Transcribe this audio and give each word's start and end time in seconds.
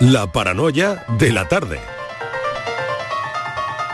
La 0.00 0.32
paranoia 0.32 1.04
de 1.18 1.30
la 1.30 1.46
tarde. 1.46 1.78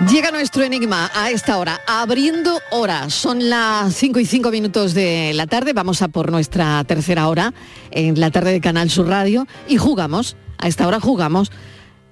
Llega 0.09 0.31
nuestro 0.31 0.63
enigma 0.63 1.11
a 1.13 1.33
esta 1.33 1.59
hora, 1.59 1.81
abriendo 1.85 2.61
hora. 2.71 3.11
Son 3.11 3.51
las 3.51 3.93
5 3.97 4.21
y 4.21 4.25
5 4.25 4.53
minutos 4.53 4.95
de 4.95 5.33
la 5.35 5.49
tarde. 5.49 5.73
Vamos 5.73 6.03
a 6.03 6.09
por 6.09 6.31
nuestra 6.31 6.85
tercera 6.85 7.27
hora 7.27 7.53
en 7.91 8.21
la 8.21 8.31
tarde 8.31 8.53
de 8.53 8.61
Canal 8.61 8.89
Sur 8.89 9.09
Radio 9.09 9.49
y 9.67 9.79
jugamos. 9.79 10.37
A 10.59 10.69
esta 10.69 10.87
hora 10.87 11.01
jugamos. 11.01 11.51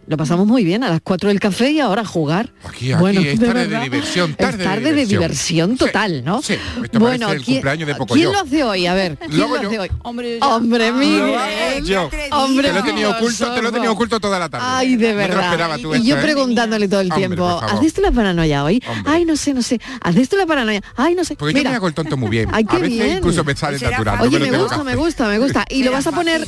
Lo 0.06 0.16
pasamos 0.16 0.46
muy 0.46 0.64
bien 0.64 0.84
a 0.84 0.90
las 0.90 1.00
4 1.02 1.28
del 1.28 1.40
café 1.40 1.70
y 1.70 1.80
ahora 1.80 2.02
a 2.02 2.04
jugar. 2.04 2.52
Aquí, 2.64 2.92
aquí 2.92 3.28
es 3.28 3.40
tarde 3.40 3.66
de 3.66 3.80
diversión, 3.80 4.34
tarde, 4.34 4.62
es 4.62 4.68
tarde 4.68 4.84
de 4.84 4.94
de 4.94 5.06
diversión, 5.06 5.76
total, 5.76 6.22
¿no? 6.24 6.42
Sí, 6.42 6.56
esto 6.82 6.98
bueno, 6.98 7.30
el 7.32 7.42
¿quién, 7.42 7.56
cumpleaños 7.56 7.86
de 7.88 7.94
Pocoyo. 7.94 8.30
¿quién 8.30 8.32
lo 8.32 8.40
hace 8.46 8.64
hoy? 8.64 8.86
A 8.86 8.94
ver, 8.94 9.16
¿quién 9.16 9.36
Luego 9.36 9.56
lo 9.56 9.62
yo. 9.62 9.68
hace 9.68 9.78
hoy? 9.80 9.90
Hombre, 10.02 10.38
Hombre 10.42 10.92
mío. 10.92 11.26
Yo. 11.84 12.10
Hombre 12.32 12.68
te 12.68 12.74
lo 12.74 12.80
he 12.80 12.82
tenido 12.82 13.08
mío, 13.10 13.18
oculto, 13.18 13.54
te 13.54 13.62
lo 13.62 13.68
he 13.68 13.72
tenido 13.72 13.92
oculto 13.92 14.20
toda 14.20 14.38
la 14.38 14.48
tarde. 14.48 14.66
Ay, 14.68 14.96
de 14.96 15.14
verdad. 15.14 15.78
tú 15.80 15.94
y 15.94 15.96
esto, 15.98 16.08
yo 16.08 16.16
¿eh? 16.18 16.22
preguntándole 16.22 16.88
todo 16.88 17.00
el 17.00 17.10
Hombre, 17.10 17.26
tiempo. 17.26 17.48
¿haces 17.48 17.94
tú 17.94 18.00
la 18.02 18.12
paranoia 18.12 18.64
hoy? 18.64 18.82
Hombre. 18.86 19.12
Ay, 19.12 19.24
no 19.24 19.36
sé, 19.36 19.54
no 19.54 19.62
sé. 19.62 19.80
¿Haces 20.02 20.28
tú 20.28 20.36
la 20.36 20.46
paranoia? 20.46 20.82
Ay, 20.96 21.14
no 21.14 21.24
sé. 21.24 21.36
Porque 21.36 21.54
yo 21.54 21.58
Mira, 21.58 21.70
me 21.70 21.76
hago 21.76 21.88
el 21.88 21.94
tonto 21.94 22.16
muy 22.16 22.28
bien. 22.28 22.48
Ay, 22.52 22.64
qué 22.64 22.76
a 22.76 22.78
veces 22.78 22.98
bien. 22.98 23.18
incluso 23.18 23.42
me 23.44 23.56
sale 23.56 23.78
natural. 23.78 24.20
Oye, 24.20 24.38
me 24.38 24.56
gusta, 24.58 24.84
me 24.84 24.96
gusta, 24.96 25.28
me 25.28 25.38
gusta. 25.38 25.64
¿Y 25.70 25.82
lo 25.82 25.92
vas 25.92 26.06
a 26.06 26.12
poner 26.12 26.46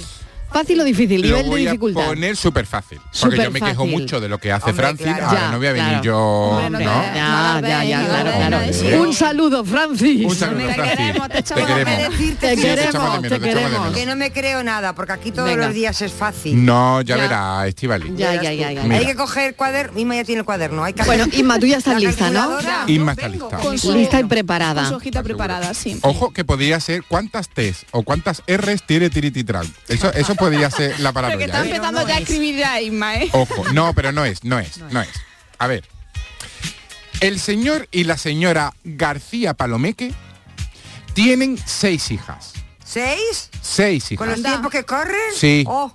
fácil. 0.60 0.80
o 0.80 0.84
difícil? 0.84 1.20
Lo 1.22 1.26
Nivel 1.28 1.42
de 1.44 1.48
voy 1.50 1.66
a 1.66 1.70
dificultad. 1.70 2.06
poner 2.06 2.36
súper 2.36 2.66
fácil. 2.66 3.00
Porque 3.20 3.36
yo 3.42 3.50
me 3.50 3.60
quejo 3.60 3.86
mucho 3.86 4.20
de 4.20 4.28
lo 4.28 4.38
que 4.38 4.52
hace 4.52 4.70
Hombre, 4.70 4.82
Francis. 4.86 5.06
claro. 5.06 5.26
Ahora 5.26 5.40
Ya, 5.40 5.50
no 5.52 5.58
voy 5.58 5.66
a 5.66 5.72
venir 5.72 5.88
claro. 5.88 6.04
yo. 6.04 6.18
Hombre, 6.18 6.84
no 6.84 6.90
Ya, 7.02 7.60
ya, 7.62 7.84
ya, 7.84 8.04
claro, 8.06 8.30
claro. 8.36 9.00
Un 9.02 9.12
saludo, 9.14 9.64
Francis. 9.64 10.24
Un 10.26 10.34
saludo, 10.36 10.66
Te 10.66 10.74
Francis. 10.74 10.96
queremos, 10.96 11.28
te 11.28 11.42
queremos. 11.42 12.10
Te 12.10 12.16
Sí, 12.16 12.36
te 12.40 12.46
de 12.46 12.56
queremos, 12.56 12.94
menos, 12.94 13.22
te 13.22 13.28
de 13.28 13.40
queremos. 13.40 13.94
que 13.94 14.06
no 14.06 14.16
me 14.16 14.32
creo 14.32 14.62
nada, 14.62 14.94
porque 14.94 15.12
aquí 15.12 15.30
todos 15.32 15.48
Venga. 15.48 15.66
los 15.66 15.74
días 15.74 16.00
es 16.02 16.12
fácil. 16.12 16.64
No, 16.64 17.00
ya, 17.02 17.16
Ya. 17.16 17.22
verás, 17.22 17.68
Estivali. 17.68 18.12
Ya, 18.16 18.34
ya, 18.42 18.52
ya, 18.52 18.72
ya. 18.72 18.82
Hay 18.82 19.06
que 19.06 19.14
coger 19.14 19.54
cuaderno. 19.56 19.98
Inma 19.98 20.16
ya 20.16 20.24
tiene 20.24 20.40
el 20.40 20.44
cuaderno. 20.44 20.84
Hay 20.84 20.92
que 20.92 21.02
Bueno, 21.04 21.26
Inma, 21.32 21.58
tú 21.58 21.66
ya 21.66 21.78
estás 21.78 22.00
lista, 22.00 22.30
¿no? 22.30 22.58
Inma 22.86 23.12
está 23.12 23.28
lista. 23.28 23.58
Lista 23.94 24.18
y 24.18 24.22
Con 24.22 24.28
preparada. 24.28 24.88
su 24.88 24.94
hojita 24.96 25.22
preparada, 25.22 25.74
sí. 25.74 25.98
Ojo 26.02 26.32
que 26.32 26.44
podría 26.44 26.80
ser 26.80 27.02
cuántas 27.06 27.48
T's 27.48 27.86
o 27.90 28.02
cuántas 28.02 28.42
R's 28.46 28.82
tiene 28.86 29.10
Tirititran. 29.10 29.66
Eso, 29.88 30.12
eso 30.12 30.34
podría 30.50 30.70
ser 30.70 31.00
la 31.00 31.12
Pero 31.12 31.38
que 31.38 31.38
paranoia. 31.38 31.46
está 31.46 31.58
¿eh? 31.58 31.64
empezando 31.66 32.00
no 32.02 32.08
ya 32.08 32.14
a 32.14 32.16
es. 32.18 32.22
escribir 32.22 32.56
ya 32.56 32.80
Isma, 32.80 33.16
¿eh? 33.16 33.28
Ojo, 33.32 33.64
no, 33.72 33.92
pero 33.94 34.12
no 34.12 34.24
es, 34.24 34.44
no 34.44 34.58
es, 34.58 34.78
no 34.78 35.00
es. 35.02 35.08
A 35.58 35.66
ver. 35.66 35.84
El 37.20 37.40
señor 37.40 37.88
y 37.90 38.04
la 38.04 38.16
señora 38.18 38.74
García 38.84 39.54
Palomeque 39.54 40.12
tienen 41.14 41.58
seis 41.64 42.10
hijas. 42.10 42.52
¿Seis? 42.84 43.50
Seis 43.62 44.04
¿Con 44.16 44.28
hijas. 44.28 44.38
los 44.40 44.42
tiempos 44.48 44.70
que 44.70 44.84
corren? 44.84 45.32
Sí. 45.34 45.64
Oh, 45.66 45.92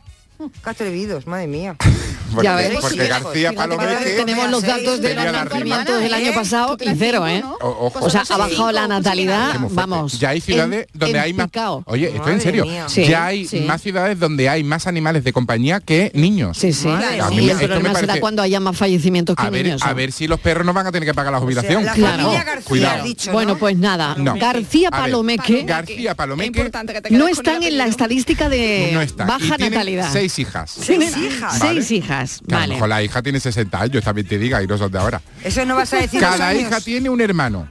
qué 0.63 0.69
atrevidos, 0.69 1.27
madre 1.27 1.47
mía. 1.47 1.75
Porque, 2.31 2.43
Ya 2.45 2.55
ves. 2.55 2.77
porque 2.81 3.01
Sí, 3.01 3.07
García 3.07 3.53
Palomeque 3.53 4.11
Tenemos 4.17 4.49
los 4.49 4.61
datos 4.63 5.01
de 5.01 5.13
los 5.15 5.25
nacimientos 5.31 5.99
del 6.01 6.13
año 6.13 6.29
¿eh? 6.31 6.33
pasado 6.33 6.77
y 6.79 6.89
cero, 6.97 7.27
¿eh? 7.27 7.43
O- 7.61 7.87
ojo. 7.87 7.99
O 8.05 8.09
sea, 8.09 8.21
Pues 8.21 8.31
ha 8.31 8.37
bajado 8.37 8.71
la 8.71 8.87
natalidad, 8.87 9.55
vamos. 9.71 10.19
Ya 10.19 10.29
hay 10.29 10.41
ciudades 10.41 10.87
en- 10.93 10.99
donde 10.99 11.17
en 11.17 11.23
hay 11.23 11.33
más. 11.33 11.49
Oye, 11.85 12.11
esto 12.15 12.29
en 12.29 12.41
serio. 12.41 12.65
ya 12.95 13.25
hay 13.25 13.45
sí. 13.47 13.61
más 13.61 13.81
ciudades 13.81 14.19
donde 14.19 14.49
hay 14.49 14.63
más 14.63 14.87
animales 14.87 15.23
de 15.23 15.33
compañía 15.33 15.79
que 15.79 16.11
niños. 16.13 16.57
Sí, 16.57 16.73
sí. 16.73 16.87
A 16.87 17.29
mí 17.29 17.49
el 17.49 17.57
problema 17.57 17.93
será 17.95 18.19
cuando 18.19 18.41
haya 18.41 18.59
más 18.59 18.77
fallecimientos 18.77 19.35
que 19.35 19.43
A 19.43 19.49
ver, 19.49 19.65
niños. 19.65 19.81
a 19.83 19.89
¿no? 19.89 19.95
ver 19.95 20.11
si 20.11 20.27
los 20.27 20.39
perros 20.39 20.65
no 20.65 20.73
van 20.73 20.87
a 20.87 20.91
tener 20.91 21.07
que 21.07 21.13
pagar 21.13 21.31
la 21.31 21.37
O 21.39 21.41
sea, 21.41 21.45
jubilación. 21.45 21.85
la 21.85 21.93
Claro. 21.93 22.31
Cuidado. 22.63 23.03
Bueno, 23.31 23.53
¿no? 23.53 23.59
pues 23.59 23.77
nada. 23.77 24.15
No. 24.17 24.35
García 24.35 24.89
A 24.89 24.91
Palomeque 24.91 25.63
García 25.63 26.15
Palomeque 26.15 26.71
no 27.11 27.27
están 27.27 27.63
en 27.63 27.77
la 27.77 27.85
estadística 27.87 28.49
de 28.49 29.07
baja 29.27 29.57
natalidad. 29.57 30.09
seis 30.11 30.37
hijas. 30.39 30.71
Seis 30.79 31.15
hijas. 31.17 31.59
Seis 31.59 31.91
hijas. 31.91 32.20
Que 32.47 32.55
a 32.55 32.67
lo 32.67 32.73
mejor 32.73 32.89
la 32.89 33.03
hija 33.03 33.21
tiene 33.21 33.39
60 33.39 33.81
años, 33.81 34.03
también 34.03 34.27
te 34.27 34.37
diga, 34.37 34.61
y 34.63 34.67
no 34.67 34.77
son 34.77 34.91
de 34.91 34.99
ahora. 34.99 35.21
Eso 35.43 35.65
no 35.65 35.75
vas 35.75 35.91
a 35.93 35.97
decir 35.97 36.19
Cada 36.19 36.49
años. 36.49 36.63
hija 36.63 36.79
tiene 36.81 37.09
un 37.09 37.21
hermano. 37.21 37.67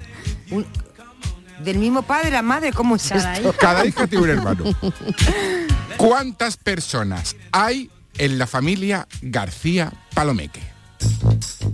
Del 1.64 1.78
mismo 1.78 2.02
padre, 2.02 2.30
la 2.30 2.42
madre, 2.42 2.72
¿cómo 2.72 2.96
es 2.96 3.10
esto? 3.10 3.54
Cada 3.58 3.84
hija 3.84 4.06
tiene 4.06 4.24
un 4.24 4.30
hermano. 4.30 4.64
¿Cuántas 5.96 6.56
personas 6.56 7.36
hay 7.52 7.90
en 8.16 8.38
la 8.38 8.46
familia 8.46 9.06
García 9.20 9.92
Palomeque? 10.14 10.69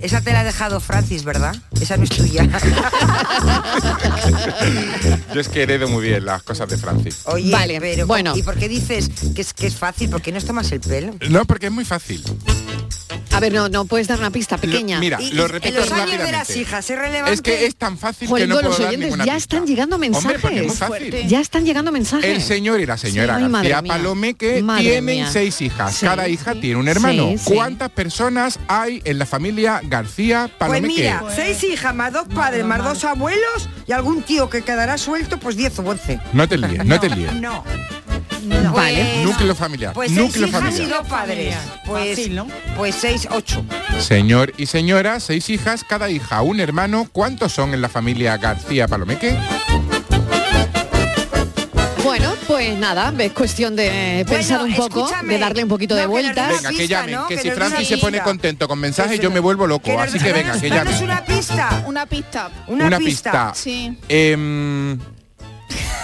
Esa 0.00 0.20
te 0.20 0.32
la 0.32 0.40
ha 0.40 0.44
dejado 0.44 0.80
Francis, 0.80 1.24
¿verdad? 1.24 1.54
Esa 1.80 1.96
no 1.96 2.04
es 2.04 2.10
tuya. 2.10 2.44
Yo 5.34 5.40
es 5.40 5.48
que 5.48 5.62
heredo 5.62 5.88
muy 5.88 6.04
bien 6.04 6.24
las 6.24 6.42
cosas 6.42 6.68
de 6.68 6.76
Francis. 6.76 7.20
Oye, 7.24 7.50
Vale, 7.50 7.80
pero 7.80 8.06
bueno. 8.06 8.36
¿y 8.36 8.42
por 8.42 8.56
qué 8.56 8.68
dices 8.68 9.10
que 9.34 9.40
es, 9.40 9.54
que 9.54 9.66
es 9.66 9.76
fácil? 9.76 10.10
¿Por 10.10 10.22
qué 10.22 10.32
no 10.32 10.40
tomas 10.40 10.70
el 10.72 10.80
pelo? 10.80 11.14
No, 11.28 11.44
porque 11.44 11.66
es 11.66 11.72
muy 11.72 11.84
fácil. 11.84 12.22
A 13.36 13.40
ver, 13.40 13.52
no, 13.52 13.68
no 13.68 13.84
puedes 13.84 14.08
dar 14.08 14.18
una 14.18 14.30
pista 14.30 14.56
pequeña. 14.56 14.96
Lo- 14.96 15.00
mira, 15.00 15.20
Y- 15.20 15.32
lo 15.32 15.46
repito 15.46 15.74
en 15.74 15.80
los 15.80 15.92
años 15.92 16.18
de 16.18 16.32
las 16.32 16.56
hijas, 16.56 16.88
¿es 16.88 16.98
relevante? 16.98 17.34
Es 17.34 17.42
que 17.42 17.66
es 17.66 17.76
tan 17.76 17.98
fácil 17.98 18.28
Joder, 18.28 18.44
que 18.44 18.48
no 18.48 18.54
los 18.56 18.64
puedo 18.76 18.78
dar 18.78 18.88
oyentes 18.88 19.10
ya 19.10 19.22
pista. 19.24 19.36
están 19.36 19.66
llegando 19.66 19.96
Hombre, 19.96 20.08
es 20.08 20.22
mensajes. 20.42 20.78
fácil. 20.78 21.28
Ya 21.28 21.40
están 21.40 21.64
llegando 21.66 21.92
mensajes. 21.92 22.24
El 22.24 22.42
señor 22.42 22.80
y 22.80 22.86
la 22.86 22.96
señora 22.96 23.38
Sí, 23.38 23.44
madre 23.44 23.68
García 23.68 23.82
mía. 23.82 23.92
Palomeque 23.92 24.62
Madre 24.62 24.82
tienen 24.84 25.04
mía. 25.04 25.30
seis 25.30 25.60
hijas. 25.60 25.94
Sí, 25.94 26.06
Cada 26.06 26.28
hija 26.28 26.54
sí. 26.54 26.60
tiene 26.60 26.76
un 26.80 26.88
hermano. 26.88 27.28
Sí, 27.32 27.38
sí. 27.38 27.54
¿Cuántas 27.54 27.90
personas 27.90 28.58
hay 28.68 29.02
en 29.04 29.18
la 29.18 29.26
familia 29.26 29.80
García 29.84 30.48
Pues 30.48 30.58
Palomeque? 30.70 30.86
mira, 30.88 31.22
seis 31.34 31.62
hijas, 31.64 31.94
más 31.94 32.12
dos 32.12 32.26
padres, 32.28 32.64
más 32.64 32.82
dos 32.82 33.04
abuelos 33.04 33.68
y 33.86 33.92
algún 33.92 34.22
tío 34.22 34.48
que 34.48 34.62
quedará 34.62 34.96
suelto, 34.96 35.38
pues 35.38 35.56
10 35.56 35.78
o 35.78 35.82
11. 35.82 36.20
No 36.32 36.48
te 36.48 36.56
líes, 36.56 36.84
no 36.86 36.98
te 36.98 37.10
líes. 37.14 37.34
No. 37.34 37.62
Vale. 38.72 39.22
Núcleo 39.24 39.54
familiar. 39.54 39.92
Pues 39.94 40.08
seis 40.10 40.20
núcleo 40.20 40.48
hijas 40.48 40.60
y 40.60 40.64
familiar. 40.66 40.88
dos 40.98 41.08
padres. 41.08 41.56
Pues, 41.86 42.08
Fácil, 42.10 42.34
¿no? 42.36 42.46
pues 42.76 42.94
seis, 42.94 43.26
ocho. 43.30 43.64
Señor 44.00 44.52
y 44.56 44.66
señora, 44.66 45.20
seis 45.20 45.48
hijas, 45.50 45.84
cada 45.84 46.10
hija 46.10 46.42
un 46.42 46.60
hermano. 46.60 47.08
¿Cuántos 47.12 47.52
son 47.52 47.74
en 47.74 47.80
la 47.80 47.88
familia 47.88 48.36
García 48.36 48.86
Palomeque? 48.88 49.36
Bueno, 52.04 52.34
pues 52.46 52.78
nada, 52.78 53.12
es 53.18 53.32
cuestión 53.32 53.74
de 53.74 54.24
pensar 54.28 54.60
Bueno, 54.60 54.74
un 54.76 54.88
poco, 54.88 55.10
de 55.24 55.38
darle 55.38 55.64
un 55.64 55.68
poquito 55.68 55.96
de 55.96 56.02
No, 56.04 56.10
vueltas. 56.10 56.48
Venga, 56.56 56.70
que 56.70 56.76
pista, 56.76 56.86
llamen, 57.00 57.14
¿no? 57.16 57.26
que, 57.26 57.34
Que 57.36 57.42
si 57.42 57.50
Francis 57.50 57.88
se 57.88 57.94
una 57.94 58.00
pone 58.00 58.12
pista. 58.18 58.24
contento 58.24 58.68
con 58.68 58.78
mensajes, 58.78 59.12
Eso 59.14 59.22
yo 59.22 59.30
me 59.32 59.40
vuelvo 59.40 59.66
loco. 59.66 59.84
Que 59.86 59.96
Así 59.96 60.18
que 60.20 60.32
venga, 60.32 60.58
que 60.60 60.70
llamen. 60.70 61.02
una 61.02 61.24
pista. 61.24 61.82
Una 61.86 62.06
pista. 62.06 62.50
Una, 62.68 62.98
pista. 62.98 63.52
Sí. 63.56 63.98
Em, 64.08 64.96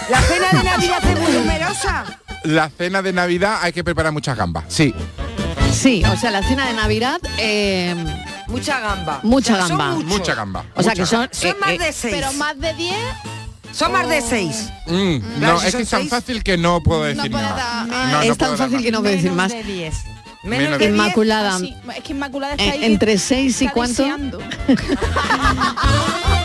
La 0.09 0.21
cena 0.23 0.49
de 0.51 0.63
Navidad 0.63 0.99
es 1.09 1.19
muy 1.21 1.31
numerosa. 1.31 2.03
La 2.43 2.69
cena 2.69 3.01
de 3.01 3.13
Navidad 3.13 3.59
hay 3.61 3.73
que 3.73 3.83
preparar 3.83 4.11
muchas 4.11 4.37
gambas. 4.37 4.65
Sí. 4.67 4.93
Sí, 5.71 6.03
o 6.05 6.15
sea, 6.17 6.29
la 6.31 6.43
cena 6.43 6.67
de 6.67 6.73
Navidad, 6.73 7.19
eh, 7.37 7.95
Mucha 8.47 8.79
gamba. 8.79 9.19
Mucha 9.23 9.53
O 9.53 9.57
sea, 9.57 9.67
son 9.67 9.77
gamba. 9.77 10.05
Mucha 10.05 10.35
gamba. 10.35 10.65
o 10.75 10.83
sea 10.83 10.93
que 10.93 11.05
son... 11.05 11.27
Son 11.31 11.49
eh, 11.51 11.55
más 11.59 11.69
eh, 11.71 11.77
de 11.79 11.91
seis. 11.93 12.13
Pero 12.15 12.31
más 12.33 12.59
de 12.59 12.73
10 12.75 12.95
Son 13.71 13.91
más 13.91 14.07
de 14.07 14.21
seis. 14.21 14.69
Mm, 14.85 15.17
no, 15.39 15.59
si 15.59 15.67
es 15.67 15.75
que 15.75 15.81
es 15.81 15.89
tan 15.89 16.01
seis, 16.01 16.09
fácil 16.11 16.43
que 16.43 16.57
no 16.57 16.81
puedo 16.83 17.03
decir 17.03 17.31
puede 17.31 17.43
nada. 17.43 17.55
dar- 17.55 17.87
No, 17.87 17.95
ah, 17.95 18.07
no 18.11 18.21
es 18.21 18.27
puedo 18.27 18.35
tan 18.49 18.57
fácil 18.57 18.73
más. 18.75 18.83
que 18.83 18.91
no 18.91 18.99
puedo 19.01 19.15
decir 19.15 19.31
más. 19.31 19.51
de 19.51 19.63
10. 19.63 19.95
Menos 20.43 20.57
Menos 20.65 20.71
de 20.79 20.85
de- 20.85 20.91
diez. 20.91 21.03
Inmaculada, 21.05 21.57
Sí, 21.57 21.75
es 21.97 22.03
que 22.03 22.11
Inmaculada 22.13 22.53
está 22.53 22.65
eh, 22.65 22.71
ahí. 22.71 22.85
entre 22.85 23.17
6 23.17 23.61
y 23.63 23.67
cuánto? 23.69 24.03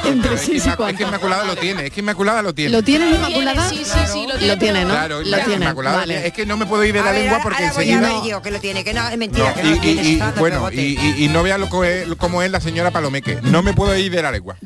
Entre 0.12 0.34
Es 0.34 0.40
que 0.40 0.46
6 0.46 0.48
y 0.48 0.52
Inmac- 0.52 0.58
es 0.58 0.70
que 0.70 0.76
cuánto. 0.76 1.02
Inmaculada 1.02 1.44
lo 1.44 1.56
tiene, 1.56 1.86
es 1.86 1.92
que 1.92 2.00
Inmaculada 2.00 2.42
lo 2.42 2.54
tiene. 2.54 2.70
¿Lo 2.72 2.82
tienes, 2.82 3.14
Inmaculada? 3.14 3.68
tiene, 3.68 3.84
Sí, 3.84 3.90
sí, 3.90 3.98
sí, 4.12 4.26
lo 4.26 4.36
tiene. 4.38 4.46
Lo 4.54 4.58
tiene, 4.58 4.82
¿no? 4.84 4.90
Claro, 4.90 5.22
lo 5.22 5.36
tiene. 5.38 5.54
Inmaculada 5.64 5.96
vale. 5.98 6.14
tiene. 6.14 6.26
Es 6.28 6.32
que 6.34 6.46
no 6.46 6.56
me 6.56 6.66
puedo 6.66 6.84
ir 6.84 6.92
de 6.94 7.00
A 7.00 7.04
la 7.04 7.12
ver, 7.12 7.22
lengua 7.22 7.40
porque 7.42 7.62
ahora 7.64 7.74
voy 7.74 7.90
a 7.90 7.94
enseguida... 7.94 8.20
ver 8.20 8.30
yo 8.30 8.42
que 8.42 8.50
lo 8.50 8.60
tiene, 8.60 8.84
que 8.84 8.94
no, 8.94 9.04
es 9.06 9.10
No, 9.12 9.16
mentira, 9.18 9.54
que 9.54 9.62
no 9.62 9.68
y, 9.70 9.74
lo 9.74 9.80
tiene. 9.80 10.02
y- 10.02 10.08
y- 10.14 10.22
bueno, 10.38 10.70
y, 10.72 10.80
y- 10.80 11.24
y 11.24 11.28
no 11.28 11.42
vea 11.42 11.58
lo 11.58 11.68
que 11.70 12.02
es, 12.02 12.08
cómo 12.16 12.42
es 12.42 12.50
la 12.50 12.60
señora 12.60 12.90
Palomeque. 12.90 13.38
No 13.42 13.62
me 13.62 13.72
puedo 13.74 13.96
ir 13.96 14.10
de 14.10 14.22
la 14.22 14.30
lengua. 14.32 14.56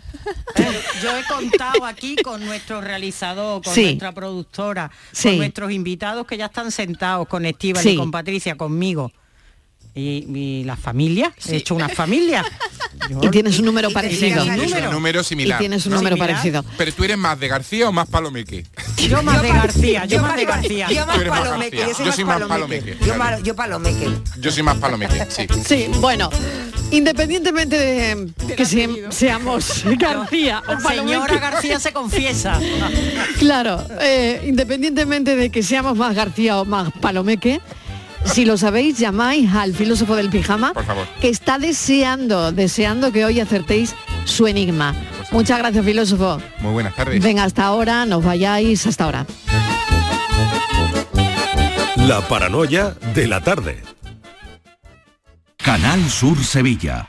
Yo 1.02 1.16
he 1.16 1.24
contado 1.24 1.84
aquí 1.84 2.16
con 2.22 2.44
nuestro 2.44 2.80
realizador, 2.80 3.62
con 3.62 3.74
Sí. 3.74 3.84
nuestra 3.84 4.12
productora, 4.12 4.90
Sí. 5.12 5.28
con 5.30 5.38
nuestros 5.38 5.72
invitados 5.72 6.26
que 6.26 6.36
ya 6.36 6.46
están 6.46 6.70
sentados 6.70 7.26
con 7.26 7.44
Estíbal 7.46 7.82
Sí. 7.82 7.90
y 7.90 7.96
con 7.96 8.10
Patricia, 8.10 8.56
conmigo. 8.56 9.10
Y, 9.94 10.24
y 10.34 10.64
la 10.64 10.76
familia, 10.76 11.34
he 11.48 11.56
hecho 11.56 11.74
una 11.74 11.88
familia. 11.88 12.44
Yo- 13.10 13.20
Y 13.22 13.28
tienes 13.30 13.58
un 13.58 13.66
número 13.66 13.88
y- 13.88 13.90
y 13.90 13.94
parecido. 13.94 14.42
tengas 14.42 14.58
Es 14.58 14.64
número. 14.70 14.88
un 14.88 14.94
número 14.94 15.20
Y 15.20 15.24
similar. 15.24 15.58
tienes 15.58 15.84
un 15.84 15.90
¿no? 15.92 15.96
número 15.98 16.16
Similar. 16.16 16.34
parecido. 16.36 16.64
Pero 16.78 16.92
tú 16.92 17.04
eres 17.04 17.18
más 17.18 17.38
de 17.38 17.48
García 17.48 17.88
o 17.88 17.92
más 17.92 18.08
Palomeque. 18.08 18.64
yo 19.08 19.22
más 19.22 19.42
de 19.42 19.48
García, 19.48 20.04
yo, 20.06 20.22
más 20.22 20.36
de 20.36 20.44
García. 20.46 20.88
Yo 20.90 21.06
más 21.06 21.18
palomeque, 21.18 21.76
yo 21.76 21.94
soy 21.94 22.06
Yo 22.16 22.26
más 22.26 22.40
palomeque. 22.40 22.48
palomeque, 22.48 22.90
Yo, 23.00 23.14
claro. 23.14 23.18
mal- 23.18 23.42
yo 23.42 23.54
palomeque. 23.56 24.08
Yo 24.40 24.50
soy 24.50 24.62
más 24.62 24.76
Palomeque, 24.78 25.26
sí. 25.28 25.46
Sí, 25.66 25.86
bueno, 26.00 26.30
independientemente 26.90 27.76
de 27.78 28.32
que 28.56 28.64
se- 28.64 28.88
seamos 29.10 29.84
García 29.98 30.62
o 30.68 30.72
La 30.72 30.80
señora 30.80 31.26
Palomeque, 31.26 31.38
García 31.38 31.78
se 31.80 31.92
confiesa. 31.92 32.58
claro, 33.38 33.84
eh, 34.00 34.42
independientemente 34.46 35.36
de 35.36 35.50
que 35.50 35.62
seamos 35.62 35.96
más 35.96 36.14
García 36.14 36.58
o 36.60 36.64
más 36.64 36.92
Palomeque, 37.00 37.60
si 38.24 38.44
lo 38.44 38.56
sabéis, 38.56 38.98
llamáis 38.98 39.52
al 39.54 39.74
filósofo 39.74 40.16
del 40.16 40.30
pijama, 40.30 40.72
Por 40.72 40.84
favor. 40.84 41.06
que 41.20 41.28
está 41.28 41.58
deseando, 41.58 42.52
deseando 42.52 43.12
que 43.12 43.24
hoy 43.24 43.40
acertéis 43.40 43.94
su 44.24 44.46
enigma. 44.46 44.94
Muchas 45.30 45.58
gracias, 45.58 45.84
filósofo. 45.84 46.38
Muy 46.60 46.72
buenas 46.72 46.94
tardes. 46.94 47.22
Venga, 47.22 47.44
hasta 47.44 47.64
ahora, 47.64 48.06
nos 48.06 48.24
vayáis 48.24 48.86
hasta 48.86 49.04
ahora. 49.04 49.26
La 51.96 52.20
paranoia 52.28 52.94
de 53.14 53.26
la 53.28 53.40
tarde. 53.40 53.82
Canal 55.56 56.08
Sur 56.10 56.42
Sevilla. 56.42 57.08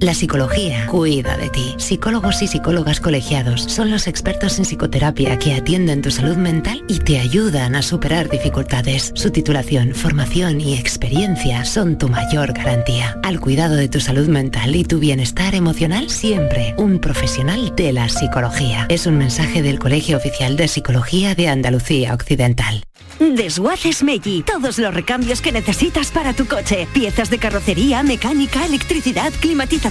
La 0.00 0.14
psicología 0.14 0.86
cuida 0.86 1.36
de 1.36 1.50
ti. 1.50 1.74
Psicólogos 1.76 2.40
y 2.42 2.46
psicólogas 2.46 3.00
colegiados 3.00 3.62
son 3.62 3.90
los 3.90 4.06
expertos 4.06 4.56
en 4.58 4.64
psicoterapia 4.64 5.40
que 5.40 5.54
atienden 5.54 6.02
tu 6.02 6.12
salud 6.12 6.36
mental 6.36 6.84
y 6.86 7.00
te 7.00 7.18
ayudan 7.18 7.74
a 7.74 7.82
superar 7.82 8.30
dificultades. 8.30 9.10
Su 9.16 9.32
titulación, 9.32 9.96
formación 9.96 10.60
y 10.60 10.74
experiencia 10.74 11.64
son 11.64 11.98
tu 11.98 12.08
mayor 12.08 12.52
garantía. 12.52 13.18
Al 13.24 13.40
cuidado 13.40 13.74
de 13.74 13.88
tu 13.88 13.98
salud 13.98 14.28
mental 14.28 14.76
y 14.76 14.84
tu 14.84 15.00
bienestar 15.00 15.56
emocional, 15.56 16.10
siempre 16.10 16.74
un 16.78 17.00
profesional 17.00 17.74
de 17.74 17.92
la 17.92 18.08
psicología. 18.08 18.86
Es 18.88 19.06
un 19.06 19.18
mensaje 19.18 19.62
del 19.62 19.80
Colegio 19.80 20.16
Oficial 20.16 20.56
de 20.56 20.68
Psicología 20.68 21.34
de 21.34 21.48
Andalucía 21.48 22.14
Occidental. 22.14 22.84
Desguaces 23.18 24.04
Meggi. 24.04 24.44
Todos 24.44 24.78
los 24.78 24.94
recambios 24.94 25.40
que 25.40 25.50
necesitas 25.50 26.12
para 26.12 26.34
tu 26.34 26.46
coche. 26.46 26.86
Piezas 26.92 27.30
de 27.30 27.38
carrocería, 27.38 28.04
mecánica, 28.04 28.64
electricidad, 28.64 29.32
climatización. 29.40 29.87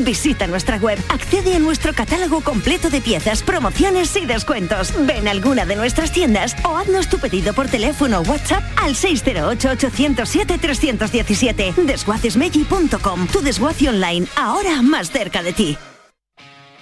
Visita 0.00 0.46
nuestra 0.46 0.76
web. 0.76 0.98
Accede 1.08 1.56
a 1.56 1.58
nuestro 1.58 1.92
catálogo 1.92 2.40
completo 2.42 2.88
de 2.90 3.00
piezas, 3.00 3.42
promociones 3.42 4.14
y 4.16 4.26
descuentos. 4.26 4.92
Ven 5.06 5.26
a 5.28 5.32
alguna 5.32 5.64
de 5.64 5.76
nuestras 5.76 6.12
tiendas 6.12 6.54
o 6.64 6.76
haznos 6.76 7.08
tu 7.08 7.18
pedido 7.18 7.52
por 7.52 7.68
teléfono 7.68 8.20
o 8.20 8.22
WhatsApp 8.22 8.62
al 8.76 8.94
608-807-317. 8.94 11.74
Desguacesmeggi.com. 11.74 13.26
Tu 13.26 13.40
desguace 13.40 13.88
online, 13.88 14.28
ahora 14.36 14.80
más 14.82 15.10
cerca 15.10 15.42
de 15.42 15.52
ti. 15.52 15.76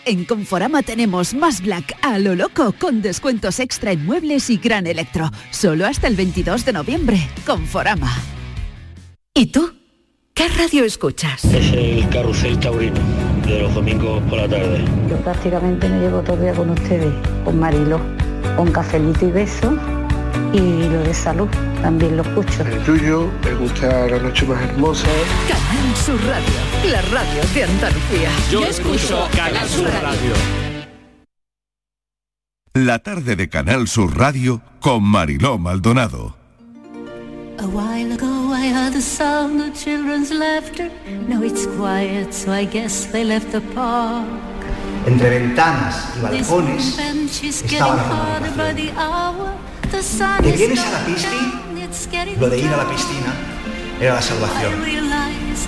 En 0.06 0.24
Conforama 0.24 0.82
tenemos 0.82 1.34
más 1.34 1.60
Black 1.60 1.94
a 2.02 2.18
lo 2.18 2.34
loco 2.34 2.74
con 2.78 3.02
descuentos 3.02 3.60
extra 3.60 3.92
en 3.92 4.02
muebles 4.04 4.50
y 4.50 4.56
gran 4.56 4.86
electro. 4.86 5.30
Solo 5.50 5.86
hasta 5.86 6.08
el 6.08 6.16
22 6.16 6.64
de 6.64 6.72
noviembre. 6.72 7.28
Conforama. 7.46 8.10
¿Y 9.34 9.52
tú? 9.52 9.80
¿Qué 10.40 10.48
radio 10.48 10.87
escuchas? 10.87 11.44
Es 11.44 11.70
el 11.75 12.08
carrusel 12.08 12.58
taurino 12.58 12.98
de 13.46 13.60
los 13.60 13.75
domingos 13.75 14.22
por 14.22 14.38
la 14.38 14.48
tarde. 14.48 14.82
Yo 15.06 15.19
prácticamente 15.19 15.87
me 15.87 16.00
llevo 16.00 16.22
todo 16.22 16.37
el 16.37 16.40
día 16.40 16.54
con 16.54 16.70
ustedes, 16.70 17.12
con 17.44 17.60
Marilo, 17.60 18.00
con 18.56 18.72
cafelito 18.72 19.26
y 19.26 19.32
beso 19.32 19.76
y 20.54 20.88
lo 20.88 21.02
de 21.02 21.12
salud 21.12 21.46
también 21.82 22.16
lo 22.16 22.22
escucho. 22.22 22.62
El 22.62 22.82
tuyo, 22.84 23.31
me 23.44 23.54
gusta 23.54 24.06
la 24.06 24.19
noche 24.19 24.46
más 24.46 24.62
hermosa. 24.62 25.08
Canal 25.46 25.94
Sur 25.94 26.19
Radio, 26.25 26.90
la 26.90 27.02
radio 27.02 27.43
de 27.52 27.64
Andalucía. 27.64 28.31
Yo, 28.50 28.64
escucho 28.64 29.28
Canal 29.36 29.69
Sur 29.69 29.90
Radio. 30.02 30.32
La 32.72 33.00
tarde 33.00 33.36
de 33.36 33.50
Canal 33.50 33.88
Sur 33.88 34.16
Radio 34.16 34.62
con 34.81 35.04
Mariló 35.04 35.58
Maldonado. 35.58 36.39
A 37.60 37.68
while 37.68 38.12
ago 38.12 38.52
I 38.52 38.68
heard 38.68 38.94
the 38.94 39.02
sound 39.02 39.60
of 39.60 39.74
children's 39.74 40.30
laughter. 40.32 40.90
Now 41.28 41.42
it's 41.42 41.66
quiet, 41.76 42.32
so 42.32 42.52
I 42.52 42.64
guess 42.64 43.04
they 43.12 43.22
left 43.22 43.52
the 43.52 43.60
park. 43.74 44.26
Entre 45.06 45.28
ventanas 45.28 46.08
y 46.17 46.20
balcones 46.22 46.98
estaba 47.43 47.96
la 47.96 48.02
harder 48.02 48.50
by 48.56 48.72
the 48.72 48.90
hour. 48.96 49.52
The 49.90 50.02
sun 50.02 50.43
¿Te 50.43 50.55
is 50.55 50.60
vienes 50.60 50.81
a 50.81 50.90
la 50.90 51.00
going 51.00 51.14
pisci? 51.14 51.29
down, 51.29 51.79
it's 51.79 52.06
getting 52.06 52.40
Lo 52.40 52.48
de 52.48 52.58
ir 52.60 52.72
a 52.72 52.79
la 52.79 52.88
piscina 52.88 53.32
era 54.00 54.14
la 54.14 54.22
salvación. 54.22 54.72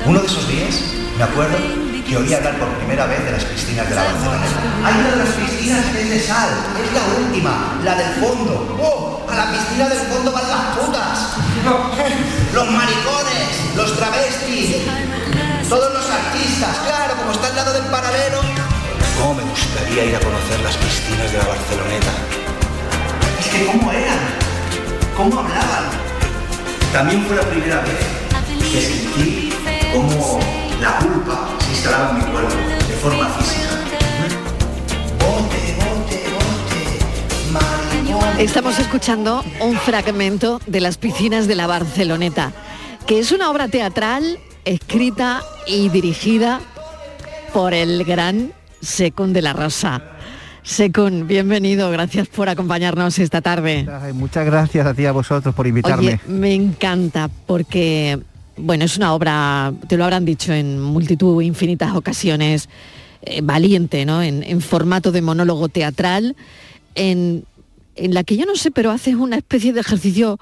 Uno 0.06 0.20
de 0.20 0.26
esos 0.26 0.48
días, 0.48 0.80
me 1.18 1.24
acuerdo 1.24 1.58
que 2.08 2.16
oí 2.16 2.32
hablar 2.32 2.58
por 2.58 2.68
primera 2.78 3.04
vez 3.06 3.22
de 3.22 3.32
las 3.32 3.44
piscinas 3.44 3.88
de 3.88 3.94
la 3.94 4.04
Barceloneta. 4.04 4.60
Hay 4.84 4.94
una 4.94 5.10
de 5.10 5.16
las 5.16 5.28
piscinas 5.34 5.84
que 5.92 6.02
es 6.02 6.08
de 6.08 6.20
sal, 6.20 6.48
es 6.82 6.92
la 6.92 7.22
última, 7.22 7.80
la 7.84 7.94
del 7.96 8.12
fondo. 8.14 8.78
¡Oh! 8.80 9.26
A 9.30 9.36
la 9.36 9.52
piscina 9.52 9.88
del 9.88 9.98
fondo 9.98 10.32
van 10.32 10.48
las 10.48 10.76
putas. 10.76 11.36
Los 12.54 12.70
maricones, 12.70 13.76
los 13.76 13.96
travestis, 13.96 14.76
todos 15.68 15.92
los 15.92 16.10
artistas, 16.10 16.76
claro, 16.86 17.14
como 17.16 17.32
está 17.32 17.46
al 17.46 17.56
lado 17.56 17.72
del 17.72 17.84
paralelo. 17.84 18.40
¿Cómo 19.18 19.34
me 19.34 19.42
gustaría 19.44 20.04
ir 20.06 20.16
a 20.16 20.20
conocer 20.20 20.60
las 20.60 20.76
piscinas 20.76 21.30
de 21.30 21.38
la 21.38 21.44
Barceloneta? 21.44 22.12
Es 23.40 23.46
que 23.46 23.66
cómo 23.66 23.92
eran, 23.92 24.18
cómo 25.16 25.38
hablaban. 25.38 25.84
También 26.92 27.24
fue 27.26 27.36
la 27.36 27.42
primera 27.42 27.80
vez 27.80 28.72
que 28.72 28.80
sentí 28.80 29.52
cómo 29.92 30.40
la 30.80 30.98
culpa 30.98 31.48
se 31.64 31.70
instalaba 31.70 32.10
en 32.10 32.16
mi 32.16 32.22
cuerpo 32.24 32.56
de 32.88 32.94
forma 32.96 33.28
física. 33.38 33.91
Estamos 38.38 38.78
escuchando 38.78 39.44
un 39.60 39.76
fragmento 39.76 40.60
de 40.66 40.80
las 40.80 40.98
piscinas 40.98 41.46
de 41.46 41.54
la 41.54 41.66
Barceloneta, 41.66 42.52
que 43.06 43.18
es 43.18 43.30
una 43.30 43.50
obra 43.50 43.68
teatral 43.68 44.38
escrita 44.64 45.42
y 45.66 45.88
dirigida 45.88 46.60
por 47.52 47.74
el 47.74 48.04
gran 48.04 48.52
Secund 48.80 49.34
de 49.34 49.42
la 49.42 49.52
Rosa. 49.52 50.02
Secund, 50.62 51.26
bienvenido, 51.26 51.90
gracias 51.90 52.28
por 52.28 52.48
acompañarnos 52.48 53.18
esta 53.18 53.40
tarde. 53.40 53.86
Muchas 54.14 54.46
gracias 54.46 54.86
a 54.86 54.94
ti 54.94 55.06
a 55.06 55.12
vosotros 55.12 55.54
por 55.54 55.66
invitarme. 55.66 56.06
Oye, 56.06 56.20
me 56.26 56.54
encanta 56.54 57.28
porque, 57.46 58.18
bueno, 58.56 58.84
es 58.84 58.96
una 58.96 59.14
obra, 59.14 59.72
te 59.88 59.96
lo 59.96 60.04
habrán 60.04 60.24
dicho 60.24 60.52
en 60.52 60.80
multitud, 60.80 61.42
infinitas 61.42 61.94
ocasiones, 61.94 62.68
eh, 63.22 63.40
valiente, 63.42 64.04
¿no? 64.04 64.22
En, 64.22 64.42
en 64.42 64.60
formato 64.60 65.12
de 65.12 65.22
monólogo 65.22 65.68
teatral, 65.68 66.36
en, 66.94 67.44
en 67.96 68.14
la 68.14 68.24
que 68.24 68.36
yo 68.36 68.44
no 68.46 68.54
sé, 68.56 68.70
pero 68.70 68.90
haces 68.90 69.14
una 69.14 69.36
especie 69.36 69.72
de 69.72 69.80
ejercicio 69.80 70.38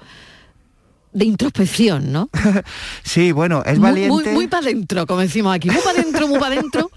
de 1.13 1.25
introspección, 1.25 2.11
¿no? 2.11 2.29
Sí, 3.03 3.31
bueno, 3.33 3.63
es 3.65 3.77
Muy- 3.79 3.89
valiente. 3.89 4.31
Muy, 4.33 4.47
para 4.47 4.63
adentro, 4.67 5.05
como 5.05 5.19
decimos 5.19 5.53
aquí. 5.53 5.69
Muy 5.69 5.81
para 5.81 5.99
adentro, 5.99 6.27
muy 6.27 6.39
para 6.39 6.55
adentro. 6.55 6.89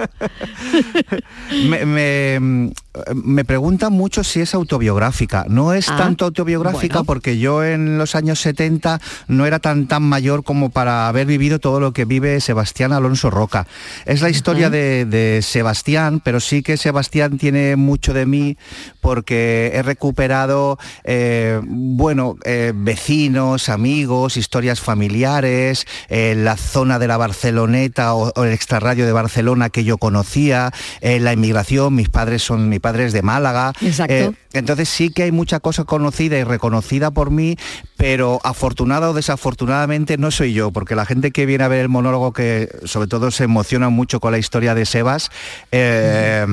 me, 1.68 1.84
me- 1.84 2.72
me 3.14 3.44
preguntan 3.44 3.92
mucho 3.92 4.22
si 4.24 4.40
es 4.40 4.54
autobiográfica. 4.54 5.46
No 5.48 5.72
es 5.72 5.88
Ah, 5.88 5.96
tanto 5.96 6.24
autobiográfica 6.24 6.94
bueno. 6.98 7.04
porque 7.04 7.38
yo 7.38 7.64
en 7.64 7.98
los 7.98 8.14
años 8.14 8.40
70 8.40 9.00
no 9.28 9.46
era 9.46 9.58
tan 9.58 9.86
tan 9.86 10.02
mayor 10.02 10.44
como 10.44 10.70
para 10.70 11.08
haber 11.08 11.26
vivido 11.26 11.58
todo 11.58 11.80
lo 11.80 11.92
que 11.92 12.04
vive 12.04 12.40
Sebastián 12.40 12.92
Alonso 12.92 13.30
Roca. 13.30 13.66
Es 14.06 14.22
la 14.22 14.30
historia 14.30 14.70
de, 14.70 15.04
de 15.04 15.40
Sebastián, 15.42 16.20
pero 16.24 16.40
sí 16.40 16.62
que 16.62 16.76
Sebastián 16.76 17.38
tiene 17.38 17.76
mucho 17.76 18.14
de 18.14 18.26
mí 18.26 18.56
porque 19.00 19.72
he 19.74 19.82
recuperado, 19.82 20.78
eh, 21.04 21.60
bueno, 21.64 22.36
eh, 22.44 22.72
vecinos, 22.74 23.68
amigos, 23.68 24.36
historias 24.36 24.80
familiares, 24.80 25.86
eh, 26.08 26.34
la 26.36 26.56
zona 26.56 26.98
de 26.98 27.08
la 27.08 27.16
Barceloneta 27.16 28.14
o, 28.14 28.32
o 28.34 28.44
el 28.44 28.52
extrarradio 28.52 29.04
de 29.06 29.12
Barcelona 29.12 29.68
que 29.70 29.84
yo 29.84 29.98
conocía, 29.98 30.72
la 31.02 31.32
inmigración, 31.32 31.94
mis 31.94 32.08
padres 32.08 32.42
son, 32.42 32.68
mi 32.68 32.78
padre 32.84 33.06
es 33.06 33.14
de 33.14 33.22
Málaga. 33.22 33.72
Exacto. 33.80 34.12
Eh, 34.12 34.30
entonces 34.52 34.90
sí 34.90 35.08
que 35.08 35.22
hay 35.22 35.32
mucha 35.32 35.58
cosa 35.58 35.84
conocida 35.84 36.36
y 36.38 36.44
reconocida 36.44 37.10
por 37.10 37.30
mí, 37.30 37.56
pero 37.96 38.40
afortunada 38.44 39.08
o 39.08 39.14
desafortunadamente 39.14 40.18
no 40.18 40.30
soy 40.30 40.52
yo, 40.52 40.70
porque 40.70 40.94
la 40.94 41.06
gente 41.06 41.30
que 41.30 41.46
viene 41.46 41.64
a 41.64 41.68
ver 41.68 41.80
el 41.80 41.88
monólogo, 41.88 42.34
que 42.34 42.68
sobre 42.84 43.08
todo 43.08 43.30
se 43.30 43.44
emociona 43.44 43.88
mucho 43.88 44.20
con 44.20 44.32
la 44.32 44.38
historia 44.38 44.74
de 44.74 44.84
Sebas, 44.84 45.30
eh, 45.72 46.44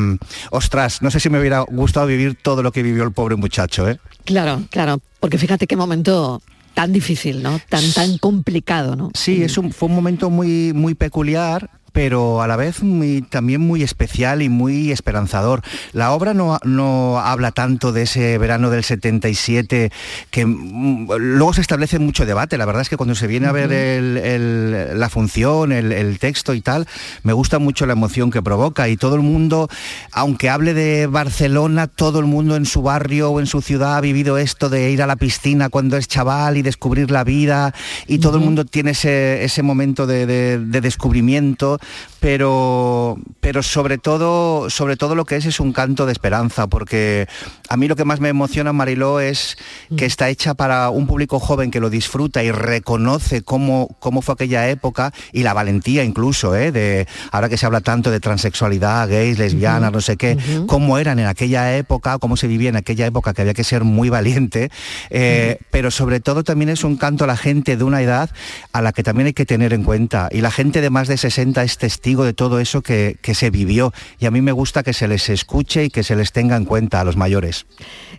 ostras, 0.51 1.01
no 1.01 1.11
sé 1.11 1.19
si 1.19 1.29
me 1.29 1.37
hubiera 1.37 1.59
gustado 1.67 2.07
vivir 2.07 2.37
todo 2.41 2.63
lo 2.63 2.71
que 2.71 2.81
vivió 2.81 3.03
el 3.03 3.11
pobre 3.11 3.35
muchacho, 3.35 3.89
¿eh? 3.89 3.99
Claro, 4.23 4.63
claro, 4.69 5.01
porque 5.19 5.37
fíjate 5.37 5.67
qué 5.67 5.75
momento 5.75 6.41
tan 6.73 6.93
difícil, 6.93 7.43
¿no? 7.43 7.59
Tan 7.67 7.83
tan 7.91 8.17
complicado, 8.19 8.95
¿no? 8.95 9.11
Sí, 9.13 9.43
es 9.43 9.57
un, 9.57 9.73
fue 9.73 9.89
un 9.89 9.95
momento 9.95 10.29
muy, 10.29 10.71
muy 10.73 10.95
peculiar 10.95 11.69
pero 11.91 12.41
a 12.41 12.47
la 12.47 12.55
vez 12.55 12.83
muy- 12.83 13.21
también 13.21 13.61
muy 13.61 13.83
especial 13.83 14.41
y 14.41 14.49
muy 14.49 14.91
esperanzador. 14.91 15.61
La 15.93 16.11
obra 16.11 16.33
no, 16.33 16.57
no 16.63 17.19
habla 17.19 17.51
tanto 17.51 17.91
de 17.91 18.03
ese 18.03 18.37
verano 18.37 18.69
del 18.69 18.83
77, 18.83 19.91
que 20.29 20.45
mm, 20.45 21.07
luego 21.17 21.53
se 21.53 21.61
establece 21.61 21.99
mucho 21.99 22.25
debate. 22.25 22.57
La 22.57 22.65
verdad 22.65 22.81
es 22.81 22.89
que 22.89 22.97
cuando 22.97 23.15
se 23.15 23.27
viene 23.27 23.47
a 23.47 23.51
ver 23.51 23.71
el- 23.71 24.17
el- 24.17 24.99
la 24.99 25.09
función, 25.09 25.71
el, 25.71 25.91
el 25.91 26.19
texto 26.19 26.53
y 26.53 26.61
tal, 26.61 26.87
me 27.23 27.33
gusta 27.33 27.59
mucho 27.59 27.85
la 27.85 27.93
emoción 27.93 28.31
que 28.31 28.41
provoca 28.41 28.87
y 28.89 28.97
todo 28.97 29.15
el 29.15 29.21
mundo, 29.21 29.69
aunque 30.11 30.49
hable 30.49 30.73
de 30.73 31.07
Barcelona, 31.07 31.87
todo 31.87 32.19
el 32.19 32.25
mundo 32.25 32.55
en 32.55 32.65
su 32.65 32.81
barrio 32.81 33.31
o 33.31 33.39
en 33.39 33.47
su 33.47 33.61
ciudad 33.61 33.97
ha 33.97 34.01
vivido 34.01 34.37
esto 34.37 34.69
de 34.69 34.91
ir 34.91 35.01
a 35.01 35.07
la 35.07 35.15
piscina 35.17 35.69
cuando 35.69 35.97
es 35.97 36.07
chaval 36.07 36.57
y 36.57 36.61
descubrir 36.61 37.11
la 37.11 37.23
vida 37.23 37.73
y 38.07 38.19
todo 38.19 38.37
el 38.37 38.43
mundo 38.43 38.65
tiene 38.65 38.91
ese, 38.91 39.43
ese 39.43 39.61
momento 39.63 40.07
de, 40.07 40.25
de- 40.25 40.59
de 40.59 40.81
descubrimiento, 40.81 41.79
pero, 42.19 43.17
pero 43.39 43.63
sobre, 43.63 43.97
todo, 43.97 44.69
sobre 44.69 44.95
todo 44.95 45.15
lo 45.15 45.25
que 45.25 45.37
es 45.37 45.45
es 45.45 45.59
un 45.59 45.73
canto 45.73 46.05
de 46.05 46.11
esperanza, 46.11 46.67
porque 46.67 47.27
a 47.67 47.77
mí 47.77 47.87
lo 47.87 47.95
que 47.95 48.05
más 48.05 48.19
me 48.19 48.29
emociona, 48.29 48.73
Mariló, 48.73 49.19
es 49.19 49.57
que 49.97 50.05
está 50.05 50.29
hecha 50.29 50.53
para 50.53 50.89
un 50.91 51.07
público 51.07 51.39
joven 51.39 51.71
que 51.71 51.79
lo 51.79 51.89
disfruta 51.89 52.43
y 52.43 52.51
reconoce 52.51 53.41
cómo, 53.41 53.95
cómo 53.99 54.21
fue 54.21 54.33
aquella 54.33 54.69
época 54.69 55.13
y 55.33 55.43
la 55.43 55.53
valentía 55.53 56.03
incluso, 56.03 56.55
¿eh? 56.55 56.71
de, 56.71 57.07
ahora 57.31 57.49
que 57.49 57.57
se 57.57 57.65
habla 57.65 57.81
tanto 57.81 58.11
de 58.11 58.19
transexualidad, 58.19 59.09
gays, 59.09 59.39
lesbianas, 59.39 59.91
no 59.91 60.01
sé 60.01 60.15
qué, 60.17 60.37
cómo 60.67 60.99
eran 60.99 61.17
en 61.17 61.25
aquella 61.25 61.75
época, 61.75 62.19
cómo 62.19 62.37
se 62.37 62.47
vivía 62.47 62.69
en 62.69 62.75
aquella 62.75 63.07
época, 63.07 63.33
que 63.33 63.41
había 63.41 63.53
que 63.53 63.63
ser 63.63 63.83
muy 63.83 64.09
valiente, 64.09 64.69
eh, 65.09 65.57
pero 65.71 65.89
sobre 65.89 66.19
todo 66.19 66.43
también 66.43 66.69
es 66.69 66.83
un 66.83 66.97
canto 66.97 67.23
a 67.23 67.27
la 67.27 67.37
gente 67.37 67.77
de 67.77 67.83
una 67.83 68.01
edad 68.01 68.29
a 68.73 68.81
la 68.81 68.91
que 68.93 69.03
también 69.03 69.27
hay 69.27 69.33
que 69.33 69.45
tener 69.45 69.73
en 69.73 69.83
cuenta. 69.83 70.29
Y 70.31 70.41
la 70.41 70.51
gente 70.51 70.81
de 70.81 70.89
más 70.89 71.07
de 71.07 71.17
60 71.17 71.63
es 71.63 71.70
testigo 71.77 72.23
de 72.23 72.33
todo 72.33 72.59
eso 72.59 72.81
que, 72.81 73.17
que 73.21 73.35
se 73.35 73.49
vivió. 73.49 73.93
Y 74.19 74.25
a 74.25 74.31
mí 74.31 74.41
me 74.41 74.51
gusta 74.51 74.83
que 74.83 74.93
se 74.93 75.07
les 75.07 75.29
escuche 75.29 75.85
y 75.85 75.89
que 75.89 76.03
se 76.03 76.15
les 76.15 76.31
tenga 76.31 76.55
en 76.55 76.65
cuenta 76.65 77.01
a 77.01 77.03
los 77.03 77.17
mayores. 77.17 77.65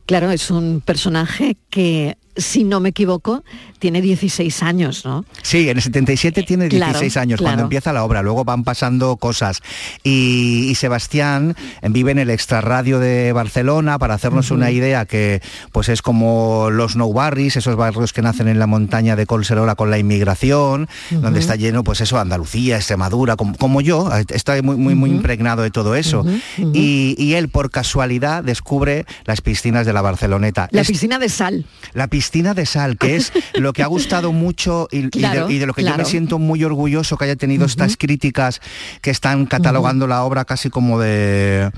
Claro, 0.06 0.30
es 0.30 0.50
un 0.50 0.80
personaje 0.80 1.56
que, 1.71 2.16
si 2.36 2.64
no 2.64 2.80
me 2.80 2.90
equivoco, 2.90 3.44
tiene 3.78 4.00
16 4.00 4.62
años, 4.62 5.04
¿no? 5.04 5.24
Sí, 5.42 5.68
en 5.68 5.76
el 5.76 5.82
77 5.82 6.42
tiene 6.44 6.68
claro, 6.68 6.92
16 6.92 7.16
años 7.18 7.40
cuando 7.42 7.64
empieza 7.64 7.92
la 7.92 8.04
obra, 8.04 8.22
luego 8.22 8.44
van 8.44 8.64
pasando 8.64 9.16
cosas. 9.16 9.60
Y, 10.02 10.68
y 10.70 10.74
Sebastián 10.76 11.54
vive 11.82 12.12
en 12.12 12.18
el 12.18 12.30
extrarradio 12.30 12.98
de 12.98 13.32
Barcelona, 13.32 13.98
para 13.98 14.14
hacernos 14.14 14.50
una 14.50 14.70
idea 14.70 15.04
que 15.04 15.42
pues 15.72 15.88
es 15.90 16.00
como 16.00 16.68
los 16.70 16.96
no 16.96 17.12
barris, 17.12 17.56
esos 17.56 17.76
barrios 17.76 18.12
que 18.12 18.22
nacen 18.22 18.48
en 18.48 18.58
la 18.58 18.66
montaña 18.66 19.14
de 19.16 19.26
Colserola 19.26 19.74
con 19.74 19.90
la 19.90 19.98
inmigración, 19.98 20.88
donde 21.10 21.40
está 21.40 21.56
lleno 21.56 21.84
pues 21.84 22.00
eso, 22.00 22.18
Andalucía, 22.18 22.76
Extremadura, 22.76 23.36
como, 23.36 23.56
como 23.56 23.80
yo, 23.82 24.08
está 24.28 24.60
muy, 24.62 24.76
muy, 24.76 24.94
muy 24.94 25.10
impregnado 25.10 25.62
de 25.62 25.70
todo 25.70 25.94
eso. 25.96 26.24
Y, 26.72 27.14
y 27.18 27.34
él 27.34 27.48
por 27.50 27.70
casualidad 27.70 28.42
descubre 28.42 29.04
las 29.26 29.40
piscinas 29.42 29.84
de 29.84 29.92
la 29.92 30.00
Barceloneta. 30.00 30.68
La 30.70 30.80
Es- 30.80 30.88
piscina 30.88 31.18
de 31.18 31.28
sal. 31.28 31.66
la 31.92 32.06
piscina 32.06 32.21
de 32.30 32.66
sal, 32.66 32.96
que 32.98 33.16
es 33.16 33.32
lo 33.54 33.72
que 33.72 33.82
ha 33.82 33.86
gustado 33.86 34.32
mucho 34.32 34.88
y, 34.90 34.98
y 34.98 35.00
de- 35.02 35.10
Claro, 35.10 35.50
y 35.50 35.58
de, 35.58 35.66
lo 35.66 35.74
que 35.74 35.82
yo 35.82 35.88
me 35.96 36.04
siento 36.04 36.38
muy 36.38 36.62
orgulloso 36.64 37.16
que 37.16 37.24
haya 37.24 37.36
tenido 37.36 37.64
estas 37.66 37.96
críticas 37.96 38.60
que 39.00 39.10
están 39.10 39.46
catalogando 39.46 40.06
la 40.06 40.22
obra 40.24 40.44
casi 40.44 40.70
como 40.70 40.98
de... 41.00 41.70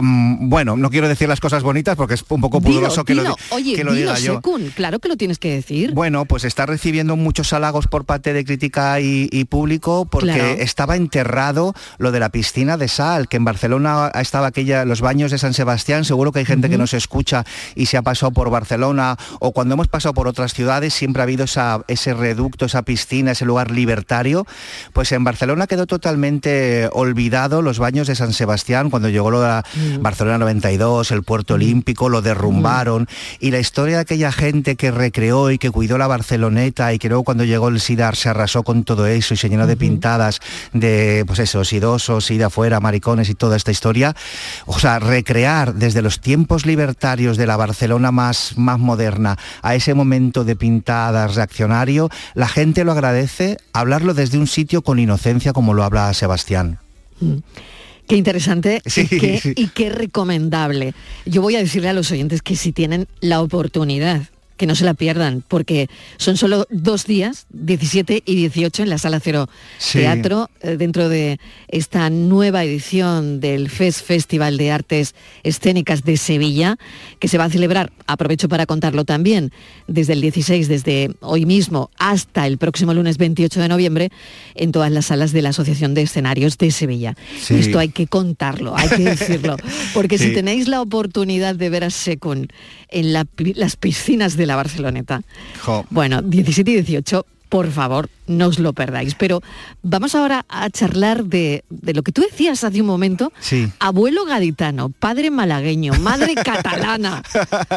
mm, 0.00 0.48
bueno, 0.48 0.76
no 0.76 0.90
quiero 0.90 1.08
decir 1.08 1.28
las 1.28 1.40
cosas 1.40 1.62
bonitas 1.62 1.96
porque 1.96 2.14
es 2.14 2.24
un 2.28 2.40
poco 2.40 2.60
Dilo, 2.60 2.72
pudoroso 2.74 3.04
que, 3.04 3.14
lo, 3.14 3.22
dilo. 3.22 3.34
di- 3.36 3.42
Oye, 3.54 3.74
que 3.76 3.84
lo 3.84 3.92
dilo, 3.94 4.14
diga 4.14 4.18
yo. 4.20 4.40
Claro 4.74 4.98
que 4.98 5.08
lo 5.08 5.16
tienes 5.16 5.38
que 5.38 5.50
decir. 5.54 5.92
Bueno, 5.92 6.24
pues 6.24 6.44
está 6.44 6.66
recibiendo 6.66 7.16
muchos 7.16 7.52
halagos 7.52 7.86
por 7.86 8.04
parte 8.04 8.32
de 8.32 8.44
crítica 8.44 9.00
y, 9.00 9.28
y 9.32 9.44
público 9.44 10.06
porque 10.10 10.28
Claro. 10.32 10.44
estaba 10.60 10.96
enterrado 10.96 11.74
lo 11.98 12.12
de 12.12 12.20
la 12.20 12.28
piscina 12.30 12.76
de 12.76 12.88
sal, 12.88 13.28
que 13.28 13.36
en 13.36 13.44
Barcelona 13.44 14.10
estaba 14.20 14.46
aquella, 14.48 14.84
los 14.84 15.00
baños 15.00 15.30
de 15.30 15.38
San 15.38 15.54
Sebastián, 15.54 16.04
seguro 16.04 16.32
que 16.32 16.40
hay 16.40 16.44
gente 16.44 16.68
que 16.70 16.78
nos 16.78 16.94
escucha 16.94 17.44
y 17.74 17.86
se 17.86 17.96
ha 17.96 18.02
pasado 18.02 18.32
por 18.32 18.50
Barcelona 18.50 19.16
o 19.40 19.52
cuando 19.52 19.74
hemos 19.74 19.88
pasado 19.88 20.14
por 20.14 20.28
otras 20.28 20.54
ciudades 20.54 20.94
siempre 20.94 21.22
ha 21.22 21.24
habido 21.24 21.44
esa- 21.44 21.82
ese 21.88 22.14
reducto, 22.14 22.66
esa 22.66 22.82
piscina, 22.82 23.32
ese 23.32 23.44
lugar 23.44 23.70
libertario. 23.70 24.46
Pues 24.92 25.12
en 25.12 25.24
Barcelona 25.24 25.66
quedó 25.66 25.86
totalmente 25.86 26.88
olvidado 26.92 27.62
los 27.62 27.78
baños 27.78 28.06
de 28.06 28.14
San 28.16 28.32
Sebastián 28.32 28.90
cuando 28.90 29.08
llegó 29.08 29.30
lo 29.30 29.40
la 29.78 29.98
Barcelona 29.98 30.38
92, 30.38 31.10
el 31.10 31.22
puerto 31.22 31.54
olímpico, 31.54 32.08
lo 32.08 32.22
derrumbaron. 32.22 33.06
Y 33.40 33.50
la 33.50 33.58
historia 33.58 33.96
de 33.96 34.02
aquella 34.02 34.32
gente 34.32 34.76
que 34.76 34.90
recreó 34.90 35.50
y 35.50 35.58
que 35.58 35.70
cuidó 35.70 35.98
la 35.98 36.06
Barceloneta 36.06 36.92
y 36.92 36.98
que 36.98 37.08
luego 37.08 37.24
cuando 37.24 37.44
llegó 37.44 37.68
el 37.68 37.80
SIDAR 37.80 38.16
se 38.16 38.28
arrasó 38.28 38.62
con 38.62 38.84
todo 38.84 39.06
eso 39.06 39.34
y 39.34 39.36
se 39.36 39.48
llenó 39.48 39.66
de 39.66 39.76
pintadas 39.76 40.40
de 40.72 41.24
pues 41.26 41.38
eso, 41.38 41.64
sidosos, 41.64 42.30
ida 42.30 42.46
afuera, 42.46 42.80
maricones 42.80 43.28
y 43.28 43.34
toda 43.34 43.56
esta 43.56 43.70
historia. 43.70 44.14
O 44.66 44.78
sea, 44.78 44.98
recrear 44.98 45.74
desde 45.74 46.02
los 46.02 46.20
tiempos 46.20 46.66
libertarios 46.66 47.36
de 47.36 47.46
la 47.46 47.56
Barcelona 47.56 48.10
más, 48.10 48.56
más 48.56 48.78
moderna 48.78 49.36
a 49.62 49.74
ese 49.74 49.94
momento 49.94 50.44
de 50.44 50.56
pintadas 50.56 51.34
reaccionario, 51.34 52.10
la 52.34 52.48
gente 52.48 52.84
lo 52.84 52.92
agradece, 52.92 53.58
hablarlo 53.72 54.14
desde 54.14 54.38
un 54.38 54.46
sitio 54.46 54.82
con 54.82 54.98
inocencia 54.98 55.52
como 55.52 55.74
lo 55.74 55.84
habla 55.84 56.12
Sebastián. 56.14 56.78
Qué 58.08 58.16
interesante 58.16 58.80
Sí, 58.86 59.02
y, 59.10 59.18
qué, 59.18 59.38
sí. 59.38 59.52
y 59.54 59.68
qué 59.68 59.90
recomendable. 59.90 60.94
Yo 61.26 61.42
voy 61.42 61.56
a 61.56 61.58
decirle 61.58 61.90
a 61.90 61.92
los 61.92 62.10
oyentes 62.10 62.42
que 62.42 62.56
si 62.56 62.72
tienen 62.72 63.06
la 63.20 63.42
oportunidad, 63.42 64.22
que 64.58 64.66
no 64.66 64.74
se 64.74 64.84
la 64.84 64.92
pierdan, 64.92 65.42
porque 65.46 65.88
son 66.18 66.36
solo 66.36 66.66
dos 66.68 67.06
días, 67.06 67.46
17 67.50 68.22
y 68.26 68.34
18 68.34 68.82
en 68.82 68.90
la 68.90 68.98
Sala 68.98 69.20
Cero 69.20 69.48
Sí. 69.78 69.98
Teatro, 70.00 70.50
eh, 70.60 70.76
dentro 70.76 71.08
de 71.08 71.38
esta 71.68 72.10
nueva 72.10 72.64
edición 72.64 73.40
del 73.40 73.70
FES 73.70 74.02
Festival 74.02 74.58
de 74.58 74.70
Artes 74.72 75.14
Escénicas 75.44 76.04
de 76.04 76.16
Sevilla, 76.16 76.76
que 77.20 77.28
se 77.28 77.38
va 77.38 77.44
a 77.44 77.50
celebrar, 77.50 77.92
aprovecho 78.06 78.48
para 78.48 78.66
contarlo 78.66 79.04
también, 79.04 79.52
desde 79.86 80.14
el 80.14 80.20
16, 80.20 80.68
desde 80.68 81.10
hoy 81.20 81.46
mismo 81.46 81.90
hasta 81.98 82.46
el 82.46 82.58
próximo 82.58 82.92
lunes 82.92 83.16
28 83.16 83.60
de 83.60 83.68
noviembre, 83.68 84.10
en 84.54 84.72
todas 84.72 84.90
las 84.90 85.06
salas 85.06 85.32
de 85.32 85.42
la 85.42 85.50
Asociación 85.50 85.94
de 85.94 86.02
Escenarios 86.02 86.58
de 86.58 86.70
Sevilla. 86.72 87.16
Sí. 87.40 87.54
Esto 87.54 87.78
hay 87.78 87.90
que 87.90 88.08
contarlo, 88.08 88.76
hay 88.76 88.88
que 88.88 89.04
decirlo, 89.04 89.56
porque 89.94 90.18
si 90.18 90.34
tenéis 90.34 90.66
la 90.66 90.82
oportunidad 90.82 91.54
de 91.54 91.70
ver 91.70 91.84
a 91.84 91.90
Secun 91.90 92.48
en 92.90 93.12
la 93.12 93.24
las 93.54 93.76
piscinas 93.76 94.36
de 94.36 94.46
la 94.48 94.56
Barceloneta, 94.56 95.22
Jo. 95.64 95.86
bueno, 95.90 96.20
17 96.22 96.70
y 96.70 96.74
18, 96.82 97.24
por 97.48 97.70
favor, 97.70 98.08
no 98.26 98.46
os 98.48 98.58
lo 98.58 98.72
perdáis. 98.72 99.14
Pero 99.14 99.40
vamos 99.82 100.14
ahora 100.14 100.44
a 100.48 100.68
charlar 100.70 101.24
de, 101.24 101.64
de 101.70 101.94
lo 101.94 102.02
que 102.02 102.12
tú 102.12 102.22
decías 102.22 102.62
hace 102.64 102.80
un 102.80 102.86
momento. 102.86 103.32
Sí. 103.40 103.70
Abuelo 103.78 104.24
gaditano, 104.26 104.90
padre 104.90 105.30
malagueño, 105.30 105.94
madre 106.00 106.34
catalana. 106.44 107.22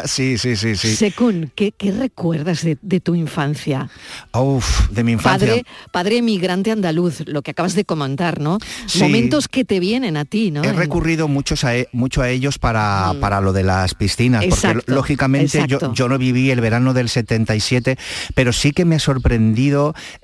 sí, 0.05 0.37
sí, 0.37 0.55
sí, 0.55 0.75
sí. 0.75 0.95
Secún, 0.95 1.51
¿qué, 1.55 1.71
qué 1.71 1.91
recuerdas 1.91 2.63
de, 2.63 2.77
de 2.81 2.99
tu 2.99 3.15
infancia? 3.15 3.89
Uf, 4.33 4.89
de 4.89 5.03
mi 5.03 5.13
infancia. 5.13 5.47
Padre, 5.47 5.65
padre 5.91 6.17
emigrante 6.17 6.71
andaluz, 6.71 7.23
lo 7.27 7.41
que 7.41 7.51
acabas 7.51 7.75
de 7.75 7.85
comentar, 7.85 8.39
¿no? 8.41 8.57
Sí. 8.87 8.99
Momentos 8.99 9.47
que 9.47 9.63
te 9.65 9.79
vienen 9.79 10.17
a 10.17 10.25
ti, 10.25 10.51
¿no? 10.51 10.63
He 10.63 10.73
recurrido 10.73 11.27
muchos 11.27 11.63
a 11.63 11.75
e- 11.77 11.87
mucho 11.93 12.21
a 12.21 12.29
ellos 12.29 12.57
para, 12.59 13.13
para 13.19 13.39
lo 13.41 13.53
de 13.53 13.63
las 13.63 13.93
piscinas, 13.95 14.43
porque 14.45 14.71
Mm. 14.71 14.93
Lógicamente 14.93 15.63
yo, 15.67 15.93
yo 15.93 16.07
no 16.09 16.17
viví 16.17 16.49
el 16.51 16.61
verano 16.61 16.93
del 16.93 17.09
77, 17.09 17.97
pero 18.35 18.53
sí 18.53 18.71
que 18.71 18.85
me 18.85 18.99
sorprendió 18.99 19.60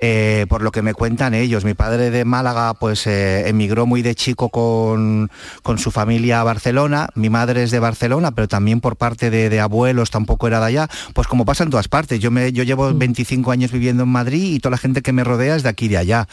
eh, 0.00 0.46
por 0.48 0.62
lo 0.62 0.70
que 0.70 0.82
me 0.82 0.94
cuentan 0.94 1.34
ellos. 1.34 1.64
Mi 1.64 1.74
padre 1.74 2.10
de 2.10 2.24
Málaga 2.24 2.74
pues 2.74 3.06
eh, 3.06 3.48
emigró 3.48 3.86
muy 3.86 4.02
de 4.02 4.14
chico 4.14 4.48
con, 4.48 5.30
con, 5.62 5.78
su 5.78 5.90
familia 5.90 6.40
a 6.40 6.44
Barcelona, 6.44 7.08
mi 7.14 7.30
madre 7.30 7.62
es 7.62 7.70
de 7.70 7.78
Barcelona, 7.78 8.32
pero 8.32 8.48
también 8.48 8.80
por 8.80 8.96
parte 8.96 9.30
de, 9.30 9.48
de 9.48 9.60
abuelos 9.60 10.10
tampoco 10.10 10.48
era 10.48 10.60
de 10.60 10.66
allá, 10.66 10.88
pues 11.14 11.28
como 11.28 11.44
pasa 11.44 11.64
en 11.64 11.70
todas 11.70 11.88
partes. 11.88 12.20
Yo, 12.20 12.30
me, 12.30 12.52
yo 12.52 12.64
llevo 12.64 12.92
25 12.92 13.50
años 13.50 13.70
viviendo 13.70 14.02
en 14.02 14.08
Madrid 14.08 14.54
y 14.54 14.58
toda 14.58 14.72
la 14.72 14.78
gente 14.78 15.02
que 15.02 15.12
me 15.12 15.24
rodea 15.24 15.56
es 15.56 15.62
de 15.62 15.68
aquí 15.68 15.86
y 15.86 15.88
de 15.88 15.98
allá. 15.98 16.28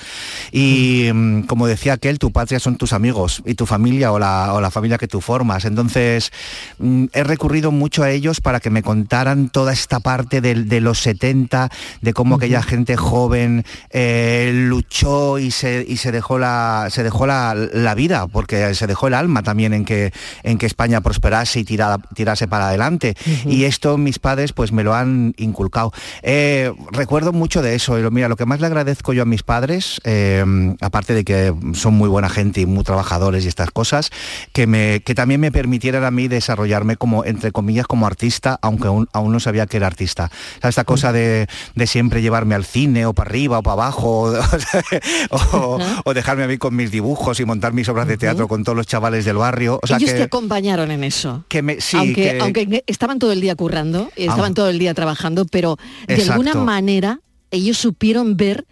Y 0.51 1.09
mm, 1.13 1.41
como 1.43 1.67
decía 1.67 1.93
aquel, 1.93 2.19
tu 2.19 2.31
patria 2.31 2.59
son 2.59 2.75
tus 2.77 2.93
amigos 2.93 3.43
y 3.45 3.55
tu 3.55 3.65
familia 3.65 4.11
o 4.11 4.19
la, 4.19 4.53
o 4.53 4.61
la 4.61 4.71
familia 4.71 4.97
que 4.97 5.07
tú 5.07 5.21
formas. 5.21 5.65
Entonces, 5.65 6.31
mm, 6.79 7.05
he 7.13 7.23
recurrido 7.23 7.71
mucho 7.71 8.03
a 8.03 8.11
ellos 8.11 8.41
para 8.41 8.59
que 8.59 8.69
me 8.69 8.83
contaran 8.83 9.49
toda 9.49 9.73
esta 9.73 9.99
parte 9.99 10.41
de, 10.41 10.55
de 10.55 10.81
los 10.81 10.99
70, 10.99 11.69
de 12.01 12.13
cómo 12.13 12.35
aquella 12.35 12.61
gente 12.61 12.94
joven 12.97 13.65
eh, 13.89 14.51
luchó 14.53 15.39
y 15.39 15.51
se, 15.51 15.85
y 15.87 15.97
se 15.97 16.11
dejó, 16.11 16.39
la, 16.39 16.87
se 16.89 17.03
dejó 17.03 17.27
la, 17.27 17.53
la, 17.55 17.95
vida, 17.95 18.27
porque 18.27 18.73
se 18.75 18.87
dejó 18.87 19.07
el 19.07 19.13
alma 19.13 19.43
también 19.43 19.73
en 19.73 19.85
que, 19.85 20.11
en 20.43 20.57
que 20.57 20.65
España 20.65 21.01
prosperase 21.01 21.59
y 21.59 21.63
tirara, 21.63 21.97
tirase 22.13 22.47
para 22.47 22.67
adelante. 22.67 23.15
Uh 23.25 23.29
-huh. 23.29 23.53
Y 23.53 23.65
esto 23.65 23.97
mis 23.97 24.19
padres 24.19 24.53
pues 24.53 24.71
me 24.71 24.83
lo 24.83 24.93
han 24.93 25.33
inculcado. 25.37 25.91
Eh, 26.21 26.71
recuerdo 26.91 27.33
mucho 27.33 27.61
de 27.61 27.75
eso. 27.75 27.97
Y 27.99 28.11
mira, 28.11 28.27
lo 28.27 28.35
que 28.35 28.45
más 28.45 28.59
le 28.59 28.67
agradezco 28.67 29.13
yo 29.13 29.23
a 29.23 29.25
mis 29.25 29.43
padres, 29.43 30.01
eh, 30.03 30.43
aparte 30.81 31.13
de 31.13 31.23
que 31.23 31.53
son 31.73 31.93
muy 31.95 32.09
buena 32.09 32.29
gente 32.29 32.61
y 32.61 32.65
muy 32.65 32.83
trabajadores 32.83 33.45
y 33.45 33.47
estas 33.47 33.71
cosas, 33.71 34.11
que, 34.53 34.67
me, 34.67 35.01
que 35.01 35.15
también 35.15 35.41
me 35.41 35.51
permitieran 35.51 36.03
a 36.03 36.11
mí 36.11 36.27
desarrollarme 36.27 36.97
como, 36.97 37.25
entre 37.25 37.51
comillas, 37.51 37.87
como 37.87 38.07
artista, 38.07 38.59
aunque 38.61 38.87
aún, 38.87 39.07
aún 39.13 39.31
no 39.31 39.39
sabía 39.39 39.65
que 39.67 39.77
era 39.77 39.87
artista. 39.87 40.29
O 40.57 40.61
sea, 40.61 40.69
esta 40.69 40.83
cosa 40.83 41.11
de, 41.11 41.47
de, 41.75 41.87
siempre 41.87 42.21
llevarme 42.21 42.55
al 42.55 42.65
cine 42.65 42.84
o 43.05 43.13
para 43.13 43.29
arriba 43.29 43.59
o 43.59 43.63
para 43.63 43.73
abajo, 43.73 44.33
o, 45.29 45.79
o, 46.05 46.13
dejarme 46.13 46.43
a 46.43 46.47
mí 46.47 46.57
con 46.57 46.75
mis 46.75 46.91
dibujos 46.91 47.39
y 47.39 47.45
montar 47.45 47.73
mis 47.73 47.87
obras 47.89 48.07
de 48.07 48.17
teatro 48.17 48.47
con 48.47 48.63
todos 48.63 48.75
los 48.75 48.87
chavales 48.87 49.25
del 49.25 49.37
barrio. 49.37 49.79
O 49.81 49.87
sea, 49.87 49.97
Ellos 49.97 50.11
que, 50.11 50.17
te 50.17 50.23
acompañaron 50.23 50.91
en 50.91 51.03
eso. 51.03 51.43
Que 51.47 51.61
me, 51.61 51.81
sí, 51.81 51.97
aunque, 51.97 52.13
que... 52.13 52.39
aunque 52.39 52.83
estaban 52.87 53.19
todo 53.19 53.31
el 53.31 53.41
día 53.41 53.55
currando, 53.55 54.11
y 54.15 54.23
estaban 54.23 54.51
ah. 54.51 54.55
todo 54.55 54.69
el 54.69 54.79
día 54.79 54.93
trabajando, 54.93 55.45
pero 55.45 55.77
de 56.07 56.15
Exacto. 56.15 56.33
alguna 56.33 56.55
manera 56.55 57.19
ellos 57.51 57.77
supieron 57.77 58.37
ver 58.37 58.65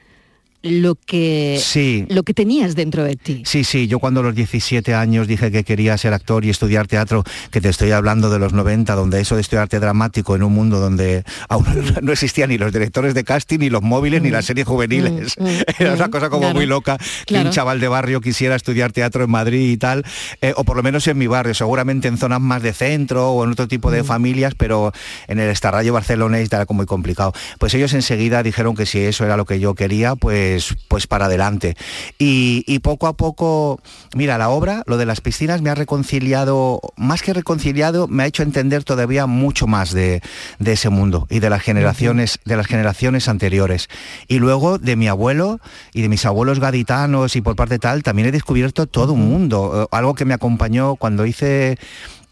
lo 0.63 0.95
que 0.95 1.59
sí. 1.61 2.05
lo 2.09 2.23
que 2.23 2.33
tenías 2.33 2.75
dentro 2.75 3.03
de 3.03 3.17
ti. 3.17 3.43
Sí, 3.45 3.63
sí, 3.63 3.87
yo 3.87 3.99
cuando 3.99 4.21
a 4.21 4.23
los 4.23 4.35
17 4.35 4.93
años 4.93 5.27
dije 5.27 5.51
que 5.51 5.63
quería 5.63 5.97
ser 5.97 6.13
actor 6.13 6.45
y 6.45 6.49
estudiar 6.49 6.87
teatro, 6.87 7.23
que 7.51 7.59
te 7.59 7.69
estoy 7.69 7.91
hablando 7.91 8.29
de 8.29 8.39
los 8.39 8.53
90, 8.53 8.95
donde 8.95 9.19
eso 9.19 9.35
de 9.35 9.41
estudiar 9.41 9.63
arte 9.63 9.79
dramático 9.79 10.35
en 10.35 10.43
un 10.43 10.53
mundo 10.53 10.79
donde 10.79 11.23
aún 11.49 11.65
no 12.01 12.11
existían 12.13 12.49
ni 12.49 12.57
los 12.57 12.71
directores 12.71 13.13
de 13.13 13.23
casting, 13.25 13.59
ni 13.59 13.69
los 13.69 13.81
móviles, 13.81 14.21
mm. 14.21 14.23
ni 14.23 14.31
las 14.31 14.45
series 14.45 14.65
juveniles. 14.65 15.35
Mm. 15.37 15.47
Era 15.79 15.93
una 15.93 16.09
cosa 16.09 16.29
como 16.29 16.43
claro. 16.43 16.55
muy 16.55 16.65
loca 16.65 16.97
que 17.25 17.39
un 17.39 17.49
chaval 17.49 17.81
de 17.81 17.89
barrio 17.89 18.21
quisiera 18.21 18.55
estudiar 18.55 18.93
teatro 18.93 19.25
en 19.25 19.29
Madrid 19.29 19.69
y 19.69 19.77
tal, 19.77 20.05
eh, 20.41 20.53
o 20.55 20.63
por 20.63 20.77
lo 20.77 20.83
menos 20.83 21.05
en 21.07 21.17
mi 21.17 21.27
barrio, 21.27 21.53
seguramente 21.53 22.07
en 22.07 22.17
zonas 22.17 22.39
más 22.39 22.61
de 22.61 22.71
centro 22.73 23.31
o 23.31 23.43
en 23.43 23.51
otro 23.51 23.67
tipo 23.67 23.91
de 23.91 24.03
familias, 24.03 24.53
pero 24.57 24.93
en 25.27 25.39
el 25.39 25.49
estarrayo 25.49 25.91
barcelonés 25.91 26.51
era 26.51 26.65
como 26.65 26.77
muy 26.77 26.85
complicado. 26.85 27.33
Pues 27.59 27.73
ellos 27.73 27.93
enseguida 27.93 28.43
dijeron 28.43 28.75
que 28.75 28.85
si 28.85 28.99
eso 28.99 29.25
era 29.25 29.37
lo 29.37 29.45
que 29.45 29.59
yo 29.59 29.75
quería, 29.75 30.15
pues 30.15 30.52
pues, 30.53 30.77
pues 30.87 31.07
para 31.07 31.25
adelante. 31.25 31.75
Y, 32.19 32.63
y, 32.67 32.79
poco 32.79 33.07
a 33.07 33.13
poco, 33.13 33.81
mira, 34.15 34.37
la 34.37 34.49
obra, 34.49 34.83
lo 34.85 34.97
de 34.97 35.05
las 35.05 35.21
piscinas 35.21 35.61
me 35.61 35.69
ha 35.69 35.75
reconciliado, 35.75 36.79
más 36.95 37.21
que 37.21 37.33
reconciliado, 37.33 38.07
me 38.07 38.23
ha 38.23 38.25
hecho 38.27 38.43
entender 38.43 38.83
todavía 38.83 39.25
mucho 39.25 39.67
más 39.67 39.91
de, 39.93 40.21
de 40.59 40.73
ese 40.73 40.89
mundo 40.89 41.27
y 41.29 41.39
de 41.39 41.49
las 41.49 41.61
generaciones, 41.61 42.39
de 42.45 42.57
las 42.57 42.67
generaciones 42.67 43.27
anteriores. 43.27 43.89
Y 44.27 44.39
luego 44.39 44.77
de 44.77 44.95
mi 44.95 45.07
abuelo 45.07 45.59
y 45.93 46.01
de 46.01 46.09
mis 46.09 46.25
abuelos 46.25 46.59
gaditanos 46.59 47.35
y 47.35 47.41
por 47.41 47.55
parte 47.55 47.79
tal, 47.79 48.03
también 48.03 48.27
he 48.27 48.31
descubierto 48.31 48.87
todo 48.87 49.13
un 49.13 49.27
mundo. 49.27 49.83
Eh, 49.83 49.87
Algo 49.91 50.15
que 50.15 50.25
me 50.25 50.33
acompañó 50.33 50.95
cuando 50.95 51.25
hice. 51.25 51.77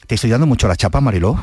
Te 0.08 0.16
estoy 0.16 0.30
dando 0.30 0.46
mucho 0.46 0.68
la 0.68 0.75
chapa, 0.75 1.00
Mariló. 1.00 1.40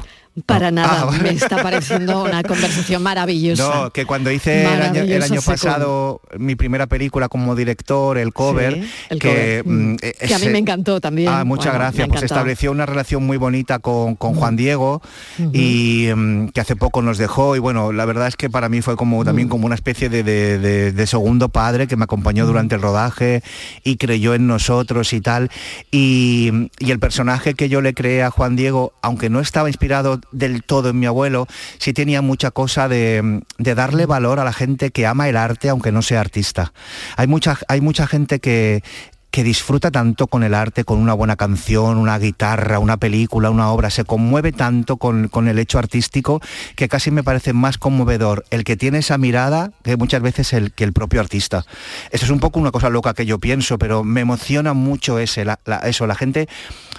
Para 0.46 0.70
nada, 0.70 1.08
ah, 1.08 1.18
me 1.22 1.30
está 1.30 1.62
pareciendo 1.62 2.24
una 2.24 2.42
conversación 2.42 3.02
maravillosa. 3.02 3.62
No, 3.62 3.90
que 3.90 4.06
cuando 4.06 4.30
hice 4.30 4.62
el 4.62 4.82
año, 4.82 5.02
el 5.02 5.22
año 5.22 5.40
pasado 5.42 6.20
mi 6.38 6.54
primera 6.56 6.86
película 6.86 7.28
como 7.28 7.54
director, 7.54 8.18
el 8.18 8.32
cover, 8.32 8.74
sí, 8.74 8.90
el 9.10 9.18
que, 9.18 9.62
cover. 9.64 9.66
Mm, 9.66 9.96
que 9.96 10.34
a 10.34 10.38
mí 10.38 10.48
me 10.48 10.58
encantó 10.58 11.00
también. 11.00 11.28
Ah, 11.28 11.44
muchas 11.44 11.66
bueno, 11.72 11.78
gracias. 11.80 12.08
Pues 12.08 12.22
estableció 12.22 12.70
una 12.70 12.86
relación 12.86 13.24
muy 13.26 13.36
bonita 13.36 13.78
con, 13.78 14.16
con 14.16 14.34
Juan 14.34 14.56
Diego 14.56 15.02
uh 15.38 15.42
-huh. 15.42 15.50
y 15.52 16.10
um, 16.12 16.48
que 16.48 16.60
hace 16.60 16.76
poco 16.76 17.02
nos 17.02 17.18
dejó. 17.18 17.56
Y 17.56 17.58
bueno, 17.58 17.92
la 17.92 18.04
verdad 18.04 18.28
es 18.28 18.36
que 18.36 18.50
para 18.50 18.68
mí 18.68 18.82
fue 18.82 18.96
como 18.96 19.24
también 19.24 19.48
como 19.48 19.66
una 19.66 19.74
especie 19.74 20.08
de, 20.08 20.22
de, 20.22 20.58
de, 20.58 20.92
de 20.92 21.06
segundo 21.06 21.48
padre 21.48 21.86
que 21.86 21.96
me 21.96 22.04
acompañó 22.04 22.46
durante 22.46 22.74
el 22.74 22.82
rodaje 22.82 23.42
y 23.84 23.96
creyó 23.96 24.34
en 24.34 24.46
nosotros 24.46 25.12
y 25.12 25.20
tal. 25.20 25.50
Y, 25.90 26.68
y 26.78 26.90
el 26.90 26.98
personaje 26.98 27.54
que 27.54 27.68
yo 27.68 27.80
le 27.80 27.94
creé 27.94 28.22
a 28.22 28.30
Juan 28.30 28.56
Diego, 28.56 28.92
aunque 29.02 29.30
no 29.30 29.40
estaba 29.40 29.68
inspirado 29.68 30.20
del 30.32 30.62
todo 30.62 30.90
en 30.90 30.98
mi 30.98 31.06
abuelo, 31.06 31.46
sí 31.78 31.92
tenía 31.92 32.22
mucha 32.22 32.50
cosa 32.50 32.88
de, 32.88 33.42
de, 33.58 33.74
darle 33.74 34.06
valor 34.06 34.40
a 34.40 34.44
la 34.44 34.52
gente 34.52 34.90
que 34.90 35.06
ama 35.06 35.28
el 35.28 35.36
arte 35.36 35.68
aunque 35.68 35.92
no 35.92 36.02
sea 36.02 36.20
artista. 36.20 36.72
Hay 37.16 37.28
hay 37.68 37.80
mucha 37.80 38.06
gente 38.06 38.40
que, 38.40 38.82
que 39.30 39.44
disfruta 39.44 39.90
tanto 39.90 40.26
con 40.26 40.42
el 40.42 40.54
arte, 40.54 40.84
con 40.84 40.98
una 40.98 41.14
buena 41.14 41.36
canción, 41.36 41.98
una 41.98 42.18
guitarra, 42.18 42.78
una 42.78 42.96
película, 42.96 43.50
una 43.50 43.70
obra, 43.70 43.90
se 43.90 44.04
conmueve 44.04 44.52
tanto 44.52 44.96
con, 44.96 45.28
con, 45.28 45.48
el 45.48 45.58
hecho 45.58 45.78
artístico 45.78 46.40
que 46.76 46.88
casi 46.88 47.10
me 47.10 47.22
parece 47.22 47.52
más 47.52 47.78
conmovedor 47.78 48.44
el 48.50 48.64
que 48.64 48.76
tiene 48.76 48.98
esa 48.98 49.18
mirada 49.18 49.70
que 49.82 49.96
muchas 49.96 50.22
veces 50.22 50.52
el, 50.52 50.72
que 50.72 50.84
el 50.84 50.92
propio 50.92 51.20
artista. 51.20 51.64
Eso 52.10 52.24
es 52.24 52.30
un 52.30 52.40
poco 52.40 52.58
una 52.58 52.70
cosa 52.70 52.88
loca 52.88 53.14
que 53.14 53.26
yo 53.26 53.38
pienso, 53.38 53.78
pero 53.78 54.02
me 54.02 54.22
emociona 54.22 54.72
mucho 54.72 55.18
ese, 55.18 55.44
la, 55.44 55.58
la, 55.64 55.78
eso, 55.78 56.06
la 56.06 56.14
gente, 56.14 56.48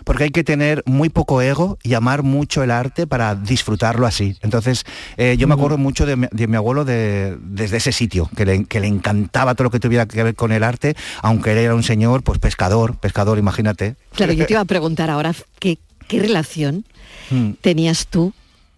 porque 0.03 0.25
hay 0.25 0.31
que 0.31 0.43
tener 0.43 0.83
muy 0.85 1.09
poco 1.09 1.41
ego 1.41 1.77
y 1.83 1.95
amar 1.95 2.23
mucho 2.23 2.63
el 2.63 2.71
arte 2.71 3.07
para 3.07 3.35
disfrutarlo 3.35 4.05
así. 4.05 4.37
Entonces, 4.41 4.85
eh, 5.17 5.35
yo 5.37 5.47
me 5.47 5.55
acuerdo 5.55 5.77
mucho 5.77 6.05
de 6.05 6.15
mi, 6.15 6.27
de 6.31 6.47
mi 6.47 6.55
abuelo 6.55 6.85
de, 6.85 7.37
desde 7.41 7.77
ese 7.77 7.91
sitio, 7.91 8.29
que 8.35 8.45
le, 8.45 8.65
que 8.65 8.79
le 8.79 8.87
encantaba 8.87 9.55
todo 9.55 9.65
lo 9.65 9.71
que 9.71 9.79
tuviera 9.79 10.05
que 10.05 10.23
ver 10.23 10.35
con 10.35 10.51
el 10.51 10.63
arte, 10.63 10.95
aunque 11.21 11.51
él 11.51 11.57
era 11.57 11.75
un 11.75 11.83
señor 11.83 12.18
pues 12.21 12.39
pescador, 12.39 12.97
pescador, 12.97 13.37
imagínate. 13.37 13.95
Claro, 14.13 14.33
yo 14.33 14.45
te 14.45 14.53
iba 14.53 14.61
a 14.61 14.65
preguntar 14.75 15.09
ahora 15.09 15.33
qué, 15.59 15.77
qué 16.07 16.19
relación 16.19 16.85
hmm. 17.29 17.51
tenías 17.61 18.07
tú 18.07 18.33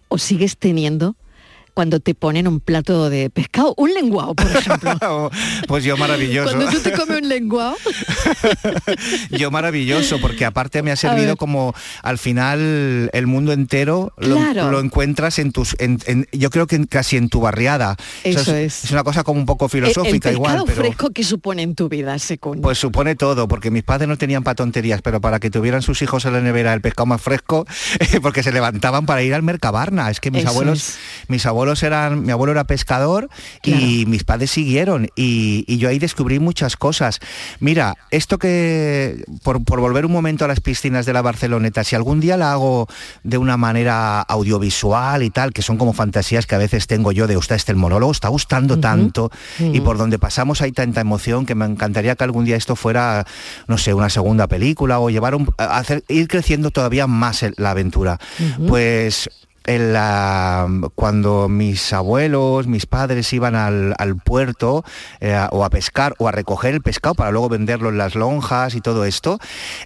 o 0.08 0.18
sigues 0.18 0.56
teniendo 0.56 1.16
cuando 1.74 2.00
te 2.00 2.14
ponen 2.14 2.46
un 2.46 2.60
plato 2.60 3.08
de 3.08 3.30
pescado, 3.30 3.74
un 3.76 3.92
lenguado, 3.94 4.34
por 4.34 4.46
ejemplo. 4.46 5.30
pues 5.68 5.84
yo 5.84 5.96
maravilloso. 5.96 6.54
Cuando 6.54 6.70
tú 6.70 6.80
te 6.80 6.92
comes 6.92 7.22
un 7.22 7.28
lenguado. 7.28 7.76
yo 9.30 9.50
maravilloso, 9.50 10.20
porque 10.20 10.44
aparte 10.44 10.82
me 10.82 10.90
ha 10.90 10.96
servido 10.96 11.36
como 11.36 11.74
al 12.02 12.18
final 12.18 13.10
el 13.12 13.26
mundo 13.26 13.52
entero 13.52 14.12
claro. 14.16 14.64
lo, 14.64 14.70
lo, 14.72 14.80
encuentras 14.80 15.38
en 15.38 15.52
tus, 15.52 15.74
en, 15.78 15.98
en, 16.06 16.26
yo 16.32 16.50
creo 16.50 16.66
que 16.66 16.86
casi 16.86 17.16
en 17.16 17.28
tu 17.28 17.40
barriada. 17.40 17.96
Eso, 18.24 18.40
Eso 18.40 18.56
es, 18.56 18.84
es, 18.84 18.90
una 18.90 19.04
cosa 19.04 19.24
como 19.24 19.40
un 19.40 19.46
poco 19.46 19.68
filosófica 19.68 20.28
el, 20.28 20.34
el 20.34 20.40
igual. 20.40 20.62
Pero... 20.66 20.82
fresco 20.82 21.10
que 21.10 21.24
supone 21.24 21.62
en 21.62 21.74
tu 21.74 21.88
vida, 21.88 22.18
Secuño? 22.18 22.60
Pues 22.60 22.78
supone 22.78 23.14
todo, 23.14 23.48
porque 23.48 23.70
mis 23.70 23.82
padres 23.82 24.08
no 24.08 24.18
tenían 24.18 24.42
para 24.42 24.56
tonterías, 24.56 25.00
pero 25.02 25.20
para 25.20 25.40
que 25.40 25.50
tuvieran 25.50 25.82
sus 25.82 26.02
hijos 26.02 26.24
en 26.24 26.34
la 26.34 26.40
nevera 26.40 26.74
el 26.74 26.80
pescado 26.80 27.06
más 27.06 27.22
fresco, 27.22 27.66
porque 28.22 28.42
se 28.42 28.52
levantaban 28.52 29.06
para 29.06 29.22
ir 29.22 29.34
al 29.34 29.42
Mercabarna. 29.42 30.10
Es 30.10 30.20
que 30.20 30.30
mis 30.30 30.42
Eso 30.42 30.50
abuelos, 30.50 30.78
es. 30.78 30.98
mis 31.28 31.46
abuelos 31.46 31.61
eran, 31.82 32.22
mi 32.22 32.32
abuelo 32.32 32.52
era 32.52 32.64
pescador 32.64 33.28
claro. 33.62 33.80
y 33.80 34.06
mis 34.06 34.24
padres 34.24 34.50
siguieron 34.50 35.08
y, 35.16 35.64
y, 35.66 35.78
yo 35.78 35.88
ahí 35.88 35.98
descubrí 35.98 36.38
muchas 36.38 36.76
cosas. 36.76 37.20
Mira, 37.60 37.94
esto 38.10 38.38
que, 38.38 39.24
por, 39.42 39.64
por, 39.64 39.80
volver 39.80 40.06
un 40.06 40.12
momento 40.12 40.44
a 40.44 40.48
las 40.48 40.60
piscinas 40.60 41.06
de 41.06 41.12
la 41.12 41.22
Barceloneta, 41.22 41.84
si 41.84 41.96
algún 41.96 42.20
día 42.20 42.36
la 42.36 42.52
hago 42.52 42.86
de 43.22 43.38
una 43.38 43.56
manera 43.56 44.20
audiovisual 44.20 45.22
y 45.22 45.30
tal, 45.30 45.52
que 45.52 45.62
son 45.62 45.78
como 45.78 45.92
fantasías 45.92 46.46
que 46.46 46.54
a 46.54 46.58
veces 46.58 46.86
tengo 46.86 47.12
yo 47.12 47.26
de 47.26 47.36
usted, 47.36 47.56
este 47.56 47.72
el 47.72 47.78
monólogo 47.78 48.12
está 48.12 48.28
gustando 48.28 48.74
uh 48.74 48.76
-huh. 48.76 48.80
tanto 48.80 49.24
uh 49.24 49.62
-huh. 49.62 49.76
y 49.76 49.80
por 49.80 49.98
donde 49.98 50.18
pasamos 50.18 50.62
hay 50.62 50.72
tanta 50.72 51.00
emoción 51.00 51.46
que 51.46 51.54
me 51.54 51.64
encantaría 51.64 52.14
que 52.14 52.24
algún 52.24 52.44
día 52.44 52.56
esto 52.56 52.76
fuera, 52.76 53.24
no 53.66 53.78
sé, 53.78 53.94
una 53.94 54.10
segunda 54.10 54.46
película 54.46 55.00
o 55.00 55.10
llevar 55.10 55.34
un, 55.34 55.48
hacer, 55.58 56.04
ir 56.08 56.28
creciendo 56.28 56.70
todavía 56.70 57.06
más 57.06 57.44
la 57.56 57.70
aventura. 57.70 58.18
Uh 58.38 58.42
-huh. 58.42 58.68
Pues 58.68 59.28
en 59.66 59.92
la, 59.92 60.68
cuando 60.94 61.48
mis 61.48 61.92
abuelos, 61.92 62.66
mis 62.66 62.86
padres 62.86 63.32
iban 63.32 63.54
al, 63.54 63.94
al 63.98 64.16
puerto 64.16 64.84
eh, 65.20 65.38
o 65.50 65.64
a 65.64 65.70
pescar 65.70 66.14
o 66.18 66.28
a 66.28 66.32
recoger 66.32 66.74
el 66.74 66.82
pescado 66.82 67.14
para 67.14 67.30
luego 67.30 67.48
venderlo 67.48 67.88
en 67.88 67.98
las 67.98 68.14
lonjas 68.14 68.74
y 68.74 68.80
todo 68.80 69.04
esto, 69.04 69.38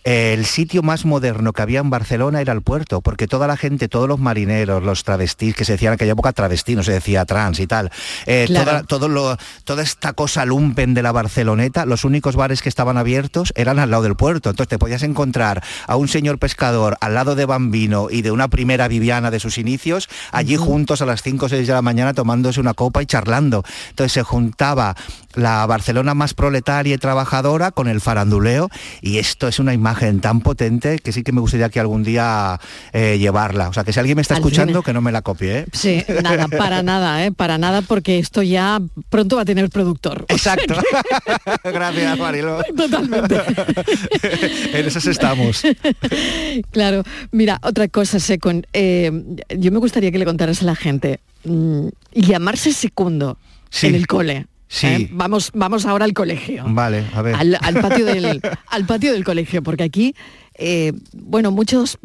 eh, 0.05 0.35
el 0.35 0.47
sitio 0.47 0.83
más 0.83 1.05
moderno 1.05 1.53
que 1.53 1.63
había 1.63 1.81
en 1.81 1.91
Barcelona 1.91 2.41
era 2.41 2.53
el 2.53 2.63
puerto, 2.63 3.01
porque 3.01 3.27
toda 3.27 3.47
la 3.47 3.57
gente, 3.57 3.89
todos 3.89 4.09
los 4.09 4.19
marineros, 4.19 4.83
los 4.83 5.05
travestis, 5.05 5.55
que 5.55 5.65
se 5.65 5.73
decían 5.73 5.93
en 5.93 5.95
aquella 5.95 6.13
época 6.13 6.33
travestí, 6.33 6.75
no 6.75 6.83
se 6.83 6.93
decía 6.93 7.25
trans 7.25 7.61
y 7.61 7.67
tal, 7.67 7.91
eh, 8.27 8.45
claro. 8.47 8.65
toda, 8.65 8.83
todo 8.85 9.09
lo, 9.09 9.37
toda 9.65 9.83
esta 9.83 10.13
cosa 10.13 10.45
lumpen 10.45 10.95
de 10.95 11.03
la 11.03 11.13
Barceloneta, 11.13 11.87
los 11.87 12.05
únicos 12.05 12.37
bares 12.37 12.63
que 12.63 12.69
estaban 12.69 12.97
abiertos 12.97 13.53
eran 13.57 13.79
al 13.79 13.91
lado 13.91 14.03
del 14.03 14.17
puerto, 14.17 14.51
entonces 14.51 14.69
te 14.69 14.79
podías 14.79 15.03
encontrar 15.03 15.63
a 15.87 15.97
un 15.97 16.09
señor 16.09 16.39
pescador 16.39 16.97
al 17.01 17.15
lado 17.15 17.35
de 17.35 17.47
Bambino 17.47 18.09
y 18.11 18.23
de 18.23 18.31
una 18.31 18.49
primera 18.49 18.89
Viviana 18.89 19.31
de 19.31 19.41
sus 19.41 19.59
inicios, 19.67 20.09
allí 20.31 20.57
juntos 20.57 21.03
a 21.03 21.07
las 21.07 21.23
5 21.23 21.47
o 21.47 21.49
6 21.49 21.67
de 21.67 21.73
la 21.73 21.83
mañana 21.83 22.15
tomándose 22.15 22.61
una 22.61 22.75
copa 22.75 23.03
y 23.03 23.07
charlando. 23.07 23.65
Entonces 23.91 24.13
se 24.13 24.23
juntaba 24.23 24.95
la 25.35 25.67
Barcelona 25.67 26.15
más 26.15 26.35
proletaria 26.35 26.95
y 26.95 26.99
trabajadora 26.99 27.71
con 27.71 27.89
el 27.89 28.01
faranduleo 28.01 28.71
y 29.03 29.19
esto 29.19 29.49
es 29.49 29.59
una 29.59 29.75
imagen 29.75 30.21
tan 30.21 30.41
potente 30.41 30.99
que 30.99 31.13
sí 31.13 31.23
que 31.23 31.33
me 31.33 31.41
gustaría 31.41 31.69
que 31.69 31.81
algún 31.81 32.03
día 32.03 32.59
eh, 32.93 33.19
llevarla. 33.19 33.69
O 33.69 33.73
sea, 33.73 33.85
que 33.85 33.93
si 33.93 33.99
alguien 33.99 34.17
me 34.17 34.23
está 34.23 34.35
escuchando, 34.35 34.83
que 34.83 34.93
no 34.93 35.01
me 35.01 35.13
la 35.13 35.23
copie. 35.23 35.59
¿eh? 35.59 35.67
Sí, 35.73 36.03
nada, 36.23 36.49
para 36.49 36.83
nada, 36.83 37.25
¿eh? 37.25 37.33
para 37.33 37.59
nada, 37.59 37.83
porque 37.83 38.19
esto 38.19 38.43
ya 38.43 38.81
pronto 39.11 39.37
va 39.37 39.43
a 39.43 39.45
tener 39.45 39.69
productor. 39.71 40.25
Exacto. 40.29 40.75
Gracias, 41.65 42.19
Marilo. 42.19 42.63
Totalmente. 42.77 43.37
en 44.73 44.87
esas 44.87 45.07
estamos. 45.07 45.63
claro, 46.71 47.03
mira, 47.33 47.59
otra 47.63 47.89
cosa, 47.89 48.21
Secon, 48.21 48.67
eh, 48.73 49.11
yo 49.59 49.73
me 49.73 49.79
gustaría 49.79 50.11
que 50.11 50.19
le 50.19 50.25
contaras 50.25 50.63
a 50.63 50.65
la 50.65 50.77
gente, 50.77 51.21
mm, 51.45 51.89
llamarse 52.13 52.73
segundo 52.73 53.39
en 53.83 53.95
el 53.95 54.07
cole. 54.07 54.47
Sí. 54.69 54.87
¿eh? 54.87 55.09
Vamos, 55.13 55.51
vamos 55.55 55.87
ahora 55.87 56.05
al 56.05 56.13
colegio. 56.13 56.65
Vale, 56.69 57.05
a 57.15 57.23
ver. 57.23 57.35
Al, 57.37 57.57
al 57.61 57.81
patio, 57.81 58.05
del, 58.05 58.41
al 58.69 58.87
patio 58.87 59.13
del 59.13 59.25
colegio, 59.25 59.63
porque 59.63 59.85
aquí, 59.85 60.15
eh, 60.55 60.93
bueno, 61.13 61.51
muchos 61.51 61.99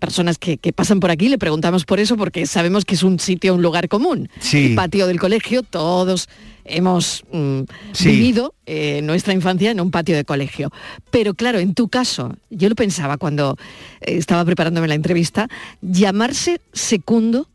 personas 0.00 0.38
que, 0.38 0.56
que 0.58 0.72
pasan 0.72 0.98
por 0.98 1.10
aquí 1.12 1.28
le 1.28 1.38
preguntamos 1.38 1.84
por 1.84 2.00
eso, 2.00 2.16
porque 2.16 2.46
sabemos 2.46 2.84
que 2.84 2.96
es 2.96 3.02
un 3.04 3.20
sitio, 3.20 3.54
un 3.54 3.62
lugar 3.62 3.88
común. 3.88 4.28
Sí. 4.40 4.66
El 4.66 4.74
patio 4.74 5.06
del 5.06 5.20
colegio, 5.20 5.62
todos 5.62 6.28
hemos 6.64 7.24
mm, 7.32 7.60
Sí. 7.92 8.08
vivido 8.08 8.54
eh, 8.66 9.00
nuestra 9.02 9.34
infancia 9.34 9.70
en 9.70 9.80
un 9.80 9.90
patio 9.90 10.16
de 10.16 10.24
colegio. 10.24 10.70
Pero 11.10 11.34
claro, 11.34 11.58
en 11.58 11.74
tu 11.74 11.88
caso, 11.88 12.34
yo 12.48 12.68
lo 12.68 12.74
pensaba 12.74 13.18
cuando 13.18 13.56
eh, 14.00 14.16
estaba 14.16 14.44
preparándome 14.44 14.88
la 14.88 14.94
entrevista, 14.94 15.48
llamarse 15.82 16.60
segundo 16.72 17.48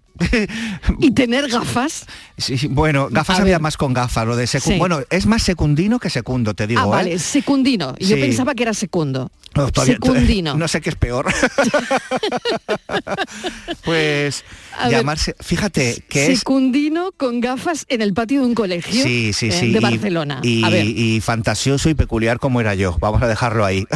y 0.99 1.11
tener 1.11 1.47
gafas. 1.49 2.05
Sí, 2.37 2.67
bueno, 2.69 3.07
gafas 3.11 3.39
A 3.39 3.41
había 3.41 3.55
ver. 3.55 3.61
más 3.61 3.77
con 3.77 3.93
gafas, 3.93 4.25
lo 4.25 4.35
de 4.35 4.45
Sí. 4.47 4.59
Bueno, 4.77 5.01
es 5.09 5.25
más 5.25 5.43
secundino 5.43 5.99
que 5.99 6.09
secundo, 6.09 6.53
te 6.53 6.67
digo. 6.67 6.81
ah, 6.81 6.85
¿eh? 6.85 6.89
vale, 6.89 7.19
secundino. 7.19 7.95
Yo 7.99 8.15
Sí. 8.15 8.21
pensaba 8.21 8.53
que 8.55 8.63
era 8.63 8.73
segundo. 8.73 9.31
No, 9.55 9.71
todavía- 9.71 9.95
Secundino. 9.95 10.55
No 10.57 10.67
sé 10.67 10.81
qué 10.81 10.89
es 10.89 10.95
peor. 10.95 11.25
pues 13.83 14.43
A 14.77 14.87
ver, 14.89 14.97
llamarse, 14.99 15.35
fíjate 15.39 16.03
que 16.09 16.31
es 16.31 16.39
Secundino 16.39 17.11
con 17.15 17.39
gafas 17.41 17.85
en 17.89 18.01
el 18.01 18.13
patio 18.13 18.41
de 18.41 18.47
un 18.47 18.55
colegio 18.55 19.03
Sí, 19.03 19.31
sí, 19.33 19.47
eh, 19.51 19.59
de 19.61 19.65
y- 19.67 19.79
Barcelona. 19.79 20.39
Y, 20.43 20.63
a 20.63 20.69
ver, 20.69 20.85
y 20.85 21.21
fantasioso 21.21 21.89
y 21.89 21.93
peculiar 21.93 22.39
como 22.39 22.59
era 22.61 22.75
yo. 22.75 22.97
Vamos 22.99 23.21
a 23.21 23.27
dejarlo 23.27 23.65
ahí. 23.65 23.85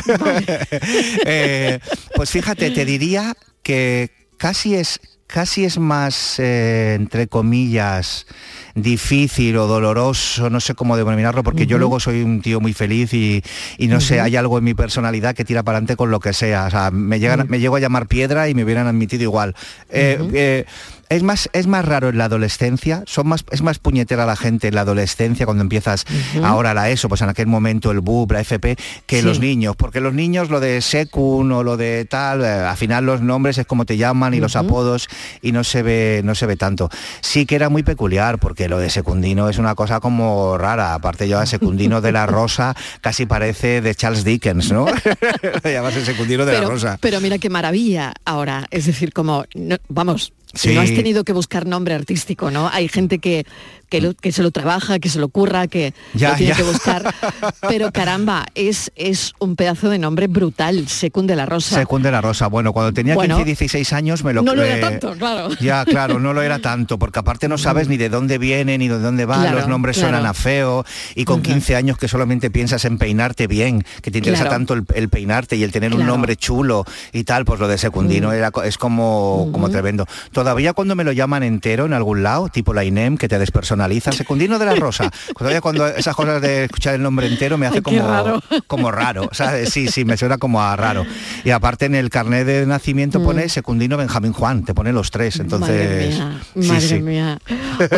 Eh, 1.25 1.79
pues 2.15 2.29
fíjate, 2.32 2.71
te 2.71 2.86
diría 2.86 3.36
que 3.63 4.10
casi 4.38 4.75
es 4.75 4.99
casi 5.31 5.63
es 5.63 5.77
más, 5.77 6.39
eh, 6.39 6.95
entre 6.95 7.27
comillas, 7.27 8.25
difícil 8.73 9.57
o 9.57 9.67
doloroso, 9.67 10.49
no 10.49 10.59
sé 10.59 10.73
cómo 10.73 10.97
denominarlo, 10.97 11.43
porque 11.43 11.67
yo 11.67 11.77
luego 11.77 11.99
soy 11.99 12.23
un 12.23 12.41
tío 12.41 12.59
muy 12.59 12.73
feliz 12.73 13.13
y, 13.13 13.43
y 13.77 13.87
no 13.87 14.01
sé, 14.01 14.19
hay 14.19 14.35
algo 14.35 14.57
en 14.57 14.63
mi 14.63 14.73
personalidad 14.73 15.35
que 15.35 15.45
tira 15.45 15.61
para 15.61 15.77
adelante 15.77 15.95
con 15.95 16.09
lo 16.09 16.19
que 16.19 16.33
sea. 16.33 16.65
O 16.65 16.69
sea, 16.71 16.89
me, 16.89 17.19
llegan, 17.19 17.45
me 17.47 17.59
llego 17.59 17.75
a 17.75 17.79
llamar 17.79 18.07
piedra 18.07 18.49
y 18.49 18.55
me 18.55 18.63
hubieran 18.63 18.87
admitido 18.87 19.23
igual. 19.23 19.55
Eh, 19.91 20.19
eh, 20.33 20.65
es 21.10 21.24
más, 21.24 21.50
es 21.54 21.67
más 21.67 21.84
raro 21.86 22.10
en 22.10 22.17
la 22.17 22.26
adolescencia, 22.26 23.04
son 23.06 23.28
más, 23.28 23.43
es 23.52 23.62
más 23.62 23.80
puñetera 23.80 24.26
la 24.26 24.36
gente 24.36 24.67
en 24.67 24.76
la 24.76 24.82
adolescencia 24.82 25.45
cuando 25.45 25.63
empiezas 25.63 26.06
ahora 26.43 26.74
la 26.74 26.89
ESO, 26.89 27.10
pues 27.10 27.22
en 27.22 27.30
aquel 27.30 27.48
momento 27.48 27.91
el 27.91 28.00
BUP, 28.00 28.32
la 28.32 28.41
FP, 28.41 28.78
que 29.06 29.19
Sí. 29.19 29.26
los 29.26 29.39
niños, 29.39 29.76
porque 29.76 30.02
los 30.02 30.13
niños 30.13 30.50
lo 30.50 30.60
de 30.60 30.82
secun 30.82 31.52
o 31.52 31.63
lo 31.63 31.78
de 31.78 32.06
tal, 32.06 32.41
eh, 32.43 32.48
al 32.48 32.78
final 32.78 33.06
los 33.06 33.22
nombres 33.22 33.58
es 33.58 33.65
como 33.65 33.86
te 33.86 33.98
llaman 33.98 34.34
y 34.34 34.39
los 34.39 34.56
apodos 34.56 35.08
y 35.41 35.52
no 35.52 35.63
se 35.63 35.82
ve, 35.84 36.22
no 36.24 36.36
se 36.36 36.45
ve 36.45 36.56
tanto. 36.56 36.89
Sí 37.22 37.45
que 37.45 37.56
era 37.56 37.69
muy 37.69 37.84
peculiar, 37.84 38.38
porque 38.39 38.69
lo 38.69 38.78
de 38.78 38.89
secundino 38.89 39.50
es 39.50 39.58
una 39.58 39.76
cosa 39.76 40.00
como 40.00 40.58
rara, 40.58 40.93
aparte 40.93 41.28
yo 41.28 41.39
a 41.39 41.45
secundino 41.45 42.02
de 42.02 42.12
la 42.12 42.26
Rosa 42.28 42.76
casi 43.02 43.26
parece 43.26 43.82
de 43.82 43.95
Charles 43.95 44.24
Dickens, 44.24 44.72
¿no? 44.72 44.86
Llamarse 45.63 46.06
secundino 46.06 46.45
de 46.45 46.52
pero, 46.54 46.63
la 46.65 46.69
Rosa. 46.69 46.98
pero 47.02 47.19
mira 47.22 47.38
qué 47.38 47.50
maravilla 47.50 48.13
ahora. 48.26 48.67
Es 48.72 48.86
decir, 48.86 49.12
como, 49.13 49.45
no- 49.56 49.78
vamos, 49.88 50.34
Sí. 50.53 50.73
no 50.73 50.81
has 50.81 50.93
tenido 50.93 51.23
que 51.23 51.33
buscar 51.33 51.67
nombre 51.67 51.93
artístico, 51.93 52.49
¿no? 52.49 52.69
Hay 52.69 52.88
gente 52.88 53.19
que, 53.19 53.45
que, 53.89 54.02
lo- 54.02 54.13
que 54.13 54.32
se 54.32 54.43
lo 54.43 54.52
trabaja, 54.52 54.99
que 54.99 55.10
se 55.10 55.19
lo 55.19 55.30
curra, 55.30 55.67
que 55.67 55.93
Ya, 56.13 56.30
lo 56.32 56.36
tiene 56.36 56.52
ya. 56.52 56.58
que 56.58 56.63
buscar. 56.63 57.13
Pero 57.67 57.91
caramba, 57.91 58.45
es, 58.56 58.91
es 58.95 59.34
un 59.39 59.56
pedazo 59.56 59.89
de 59.89 59.99
nombre 59.99 60.28
brutal, 60.28 60.88
Secund 60.88 61.30
de 61.30 61.36
la 61.36 61.45
Rosa. 61.45 61.75
Secund 61.75 62.06
de 62.06 62.12
la 62.12 62.21
Rosa. 62.21 62.47
Bueno, 62.47 62.73
cuando 62.73 62.93
tenía 62.93 63.15
Bueno, 63.15 63.36
15 63.38 63.41
y 63.41 63.45
16 63.56 63.93
años 63.93 64.23
me 64.23 64.34
lo 64.34 64.41
no 64.43 64.56
lo 64.56 64.63
era 64.63 64.89
tanto, 64.89 65.13
claro. 65.13 65.49
Ya, 65.60 65.86
claro, 65.86 66.19
no 66.19 66.34
lo 66.34 66.41
era 66.41 66.60
tanto, 66.60 66.97
porque 66.99 67.19
aparte 67.19 67.47
no 67.47 67.58
sabes 67.58 67.88
ni 67.88 67.97
de 67.97 68.10
dónde 68.10 68.38
viene, 68.38 68.78
ni 68.78 68.88
de 68.88 68.99
dónde 68.99 69.25
va, 69.25 69.41
Claro, 69.41 69.58
los 69.58 69.67
nombres 69.67 69.97
claro. 69.97 70.10
suenan 70.13 70.25
a 70.30 70.34
feo, 70.34 70.86
y 71.15 71.25
con 71.25 71.41
15 71.41 71.75
años 71.75 71.97
que 71.97 72.08
solamente 72.08 72.49
piensas 72.52 72.86
en 72.86 72.97
peinarte 72.97 73.47
bien, 73.47 73.84
que 74.02 74.12
te 74.12 74.19
interesa 74.19 74.43
Claro. 74.43 74.56
tanto 74.56 74.73
el, 74.73 74.86
el 74.95 75.10
peinarte 75.10 75.56
y 75.56 75.63
el 75.63 75.71
tener 75.71 75.93
un 75.93 76.06
nombre 76.06 76.36
chulo 76.36 76.86
y 77.13 77.23
tal, 77.23 77.45
pues 77.45 77.60
lo 77.60 77.67
de 77.67 77.78
secundino 77.78 78.32
era, 78.32 78.52
es 78.63 78.78
como, 78.78 79.49
como 79.52 79.69
tremendo. 79.69 80.06
Todavía 80.32 80.73
cuando 80.73 80.95
me 80.95 81.04
lo 81.04 81.12
llaman 81.12 81.43
entero 81.43 81.86
en 81.86 81.93
algún 81.93 82.23
lado, 82.23 82.49
tipo 82.49 82.73
la 82.73 82.84
INEM, 82.84 83.17
que 83.17 83.28
te 83.28 83.38
despersonaliza, 83.87 84.11
secundino 84.11 84.59
de 84.59 84.65
la 84.65 84.75
Rosa, 84.79 85.09
todavía 85.37 85.61
cuando 85.61 85.87
esas 85.87 86.15
cosas 86.15 86.41
de 86.41 86.65
escuchar 86.65 86.95
el 86.95 87.01
nombre 87.01 87.27
entero 87.27 87.57
me 87.57 87.65
hace 87.67 87.77
Ay, 87.77 87.81
como 87.81 88.07
raro. 88.07 88.41
como 88.67 88.91
raro, 88.91 89.29
¿sabes? 89.31 89.69
Sí, 89.69 89.87
sí, 89.87 90.05
me 90.05 90.17
suena 90.17 90.37
como 90.37 90.61
a 90.61 90.75
raro. 90.75 91.05
Y 91.43 91.51
aparte 91.51 91.85
en 91.85 91.95
el 91.95 92.09
carnet 92.09 92.45
de 92.45 92.65
nacimiento 92.65 93.21
pone 93.23 93.47
secundino 93.49 93.97
Benjamín 93.97 94.33
Juan, 94.33 94.63
te 94.63 94.73
pone 94.73 94.91
los 94.91 95.11
tres, 95.11 95.39
entonces... 95.39 96.17
Mm. 96.19 96.19
Madre 96.19 96.29
mía, 96.29 96.41
sí, 96.61 96.67
madre 96.67 96.81
sí. 96.87 96.99
mía. 97.01 97.39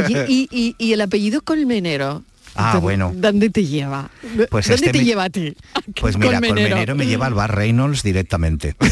Oye, 0.05 0.25
y, 0.27 0.47
y- 0.51 0.75
y 0.77 0.93
el 0.93 1.01
apellido 1.01 1.41
Colmenero? 1.41 2.23
Ah, 2.55 2.73
¿dó- 2.75 2.81
bueno. 2.81 3.11
¿Dónde 3.15 3.49
te 3.49 3.65
lleva? 3.65 4.09
Pues 4.49 4.67
¿Dónde 4.67 4.75
este 4.75 4.91
te 4.91 4.99
me- 4.99 5.05
lleva 5.05 5.25
a 5.25 5.29
ti? 5.29 5.53
Pues 5.99 6.17
mira, 6.17 6.33
Colmenero. 6.39 6.69
Colmenero 6.69 6.95
me 6.95 7.05
lleva 7.05 7.25
al 7.27 7.33
bar 7.33 7.53
Reynolds 7.55 8.03
directamente. 8.03 8.75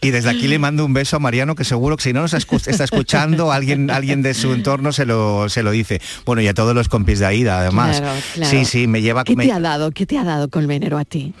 y 0.00 0.10
desde 0.10 0.30
aquí 0.30 0.48
le 0.48 0.58
mando 0.58 0.84
un 0.84 0.92
beso 0.92 1.16
a 1.16 1.18
Mariano, 1.18 1.54
que 1.54 1.64
seguro 1.64 1.96
que 1.96 2.04
si 2.04 2.12
no 2.12 2.22
nos 2.22 2.34
está 2.34 2.84
escuchando, 2.84 3.52
alguien, 3.52 3.90
alguien 3.90 4.22
de 4.22 4.34
su 4.34 4.52
entorno 4.52 4.92
se 4.92 5.06
lo, 5.06 5.48
se 5.48 5.62
lo 5.62 5.70
dice. 5.70 6.00
Bueno, 6.24 6.42
y 6.42 6.48
a 6.48 6.54
todos 6.54 6.74
los 6.74 6.88
compis 6.88 7.18
de 7.20 7.26
Aida, 7.26 7.60
además. 7.60 8.00
Claro, 8.00 8.20
claro. 8.34 8.50
Sí, 8.50 8.64
sí, 8.64 8.86
me 8.86 9.02
lleva... 9.02 9.24
¿Qué 9.24 9.36
me- 9.36 9.46
te 9.46 9.52
ha 9.52 9.60
dado? 9.60 9.90
¿Qué 9.92 10.06
te 10.06 10.18
ha 10.18 10.24
dado 10.24 10.48
Colmenero 10.48 10.98
a 10.98 11.04
ti? 11.04 11.34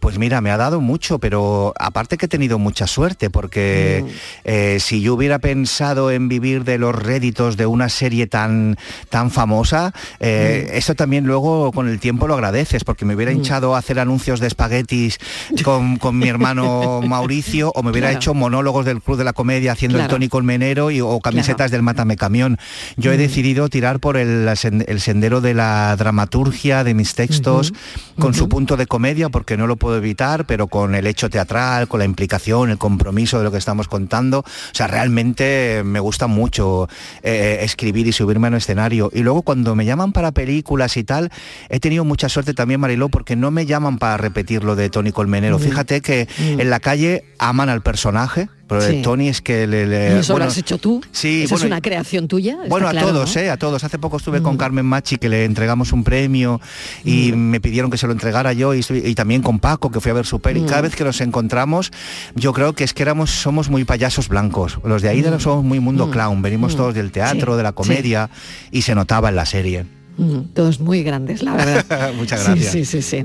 Pues 0.00 0.16
mira, 0.18 0.40
me 0.40 0.50
ha 0.50 0.56
dado 0.56 0.80
mucho, 0.80 1.18
pero 1.18 1.74
aparte 1.78 2.16
que 2.16 2.26
he 2.26 2.28
tenido 2.28 2.58
mucha 2.58 2.86
suerte, 2.86 3.30
porque 3.30 4.04
Mm. 4.04 4.08
eh, 4.44 4.76
si 4.80 5.00
yo 5.00 5.14
hubiera 5.14 5.38
pensado 5.40 6.10
en 6.12 6.28
vivir 6.28 6.62
de 6.64 6.78
los 6.78 6.94
réditos 6.94 7.56
de 7.56 7.66
una 7.66 7.88
serie 7.88 8.26
tan, 8.28 8.76
tan 9.10 9.30
famosa, 9.30 9.92
eh, 10.20 10.68
Mm. 10.70 10.76
eso 10.76 10.94
también 10.94 11.24
luego 11.26 11.72
con 11.72 11.88
el 11.88 11.98
tiempo 11.98 12.28
lo 12.28 12.34
agradeces, 12.34 12.84
porque 12.84 13.04
me 13.04 13.14
hubiera 13.16 13.32
hinchado 13.32 13.74
a 13.74 13.78
hacer 13.78 13.98
anuncios 13.98 14.38
de 14.40 14.46
espaguetis 14.46 15.18
con, 15.64 15.96
con 15.96 16.16
mi 16.18 16.28
hermano 16.28 17.00
Mauricio, 17.06 17.72
o 17.74 17.82
me 17.82 17.90
hubiera 17.90 18.08
Claro. 18.08 18.18
hecho 18.20 18.34
monólogos 18.34 18.84
del 18.86 19.02
Club 19.02 19.18
de 19.18 19.24
la 19.24 19.32
Comedia 19.32 19.72
haciendo 19.72 20.00
el. 20.00 20.08
Tony 20.08 20.28
Colmenero 20.28 20.90
y, 20.90 21.00
o 21.00 21.18
camisetas 21.20 21.56
Claro. 21.56 21.70
del 21.72 21.82
Mátame 21.82 22.16
Camión. 22.16 22.56
Yo 22.96 23.12
he 23.12 23.16
Mm. 23.16 23.18
decidido 23.20 23.68
tirar 23.68 23.98
por 24.00 24.16
el 24.16 24.48
sendero 24.56 25.40
de 25.40 25.54
la 25.54 25.94
dramaturgia, 25.96 26.84
de 26.84 26.94
mis 26.94 27.14
textos, 27.14 27.72
con 28.18 28.32
su 28.34 28.48
punto 28.48 28.76
de 28.76 28.86
comedia, 28.86 29.28
porque 29.28 29.56
no 29.56 29.66
lo 29.66 29.76
puedo 29.76 29.87
evitar, 29.96 30.46
pero 30.46 30.66
con 30.66 30.94
el 30.94 31.06
hecho 31.06 31.28
teatral, 31.30 31.88
con 31.88 31.98
la 31.98 32.04
implicación, 32.04 32.70
el 32.70 32.78
compromiso 32.78 33.38
de 33.38 33.44
lo 33.44 33.50
que 33.52 33.58
estamos 33.58 33.88
contando. 33.88 34.40
O 34.40 34.44
sea, 34.74 34.86
realmente 34.86 35.82
me 35.84 36.00
gusta 36.00 36.26
mucho 36.26 36.88
eh, 37.22 37.58
escribir 37.62 38.06
y 38.06 38.12
subirme 38.12 38.46
a 38.48 38.50
un 38.50 38.56
escenario. 38.56 39.10
Y 39.12 39.20
luego 39.22 39.42
cuando 39.42 39.74
me 39.74 39.84
llaman 39.84 40.12
para 40.12 40.32
películas 40.32 40.96
y 40.96 41.04
tal, 41.04 41.30
he 41.68 41.80
tenido 41.80 42.04
mucha 42.04 42.28
suerte 42.28 42.54
también, 42.54 42.80
Mariló, 42.80 43.08
porque 43.08 43.36
no 43.36 43.50
me 43.50 43.66
llaman 43.66 43.98
para 43.98 44.16
repetir 44.16 44.64
lo 44.64 44.76
de 44.76 44.90
Tony 44.90 45.12
Colmenero. 45.12 45.58
Mm. 45.58 45.62
Fíjate 45.62 46.00
que 46.00 46.28
Mm. 46.38 46.60
en 46.60 46.70
la 46.70 46.80
calle 46.80 47.24
aman 47.38 47.68
al 47.68 47.82
personaje, 47.82 48.48
pero 48.68 48.80
Sí. 48.82 49.00
Tony 49.02 49.28
es 49.28 49.40
que 49.40 49.66
le... 49.66 49.86
le- 49.86 50.14
¿Y 50.16 50.18
eso 50.18 50.34
bueno, 50.34 50.46
lo 50.46 50.50
has 50.52 50.58
hecho 50.58 50.78
tú? 50.78 51.00
Sí, 51.10 51.42
¿Esa 51.44 51.54
bueno, 51.54 51.64
es 51.64 51.70
una 51.72 51.80
creación 51.80 52.28
tuya? 52.28 52.58
Bueno, 52.68 52.86
a 52.86 52.90
claro, 52.90 53.08
todos, 53.08 53.34
¿no? 53.34 53.40
¿eh? 53.42 53.50
A 53.50 53.56
todos. 53.56 53.82
Hace 53.84 53.98
poco 53.98 54.18
estuve 54.18 54.42
con 54.42 54.56
Carmen 54.56 54.84
Machi, 54.86 55.16
que 55.16 55.28
le 55.28 55.44
entregamos 55.44 55.92
un 55.92 56.04
premio 56.04 56.60
y 57.04 57.32
me 57.32 57.60
pidieron 57.60 57.90
que 57.90 57.98
se 57.98 58.06
lo 58.06 58.12
entregara 58.12 58.52
yo 58.52 58.74
y, 58.74 58.82
también 59.14 59.42
con 59.42 59.58
Paco, 59.58 59.90
que 59.90 60.00
fui 60.00 60.10
a 60.10 60.14
ver 60.14 60.26
su 60.26 60.40
peli. 60.40 60.60
Mm. 60.60 60.66
Cada 60.66 60.80
vez 60.82 60.94
que 60.94 61.04
nos 61.04 61.20
encontramos, 61.20 61.90
yo 62.34 62.52
creo 62.52 62.74
que 62.74 62.84
es 62.84 62.92
que 62.94 63.02
éramos, 63.02 63.30
somos 63.30 63.70
muy 63.70 63.84
payasos 63.84 64.28
blancos. 64.28 64.78
Los 64.84 65.02
de 65.02 65.08
ahí 65.08 65.22
de 65.22 65.38
somos 65.40 65.64
muy 65.64 65.80
mundo 65.80 66.06
Mm. 66.06 66.10
clown. 66.10 66.42
Venimos 66.42 66.74
Mm. 66.74 66.76
todos 66.76 66.94
del 66.94 67.10
teatro, 67.10 67.52
Sí, 67.52 67.56
de 67.56 67.62
la 67.62 67.72
comedia 67.72 68.30
y 68.70 68.82
se 68.82 68.94
notaba 68.94 69.28
en 69.30 69.36
la 69.36 69.46
serie. 69.46 69.86
Mm, 70.16 70.52
Todos 70.52 70.80
muy 70.80 71.02
grandes, 71.02 71.42
la 71.42 71.54
verdad. 71.54 72.12
Muchas 72.16 72.40
Sí, 72.40 72.46
gracias. 72.46 72.72
Sí, 72.72 72.84
sí, 72.84 73.02
sí. 73.02 73.24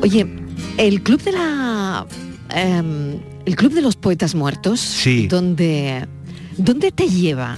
Oye, 0.00 0.26
el 0.78 1.02
club 1.02 1.20
de 1.22 1.32
la... 1.32 2.06
em, 2.54 3.18
el 3.44 3.56
club 3.56 3.72
de 3.72 3.82
los 3.82 3.96
poetas 3.96 4.34
muertos, 4.34 4.80
Sí. 4.80 5.26
¿dónde, 5.26 6.06
¿dónde 6.56 6.92
te 6.92 7.08
lleva? 7.08 7.56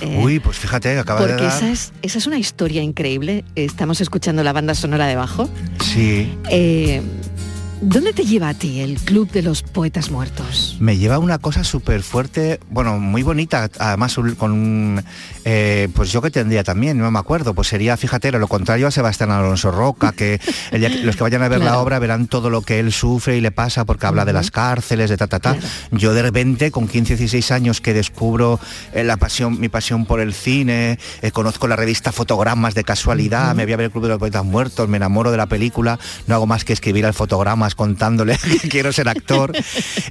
Eh, 0.00 0.20
Uy, 0.22 0.38
pues 0.38 0.56
fíjate, 0.58 0.96
acaba 0.98 1.26
de 1.26 1.32
dar... 1.34 1.42
esa 1.44 1.70
es, 1.70 1.92
esa 2.02 2.18
es 2.18 2.26
una 2.26 2.38
historia 2.38 2.82
increíble. 2.82 3.44
Estamos 3.56 4.00
escuchando 4.00 4.42
la 4.44 4.52
banda 4.52 4.74
sonora 4.74 5.06
debajo. 5.06 5.48
Sí. 5.80 6.32
Eh, 6.50 7.02
¿Dónde 7.80 8.12
te 8.12 8.24
lleva 8.24 8.48
a 8.48 8.54
ti 8.54 8.80
el 8.80 8.98
Club 8.98 9.30
de 9.30 9.42
los 9.42 9.62
Poetas 9.62 10.10
Muertos? 10.10 10.76
Me 10.80 10.96
lleva 10.98 11.20
una 11.20 11.38
cosa 11.38 11.62
súper 11.62 12.02
fuerte, 12.02 12.58
bueno, 12.70 12.98
muy 12.98 13.22
bonita, 13.22 13.70
además 13.78 14.16
con 14.36 14.50
un, 14.50 15.04
eh, 15.50 15.88
pues 15.94 16.12
yo 16.12 16.20
que 16.20 16.30
tendría 16.30 16.62
también, 16.62 16.98
no 16.98 17.10
me 17.10 17.18
acuerdo, 17.18 17.54
pues 17.54 17.68
sería, 17.68 17.96
fíjate, 17.96 18.30
lo 18.32 18.46
contrario 18.48 18.86
a 18.86 18.90
Sebastián 18.90 19.30
Alonso 19.30 19.70
Roca, 19.70 20.12
que 20.12 20.38
el 20.72 20.80
día 20.80 20.90
que- 20.90 20.98
los 21.04 21.16
que 21.16 21.22
vayan 21.22 21.42
a 21.42 21.48
ver 21.48 21.60
la 21.60 21.78
obra 21.78 21.98
verán 21.98 22.26
todo 22.26 22.50
lo 22.50 22.60
que 22.60 22.80
él 22.80 22.92
sufre 22.92 23.38
y 23.38 23.40
le 23.40 23.50
pasa 23.50 23.86
porque 23.86 24.04
habla 24.06 24.26
de 24.26 24.34
las 24.34 24.50
cárceles, 24.50 25.08
de 25.08 25.16
ta, 25.16 25.26
ta, 25.26 25.38
ta. 25.38 25.56
Yo 25.90 26.12
de 26.12 26.20
repente, 26.20 26.70
con 26.70 26.86
15, 26.86 27.16
16 27.16 27.50
años 27.52 27.80
que 27.80 27.94
descubro 27.94 28.60
eh, 28.92 29.04
la 29.04 29.16
pasión, 29.16 29.58
mi 29.58 29.70
pasión 29.70 30.04
por 30.04 30.20
el 30.20 30.34
cine, 30.34 30.98
eh, 31.22 31.30
conozco 31.30 31.66
la 31.66 31.76
revista 31.76 32.12
Fotogramas 32.12 32.74
de 32.74 32.84
casualidad, 32.84 33.54
me 33.54 33.64
voy 33.64 33.72
a 33.72 33.76
ver 33.78 33.86
el 33.86 33.90
Club 33.90 34.02
de 34.02 34.08
los 34.10 34.18
Poetas 34.18 34.44
Muertos, 34.44 34.86
me 34.86 34.98
enamoro 34.98 35.30
de 35.30 35.38
la 35.38 35.46
película, 35.46 35.98
no 36.26 36.34
hago 36.34 36.46
más 36.46 36.64
que 36.66 36.74
escribir 36.74 37.06
al 37.06 37.14
fotogramas 37.14 37.74
contándole 37.74 38.36
que 38.60 38.68
quiero 38.68 38.92
ser 38.92 39.08
actor. 39.08 39.52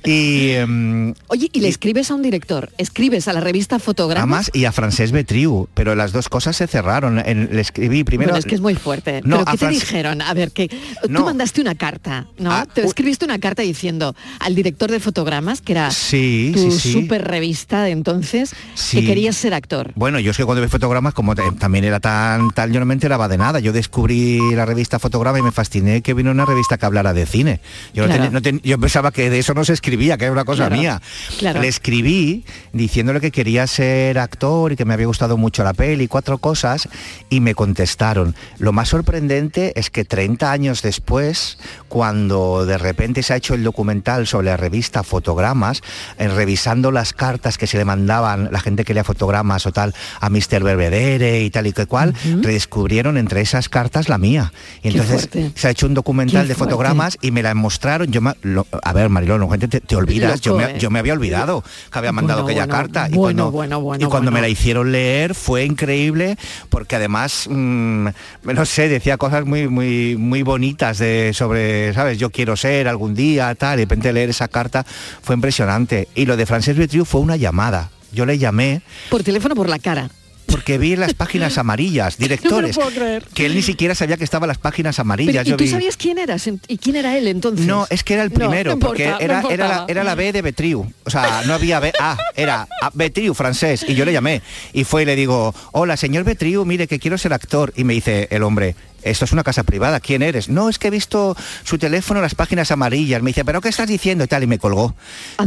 Y, 0.04 0.52
em, 0.52 1.14
Oye, 1.28 1.50
y 1.54 1.60
le 1.60 1.68
escribes 1.68 2.10
a 2.10 2.16
un 2.16 2.24
director, 2.24 2.72
escribes 2.80 3.28
a 3.28 3.34
la 3.34 3.40
revista 3.42 3.78
Fotogramas. 3.78 4.24
Además, 4.24 4.52
y 4.54 4.66
a 4.66 4.72
Francés 4.72 5.12
Betriu, 5.32 5.68
pero 5.74 5.94
las 5.94 6.14
dos 6.14 6.30
cosas 6.30 6.56
se 6.56 6.68
cerraron. 6.68 7.20
En- 7.20 7.50
le 7.52 7.60
escribí 7.60 8.06
primero. 8.06 8.30
bueno, 8.30 8.40
es 8.40 8.46
que 8.46 8.56
es 8.56 8.62
muy 8.62 8.76
fuerte. 8.76 9.22
No, 9.26 9.40
¿Pero 9.40 9.50
a 9.50 9.52
qué 9.52 9.58
te 9.58 9.68
dijeron? 9.68 10.22
A 10.22 10.34
ver, 10.34 10.52
que 10.52 10.70
No. 11.10 11.20
tú 11.20 11.26
mandaste 11.26 11.60
una 11.60 11.76
carta, 11.76 12.28
¿no? 12.40 12.66
te 12.68 12.84
escribiste 12.86 13.26
una 13.26 13.38
carta 13.38 13.62
diciendo 13.62 14.16
al 14.40 14.56
director 14.56 14.90
de 14.90 15.02
fotogramas, 15.02 15.60
que 15.60 15.74
era 15.74 15.92
Sí, 15.92 16.52
tu 16.56 16.72
sí, 16.72 16.80
sí. 16.80 16.94
super 16.94 17.28
revista 17.28 17.84
de 17.84 17.92
entonces, 17.92 18.56
que 18.92 19.06
querías 19.06 19.36
ser 19.36 19.54
actor. 19.54 19.92
Bueno, 19.96 20.18
yo 20.20 20.32
es 20.32 20.38
que 20.38 20.46
cuando 20.46 20.62
vi 20.62 20.70
fotogramas, 20.70 21.14
como 21.14 21.36
también 21.36 21.84
era 21.84 22.00
tan 22.00 22.52
tal, 22.52 22.72
yo 22.72 22.80
no 22.80 22.86
me 22.86 22.94
enteraba 22.94 23.28
de 23.28 23.38
nada. 23.38 23.60
Yo 23.60 23.74
descubrí 23.74 24.40
la 24.56 24.66
revista 24.66 24.98
Fotograma 24.98 25.40
y 25.40 25.42
me 25.42 25.52
fasciné 25.52 26.02
que 26.02 26.14
vino 26.14 26.32
una 26.32 26.46
revista 26.46 26.78
que 26.78 26.86
hablara 26.86 27.14
de 27.14 27.26
cine. 27.26 27.60
Yo, 27.94 28.04
no 28.04 28.08
Claro. 28.08 28.14
tenía- 28.24 28.30
no 28.32 28.42
ten- 28.42 28.62
yo 28.64 28.80
pensaba 28.80 29.12
que 29.12 29.30
de 29.30 29.40
eso 29.40 29.54
no 29.54 29.66
se 29.66 29.74
escribía, 29.74 30.18
que 30.18 30.24
era 30.24 30.32
una 30.32 30.46
cosa 30.46 30.68
Claro, 30.68 30.82
mía. 30.82 31.02
claro. 31.38 31.60
Le 31.62 31.68
escribí 31.68 32.46
diciéndole 32.72 33.20
que 33.20 33.32
quería 33.32 33.68
ser 33.68 34.20
actor 34.20 34.72
y 34.72 34.76
que 34.78 34.86
me 34.86 34.94
había 34.94 35.06
gustado 35.08 35.17
mucho 35.38 35.64
la 35.64 35.74
peli, 35.74 36.08
cuatro 36.08 36.38
cosas, 36.38 36.88
y 37.30 37.40
me 37.40 37.56
contestaron. 37.56 38.36
Lo 38.60 38.72
más 38.72 38.90
sorprendente 38.90 39.74
es 39.80 39.90
que 39.90 40.06
30 40.06 40.52
años 40.52 40.82
después, 40.82 41.58
cuando 41.90 42.66
de 42.66 42.78
repente 42.78 43.24
se 43.24 43.34
ha 43.34 43.38
hecho 43.38 43.54
el 43.56 43.64
documental 43.64 44.28
sobre 44.28 44.48
la 44.48 44.58
revista 44.58 45.04
Fotogramas, 45.04 45.82
eh, 46.20 46.28
revisando 46.28 46.92
las 46.92 47.14
cartas 47.14 47.58
que 47.58 47.66
se 47.68 47.78
le 47.78 47.86
mandaban 47.86 48.50
la 48.52 48.60
gente 48.60 48.84
que 48.86 48.94
lea 48.94 49.04
fotogramas 49.04 49.66
o 49.66 49.72
tal 49.72 49.94
a 50.22 50.30
Mr. 50.30 50.64
Berbedere 50.64 51.42
y 51.44 51.50
tal 51.50 51.68
y 51.68 51.74
que 51.74 51.86
cual, 51.86 52.14
redescubrieron 52.42 53.18
entre 53.18 53.42
esas 53.42 53.70
cartas 53.70 54.10
la 54.10 54.18
mía. 54.18 54.52
Y 54.84 54.90
entonces 54.90 55.30
se 55.56 55.68
ha 55.68 55.72
hecho 55.72 55.88
un 55.88 55.94
documental 55.94 56.44
Qué 56.44 56.50
de 56.50 56.56
fuerte. 56.56 56.74
fotogramas 56.74 57.18
y 57.22 57.32
me 57.32 57.42
la 57.44 57.54
mostraron. 57.54 58.08
Yo 58.12 58.22
me- 58.22 58.36
lo- 58.42 58.68
a 58.84 58.94
ver, 58.94 59.10
Marilón, 59.10 59.40
no, 59.40 59.50
gente, 59.50 59.68
te, 59.68 59.80
te 59.82 59.96
olvidas. 59.96 60.42
yo, 60.42 60.56
me, 60.56 60.64
eh. 60.66 60.80
yo 60.80 60.90
me 60.90 61.00
había 61.00 61.14
olvidado 61.14 61.64
que 61.92 61.98
había 62.00 62.12
mandado 62.12 62.44
Bueno, 62.44 62.62
aquella 62.62 62.66
bueno, 62.74 62.92
carta. 62.94 63.08
y 63.10 63.16
cuando, 63.16 63.96
y 64.00 64.06
cuando 64.06 64.32
me 64.32 64.42
la 64.42 64.50
hicieron 64.50 64.92
leer 64.92 64.97
fue 65.34 65.66
increíble 65.66 66.38
porque 66.70 66.96
además, 66.96 67.48
mm, 67.50 68.08
no 68.44 68.66
sé, 68.66 68.90
decía 68.90 69.18
cosas 69.18 69.46
muy, 69.46 69.68
muy, 69.68 70.16
muy 70.18 70.44
bonitas 70.44 70.98
de 70.98 71.32
sobre, 71.34 71.94
¿sabes? 71.94 72.18
Yo 72.18 72.30
quiero 72.30 72.56
ser 72.56 72.88
algún 72.88 73.16
día, 73.16 73.54
tal. 73.56 73.78
De 73.78 73.84
repente 73.84 74.14
leer 74.14 74.30
esa 74.30 74.48
carta 74.48 74.86
fue 75.22 75.36
impresionante. 75.36 76.08
Y 76.16 76.26
lo 76.26 76.38
de 76.38 76.46
Francesc 76.46 76.78
Betriu 76.78 77.06
fue 77.06 77.22
una 77.22 77.36
llamada. 77.36 77.92
Yo 78.12 78.26
le 78.26 78.38
llamé 78.38 78.82
Por 79.10 79.24
teléfono 79.24 79.56
por 79.56 79.70
la 79.70 79.80
cara. 79.80 80.10
Porque 80.48 80.78
vi 80.78 80.94
en 80.94 81.02
las 81.02 81.14
páginas 81.16 81.58
amarillas, 81.58 82.18
directores, 82.18 82.76
No 82.78 82.84
me 82.86 82.90
lo 82.90 82.92
puedo 82.96 83.06
creer. 83.06 83.24
que 83.34 83.46
él 83.46 83.54
ni 83.56 83.62
siquiera 83.62 83.94
sabía 83.96 84.18
que 84.18 84.24
estaban 84.24 84.48
las 84.48 84.58
páginas 84.58 84.98
amarillas. 85.00 85.44
Pero, 85.44 85.48
¿Y 85.48 85.50
Yo 85.52 85.58
tú 85.58 85.64
vi- 85.66 85.70
sabías 85.70 85.98
quién 85.98 86.18
eras? 86.18 86.48
¿Y 86.68 86.78
quién 86.78 86.96
era 86.96 87.18
él 87.18 87.28
entonces? 87.28 87.66
no, 87.66 87.86
es 87.90 88.04
que 88.04 88.14
era 88.16 88.24
el 88.24 88.32
primero, 88.32 88.72
no 88.72 88.80
porque 88.80 89.04
importa, 89.06 89.24
era, 89.24 89.44
era, 89.50 89.68
la, 89.68 89.86
era 89.88 90.04
la 90.04 90.16
B 90.16 90.32
de 90.32 90.42
Betriu. 90.42 90.92
O 91.06 91.10
sea, 91.10 91.44
no 91.46 91.54
había 91.54 91.80
B. 91.80 91.92
Ah, 92.00 92.18
era 92.36 92.68
Betriu, 92.94 93.34
francés. 93.34 93.86
Y 93.88 93.94
yo 93.96 94.06
le 94.06 94.14
llamé. 94.14 94.42
Y 94.74 94.84
fue 94.84 95.04
y 95.04 95.06
le 95.06 95.16
digo, 95.16 95.54
hola, 95.74 95.98
señor 95.98 96.24
Betriu, 96.24 96.66
mire 96.66 96.88
que 96.88 97.00
quiero 97.00 97.18
ser 97.18 97.34
actor. 97.34 97.74
Y 97.76 97.84
me 97.84 97.94
dice 97.94 98.28
el 98.32 98.44
hombre, 98.44 98.76
esto 99.04 99.26
es 99.26 99.32
una 99.32 99.44
casa 99.44 99.64
privada, 99.64 100.00
¿quién 100.00 100.22
eres? 100.22 100.50
No, 100.50 100.70
es 100.70 100.80
que 100.80 100.88
he 100.88 100.92
visto 100.92 101.36
su 101.64 101.78
teléfono 101.78 102.20
en 102.20 102.24
las 102.24 102.36
páginas 102.36 102.72
amarillas. 102.72 103.22
Me 103.22 103.30
dice, 103.30 103.46
¿pero 103.46 103.62
qué 103.62 103.70
estás 103.70 103.88
diciendo? 103.88 104.24
Y 104.24 104.28
tal, 104.28 104.44
y 104.44 104.48
me 104.48 104.60
colgó. 104.60 104.96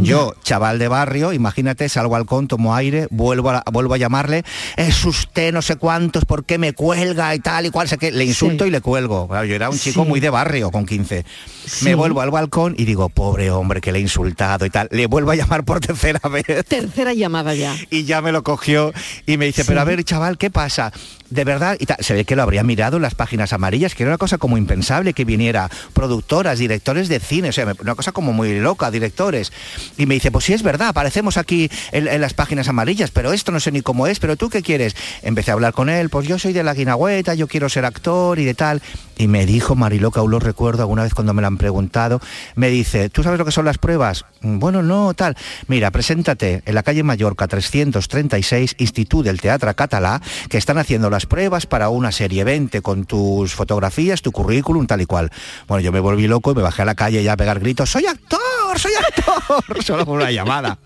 Yo, 0.01 0.35
chaval 0.43 0.79
de 0.79 0.89
barrio, 0.89 1.33
imagínate, 1.33 1.89
salgo 1.89 2.17
al 2.17 2.27
con, 2.27 2.49
tomo 2.49 2.75
aire, 2.75 3.07
vuelvo 3.11 3.51
a, 3.51 3.63
vuelvo 3.73 3.95
a 3.95 3.99
llamarle, 3.99 4.45
es 4.77 5.05
usted 5.05 5.53
no 5.53 5.63
sé 5.63 5.77
cuántos, 5.77 6.25
¿por 6.25 6.45
qué 6.45 6.59
me 6.59 6.73
cuelga 6.73 7.35
y 7.35 7.41
tal 7.41 7.67
y 7.67 7.71
cual? 7.71 7.89
Sé 7.89 7.99
que 7.99 8.11
le 8.13 8.25
insulto 8.25 8.65
Sí. 8.65 8.69
y 8.69 8.71
le 8.71 8.81
cuelgo. 8.81 9.29
Yo 9.45 9.55
era 9.55 9.71
un 9.71 9.79
chico 9.79 10.03
Sí. 10.05 10.09
muy 10.09 10.21
de 10.21 10.31
barrio 10.31 10.71
con 10.71 10.87
15. 10.87 11.25
Sí. 11.67 11.85
Me 11.85 11.95
vuelvo 11.95 12.21
al 12.21 12.31
balcón 12.31 12.75
y 12.79 12.85
digo, 12.85 13.09
pobre 13.09 13.51
hombre 13.51 13.81
que 13.81 13.93
le 13.93 13.99
he 13.99 14.03
insultado 14.03 14.65
y 14.67 14.71
tal. 14.71 14.89
Le 14.91 15.07
vuelvo 15.07 15.31
a 15.31 15.35
llamar 15.37 15.65
por 15.65 15.81
tercera 15.87 16.21
vez 16.29 16.45
Tercera 16.67 17.13
llamada 17.15 17.55
ya. 17.55 17.77
y 17.91 18.05
ya 18.05 18.23
me 18.23 18.33
lo 18.33 18.43
cogió 18.43 18.93
y 19.27 19.37
me 19.37 19.47
dice, 19.47 19.65
pero 19.65 19.81
a 19.81 19.85
ver, 19.85 20.03
chaval, 20.05 20.39
¿qué 20.39 20.51
pasa? 20.51 20.93
De 21.31 21.45
verdad, 21.45 21.77
y 21.79 21.87
se 22.03 22.15
ve 22.15 22.25
que 22.25 22.35
lo 22.35 22.43
habría 22.43 22.65
mirado 22.65 22.97
en 22.97 23.03
las 23.03 23.15
páginas 23.15 23.53
amarillas, 23.53 23.95
que 23.95 24.03
era 24.03 24.11
una 24.11 24.19
cosa 24.19 24.39
como 24.39 24.59
impensable 24.59 25.15
que 25.15 25.25
viniera 25.25 25.71
productoras, 25.93 26.59
directores 26.59 27.09
de 27.09 27.21
cine, 27.21 27.51
o 27.51 27.53
sea, 27.53 27.73
una 27.81 27.95
cosa 27.95 28.11
como 28.11 28.33
muy 28.33 28.59
loca, 28.59 28.91
directores. 28.91 29.53
Y 29.97 30.07
me 30.07 30.15
dice, 30.15 30.33
pues 30.33 30.45
sí 30.45 30.53
es 30.53 30.65
verdad, 30.65 30.89
aparecemos 30.89 31.37
aquí 31.37 31.71
en, 31.93 32.09
en 32.09 32.21
las 32.21 32.35
páginas 32.35 32.69
amarillas, 32.69 33.13
pero 33.13 33.33
esto 33.33 33.53
no 33.53 33.61
sé 33.61 33.71
ni 33.71 33.81
cómo 33.81 34.09
es, 34.09 34.19
pero 34.19 34.37
tú 34.37 34.51
qué 34.51 34.61
quieres. 34.63 34.97
Empecé 35.23 35.53
a 35.53 35.55
hablar 35.55 35.73
con 35.73 35.89
él, 35.89 36.11
pues 36.11 36.27
yo 36.27 36.39
soy 36.39 36.53
de 36.53 36.65
la 36.65 36.75
guinagüeta, 36.75 37.35
yo 37.35 37.47
quiero 37.47 37.69
ser 37.69 37.85
actor 37.85 38.39
y 38.41 38.45
de 38.45 38.55
tal. 38.55 38.83
Y 39.21 39.29
me 39.29 39.45
dijo, 39.45 39.75
Mariló, 39.77 40.11
lo 40.27 40.39
recuerdo 40.39 40.81
alguna 40.83 41.03
vez 41.03 41.13
cuando 41.13 41.35
me 41.35 41.43
lo 41.43 41.49
han 41.49 41.59
preguntado, 41.59 42.23
me 42.55 42.71
dice, 42.71 43.11
¿tú 43.11 43.23
sabes 43.23 43.39
lo 43.39 43.45
que 43.45 43.51
son 43.53 43.67
las 43.67 43.77
pruebas? 43.77 44.25
"Mm, 44.41 44.59
Bueno, 44.59 44.83
no, 44.83 45.13
tal. 45.13 45.37
Mira, 45.69 45.91
preséntate 45.91 46.63
en 46.65 46.75
la 46.75 46.83
calle 46.83 47.03
Mallorca 47.03 47.47
336, 47.47 48.77
Institut 48.79 49.23
del 49.27 49.39
Teatre 49.39 49.75
Catalá, 49.75 50.23
que 50.49 50.57
están 50.57 50.79
haciendo 50.79 51.11
las 51.11 51.27
pruebas 51.27 51.67
para 51.67 51.91
una 51.91 52.13
serie 52.13 52.45
20 52.45 52.81
con 52.81 53.05
tus 53.05 53.53
fotografías, 53.55 54.23
tu 54.23 54.33
currículum, 54.33 54.87
tal 54.87 55.03
y 55.03 55.07
cual. 55.07 55.31
Bueno, 55.69 55.83
yo 55.83 55.93
me 55.93 56.01
volví 56.01 56.27
loco 56.27 56.53
y 56.53 56.55
me 56.55 56.63
bajé 56.63 56.81
a 56.81 56.87
la 56.87 56.95
calle 56.95 57.23
ya 57.23 57.35
a 57.35 57.37
pegar 57.37 57.61
gritos, 57.61 57.91
¡soy 57.91 58.07
actor! 58.07 58.39
¡Soy 58.79 58.93
actor! 58.95 59.83
Solo 59.85 60.05
por 60.07 60.21
una 60.21 60.31
llamada. 60.31 60.79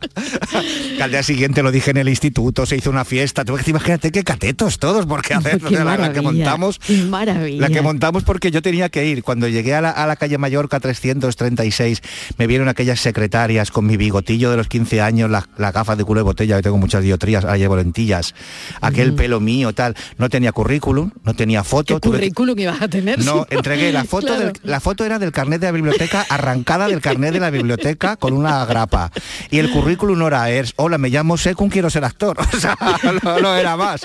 Que 0.96 1.02
al 1.02 1.10
día 1.10 1.22
siguiente 1.22 1.62
lo 1.62 1.70
dije 1.70 1.90
en 1.90 1.96
el 1.98 2.08
instituto, 2.08 2.66
se 2.66 2.76
hizo 2.76 2.90
una 2.90 3.04
fiesta. 3.04 3.44
Tú 3.44 3.56
imagínate 3.66 4.10
qué 4.12 4.24
catetos 4.24 4.78
todos, 4.78 5.06
porque 5.06 5.34
Qué 5.68 5.76
la, 5.76 5.96
la 5.96 6.12
que 6.12 6.20
montamos 6.20 6.80
maravilla. 7.08 7.60
la 7.60 7.68
que 7.68 7.82
montamos 7.82 8.22
porque 8.24 8.50
yo 8.50 8.62
tenía 8.62 8.88
que 8.88 9.06
ir. 9.06 9.22
Cuando 9.22 9.48
llegué 9.48 9.74
a 9.74 9.80
la, 9.80 9.90
a 9.90 10.06
la 10.06 10.16
calle 10.16 10.38
Mallorca 10.38 10.80
336, 10.80 12.00
me 12.38 12.46
vieron 12.46 12.68
aquellas 12.68 13.00
secretarias 13.00 13.70
con 13.70 13.86
mi 13.86 13.96
bigotillo 13.96 14.50
de 14.50 14.56
los 14.56 14.68
15 14.68 15.00
años, 15.00 15.30
las 15.30 15.44
la 15.58 15.72
gafas 15.72 15.98
de 15.98 16.04
culo 16.04 16.20
de 16.20 16.24
botella, 16.24 16.56
que 16.56 16.62
tengo 16.62 16.78
muchas 16.78 17.02
diotrías, 17.02 17.44
ahora 17.44 17.56
llevo 17.56 17.76
lentillas, 17.76 18.34
aquel 18.80 19.14
pelo 19.14 19.40
mío, 19.40 19.72
tal. 19.72 19.94
No 20.18 20.28
tenía 20.28 20.52
currículum, 20.52 21.10
no 21.24 21.34
tenía 21.34 21.64
foto. 21.64 21.94
¿Qué 21.94 22.00
tuve 22.00 22.12
que- 22.18 22.18
currículum 22.26 22.58
ibas 22.58 22.82
a 22.82 22.88
tener? 22.88 23.24
no, 23.24 23.46
entregué 23.50 23.92
la 23.92 24.04
foto, 24.04 24.26
Claro. 24.28 24.44
del- 24.46 24.52
la 24.62 24.80
foto 24.80 25.04
era 25.04 25.18
del 25.18 25.32
carnet 25.32 25.60
de 25.60 25.66
la 25.66 25.72
biblioteca, 25.72 26.24
arrancada 26.28 26.88
del 26.88 27.00
carnet 27.00 27.32
de 27.32 27.40
la 27.40 27.50
biblioteca 27.50 27.73
con 28.18 28.32
una 28.32 28.64
grapa. 28.64 29.10
Y 29.50 29.58
el 29.58 29.70
currículum 29.70 30.18
no 30.18 30.26
era, 30.28 30.50
es, 30.50 30.72
hola, 30.76 30.98
me 30.98 31.08
llamo 31.10 31.36
Secun, 31.36 31.68
quiero 31.70 31.90
ser 31.90 32.04
actor. 32.04 32.36
O 32.54 32.60
sea, 32.60 32.76
no, 33.24 33.40
no 33.40 33.56
era 33.56 33.76
más. 33.76 34.02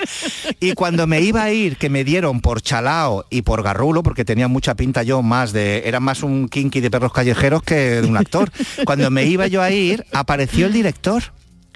Y 0.60 0.74
cuando 0.74 1.06
me 1.08 1.22
iba 1.22 1.44
a 1.44 1.52
ir, 1.52 1.78
que 1.78 1.90
me 1.90 2.04
dieron 2.04 2.42
por 2.42 2.62
Chalao 2.62 3.26
y 3.30 3.44
por 3.44 3.62
Garrulo, 3.64 4.02
porque 4.04 4.26
tenía 4.26 4.48
mucha 4.48 4.76
pinta 4.76 5.04
yo 5.04 5.22
más 5.22 5.54
de, 5.54 5.84
era 5.86 6.00
más 6.00 6.24
un 6.24 6.50
kinky 6.50 6.80
de 6.82 6.90
perros 6.92 7.14
callejeros 7.14 7.62
que 7.64 8.02
de 8.02 8.08
un 8.08 8.18
actor. 8.18 8.52
Cuando 8.86 9.10
me 9.12 9.26
iba 9.26 9.48
yo 9.48 9.62
a 9.62 9.72
ir, 9.72 10.06
apareció 10.14 10.66
el 10.66 10.74
director 10.74 11.24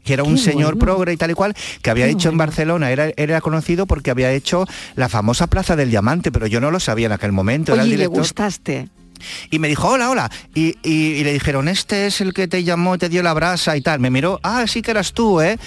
que 0.03 0.13
era 0.13 0.23
un 0.23 0.35
Qué 0.35 0.41
señor 0.41 0.73
bueno. 0.75 0.79
progre 0.85 1.13
y 1.13 1.17
tal 1.17 1.31
y 1.31 1.33
cual, 1.33 1.55
que 1.81 1.89
había 1.89 2.05
Qué 2.05 2.11
hecho 2.11 2.27
en. 2.29 2.37
Barcelona, 2.37 2.91
era, 2.91 3.11
era 3.15 3.39
conocido 3.39 3.85
porque 3.85 4.11
había 4.11 4.31
hecho 4.33 4.65
la 4.95 5.07
famosa 5.07 5.47
Plaza 5.47 5.77
del 5.77 5.89
Diamante, 5.91 6.29
pero 6.29 6.45
yo 6.45 6.59
no 6.59 6.71
lo 6.71 6.81
sabía 6.81 7.05
en 7.05 7.13
aquel 7.13 7.31
momento. 7.31 7.73
era 7.73 7.83
el 7.83 7.87
¿y 7.87 7.91
le 7.91 7.97
director. 7.97 8.19
gustaste? 8.19 8.89
Y 9.49 9.59
me 9.59 9.67
dijo, 9.67 9.89
hola, 9.89 10.09
hola. 10.09 10.31
Y, 10.53 10.75
le 11.23 11.33
dijeron, 11.33 11.67
este 11.67 12.07
es 12.07 12.21
el 12.21 12.33
que 12.33 12.47
te 12.47 12.63
llamó, 12.63 12.97
te 12.97 13.09
dio 13.09 13.23
la 13.23 13.33
brasa 13.33 13.75
y 13.77 13.81
tal. 13.81 13.99
Me 13.99 14.09
miró, 14.09 14.39
ah, 14.43 14.65
sí 14.67 14.81
que 14.81 14.91
eras 14.91 15.13
tú, 15.13 15.41
¿eh? 15.41 15.57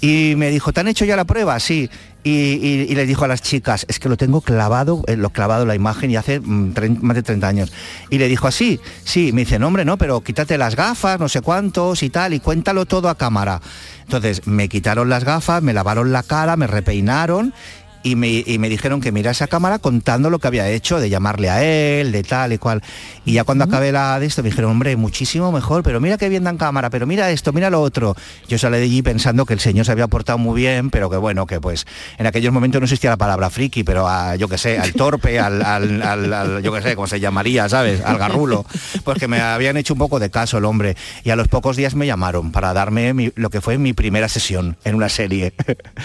Y 0.00 0.34
me 0.36 0.50
dijo, 0.50 0.72
¿te 0.72 0.80
han 0.80 0.88
hecho 0.88 1.04
ya 1.04 1.16
la 1.16 1.24
prueba? 1.24 1.58
Sí. 1.60 1.90
Y, 2.24 2.94
le 2.94 3.04
dijo 3.04 3.24
a 3.24 3.28
las 3.28 3.42
chicas, 3.42 3.84
es 3.88 3.98
que 3.98 4.08
lo 4.08 4.16
tengo 4.16 4.42
clavado, 4.42 5.02
eh, 5.08 5.16
lo 5.16 5.30
clavado 5.30 5.66
la 5.66 5.74
imagen 5.74 6.08
y 6.12 6.16
hace 6.16 6.38
mm, 6.38 6.72
más 7.00 7.16
de 7.16 7.22
30 7.24 7.48
años. 7.48 7.72
Y 8.10 8.18
le 8.18 8.28
dijo 8.28 8.46
así, 8.46 8.78
sí, 9.04 9.32
me 9.32 9.40
dice, 9.40 9.58
no, 9.58 9.66
hombre, 9.66 9.84
no, 9.84 9.98
pero 9.98 10.20
quítate 10.20 10.56
las 10.56 10.76
gafas, 10.76 11.18
no 11.18 11.28
sé 11.28 11.40
cuántos 11.40 12.04
y 12.04 12.10
tal, 12.10 12.32
y 12.32 12.38
cuéntalo 12.38 12.86
todo 12.86 13.08
a 13.08 13.16
cámara. 13.16 13.60
Entonces 14.02 14.46
me 14.46 14.68
quitaron 14.68 15.08
las 15.08 15.24
gafas, 15.24 15.62
me 15.62 15.72
lavaron 15.72 16.12
la 16.12 16.22
cara, 16.22 16.56
me 16.56 16.68
repeinaron 16.68 17.54
y 18.02 18.16
me, 18.16 18.28
y 18.46 18.58
me 18.58 18.68
dijeron 18.68 19.00
que 19.00 19.12
mirase 19.12 19.44
a 19.44 19.46
cámara 19.46 19.78
contando 19.78 20.30
lo 20.30 20.38
que 20.38 20.48
había 20.48 20.68
hecho, 20.68 20.98
de 21.00 21.08
llamarle 21.10 21.50
a 21.50 21.62
él, 21.64 22.12
de 22.12 22.22
tal 22.22 22.52
y 22.52 22.58
cual. 22.58 22.82
Y 23.24 23.34
ya 23.34 23.44
cuando 23.44 23.64
acabé 23.64 23.92
la 23.92 24.18
de 24.18 24.26
esto 24.26 24.42
me 24.42 24.48
dijeron, 24.50 24.70
hombre, 24.72 24.96
muchísimo 24.96 25.52
mejor, 25.52 25.82
pero 25.82 26.00
mira 26.00 26.18
qué 26.18 26.28
bien 26.28 26.44
dan 26.44 26.56
cámara, 26.58 26.90
pero 26.90 27.06
mira 27.06 27.30
esto, 27.30 27.52
mira 27.52 27.70
lo 27.70 27.80
otro. 27.80 28.16
Yo 28.48 28.58
salí 28.58 28.78
de 28.78 28.84
allí 28.84 29.02
pensando 29.02 29.46
que 29.46 29.54
el 29.54 29.60
señor 29.60 29.86
se 29.86 29.92
había 29.92 30.08
portado 30.08 30.38
muy 30.38 30.60
bien, 30.60 30.90
pero 30.90 31.08
que 31.10 31.16
bueno, 31.16 31.46
que 31.46 31.60
pues 31.60 31.86
en 32.18 32.26
aquellos 32.26 32.52
momentos 32.52 32.80
no 32.80 32.84
existía 32.86 33.10
la 33.10 33.16
palabra 33.16 33.50
friki, 33.50 33.84
pero 33.84 34.08
a, 34.08 34.36
yo 34.36 34.48
que 34.48 34.58
sé, 34.58 34.78
al 34.78 34.92
torpe, 34.94 35.38
al, 35.38 35.62
al- 35.62 36.02
al- 36.02 36.32
al- 36.32 36.62
yo 36.62 36.72
que 36.72 36.82
sé, 36.82 36.94
cómo 36.96 37.06
se 37.06 37.20
llamaría, 37.20 37.68
¿sabes? 37.68 38.00
Al 38.04 38.18
garrulo. 38.18 38.64
Pues 39.04 39.18
que 39.18 39.28
me 39.28 39.40
habían 39.40 39.76
hecho 39.76 39.92
un 39.94 39.98
poco 39.98 40.18
de 40.18 40.30
caso 40.30 40.58
el 40.58 40.64
hombre. 40.64 40.96
Y 41.24 41.30
a 41.30 41.36
los 41.36 41.48
pocos 41.48 41.76
días 41.76 41.94
me 41.94 42.06
llamaron 42.06 42.52
para 42.52 42.72
darme 42.72 43.14
mi- 43.14 43.32
lo 43.36 43.50
que 43.50 43.60
fue 43.60 43.78
mi 43.78 43.92
primera 43.92 44.28
sesión 44.28 44.76
en 44.84 44.94
una 44.96 45.08
serie. 45.08 45.52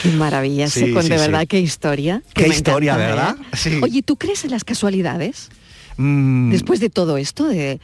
Qué 0.04 0.10
maravilla, 0.12 0.68
Sí, 0.78 0.82
sí, 0.86 0.92
de 0.94 1.02
sí. 1.04 1.10
verdad, 1.10 1.46
qué 1.48 1.60
historia. 1.88 2.22
que 2.34 2.44
Qué 2.44 2.50
me 2.50 2.56
historia, 2.56 2.94
encanta, 2.94 3.08
¿verdad? 3.16 3.36
¿eh? 3.54 3.56
Sí. 3.58 3.80
Oye, 3.82 4.02
¿tú 4.02 4.16
crees 4.18 4.44
en 4.46 4.52
las 4.52 4.64
casualidades? 4.64 5.50
Mm, 5.98 6.52
Después 6.52 6.80
de 6.80 6.90
todo 6.90 7.18
esto, 7.18 7.48
de... 7.48 7.80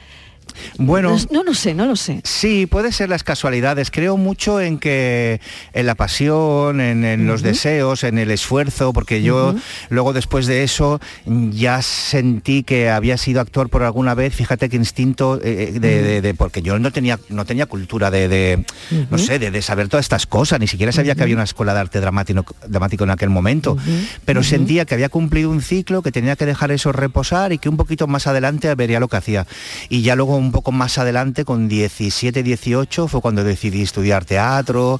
Bueno, 0.77 1.17
No, 1.31 1.43
lo 1.43 1.53
sé, 1.53 1.73
no 1.73 1.85
lo 1.85 1.95
sé. 1.95 2.21
Sí, 2.23 2.65
puede 2.67 2.91
ser 2.91 3.09
las 3.09 3.23
casualidades. 3.23 3.91
Creo 3.91 4.17
mucho 4.17 4.61
en 4.61 4.77
que 4.79 5.41
en 5.73 5.85
la 5.85 5.95
pasión, 5.95 6.79
en, 6.81 7.03
en 7.05 7.27
los 7.27 7.41
deseos, 7.41 8.03
en 8.03 8.17
el 8.17 8.31
esfuerzo, 8.31 8.93
porque 8.93 9.21
yo 9.21 9.55
luego 9.89 10.13
después 10.13 10.45
de 10.45 10.63
eso 10.63 10.99
ya 11.25 11.81
sentí 11.81 12.63
que 12.63 12.89
había 12.89 13.17
sido 13.17 13.41
actor 13.41 13.69
por 13.69 13.83
alguna 13.83 14.13
vez. 14.13 14.33
Fíjate 14.35 14.69
qué 14.69 14.75
instinto 14.77 15.39
eh, 15.43 15.71
de, 15.73 16.01
de- 16.03 16.21
de- 16.21 16.33
porque 16.33 16.61
yo 16.61 16.77
no 16.79 16.91
tenía 16.91 17.19
no 17.29 17.45
tenía 17.45 17.65
cultura 17.65 18.09
de, 18.11 18.27
de, 18.27 18.65
no 19.09 19.17
sé 19.17 19.39
de, 19.39 19.51
de 19.51 19.61
saber 19.61 19.87
todas 19.89 20.05
estas 20.05 20.25
cosas. 20.25 20.59
Ni 20.59 20.67
siquiera 20.67 20.91
sabía 20.91 21.15
que 21.15 21.23
había 21.23 21.35
una 21.35 21.43
escuela 21.43 21.73
de 21.73 21.79
arte 21.81 21.99
dramático, 21.99 22.45
dramático 22.67 23.03
en 23.03 23.09
aquel 23.11 23.29
momento. 23.29 23.77
Pero 24.25 24.43
sentía 24.43 24.85
que 24.85 24.93
había 24.95 25.09
cumplido 25.09 25.49
un 25.49 25.61
ciclo, 25.61 26.01
que 26.01 26.11
tenía 26.11 26.35
que 26.35 26.45
dejar 26.45 26.71
eso 26.71 26.91
reposar 26.91 27.53
y 27.53 27.57
que 27.57 27.69
un 27.69 27.77
poquito 27.77 28.07
más 28.07 28.27
adelante 28.27 28.73
vería 28.75 28.99
lo 28.99 29.07
que 29.07 29.17
hacía. 29.17 29.45
Y 29.89 30.01
ya 30.01 30.15
luego 30.15 30.32
un 30.37 30.51
poco 30.51 30.71
más 30.71 30.97
adelante, 30.97 31.45
con 31.45 31.67
17, 31.67 32.43
18, 32.43 33.07
fue 33.07 33.21
cuando 33.21 33.43
decidí 33.43 33.81
estudiar 33.81 34.25
teatro 34.25 34.99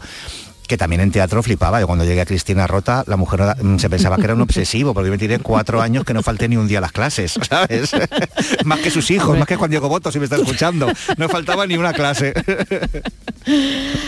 que 0.67 0.77
también 0.77 1.01
en 1.01 1.11
teatro 1.11 1.43
flipaba. 1.43 1.79
Yo 1.79 1.87
cuando 1.87 2.05
llegué 2.05 2.21
a 2.21 2.25
Cristina 2.25 2.67
Rota, 2.67 3.03
la 3.07 3.17
mujer 3.17 3.41
mm, 3.61 3.77
se 3.77 3.89
pensaba 3.89 4.17
que 4.17 4.23
era 4.23 4.33
un 4.33 4.41
obsesivo, 4.49 4.93
porque 4.93 5.07
yo 5.07 5.11
me 5.11 5.17
tiré 5.17 5.39
cuatro 5.39 5.81
años 5.81 6.03
que 6.05 6.13
no 6.13 6.23
falté 6.23 6.47
ni 6.47 6.57
un 6.57 6.67
día 6.67 6.79
a 6.79 6.81
las 6.81 6.91
clases, 6.91 7.33
¿sabes? 7.49 7.91
más 8.65 8.79
que 8.79 8.89
sus 8.89 9.09
hijos, 9.11 9.37
más 9.37 9.47
que 9.47 9.55
Juan 9.55 9.69
Diego 9.69 9.89
Boto, 9.89 10.11
si 10.11 10.19
me 10.19 10.25
está 10.25 10.37
escuchando. 10.37 10.91
No 11.17 11.29
faltaba 11.29 11.67
ni 11.67 11.75
una 11.75 11.93
clase. 11.93 12.33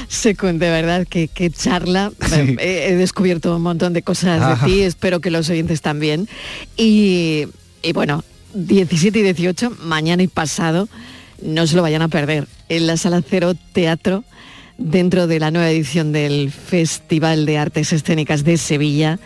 Secon, 0.08 0.60
de 0.60 0.70
verdad, 0.70 1.06
que, 1.08 1.28
que 1.28 1.50
charla. 1.50 2.12
He, 2.32 2.90
he 2.90 2.96
descubierto 2.96 3.56
un 3.56 3.62
montón 3.62 3.94
de 3.94 4.02
cosas 4.02 4.42
Ajá. 4.42 4.66
de 4.66 4.72
ti, 4.72 4.82
espero 4.82 5.20
que 5.20 5.32
los 5.32 5.50
oyentes 5.50 5.82
también. 5.82 6.28
Y, 6.78 7.48
y 7.84 7.94
bueno, 7.94 8.24
17 8.54 9.20
y 9.20 9.22
18, 9.22 9.72
mañana 9.82 10.24
y 10.24 10.28
pasado, 10.28 10.88
no 11.42 11.68
se 11.68 11.76
lo 11.76 11.82
vayan 11.82 12.02
a 12.02 12.08
perder. 12.08 12.48
En 12.70 12.88
la 12.88 12.98
Sala 12.98 13.22
Cero 13.28 13.54
Teatro, 13.74 14.24
dentro 14.78 15.28
de 15.28 15.40
la 15.40 15.52
nueva 15.52 15.70
edición 15.70 16.12
del 16.12 16.52
Festival 16.52 17.46
de 17.46 17.58
Artes 17.58 17.94
Escénicas 17.94 18.44
de 18.44 18.58
Sevilla, 18.58 19.20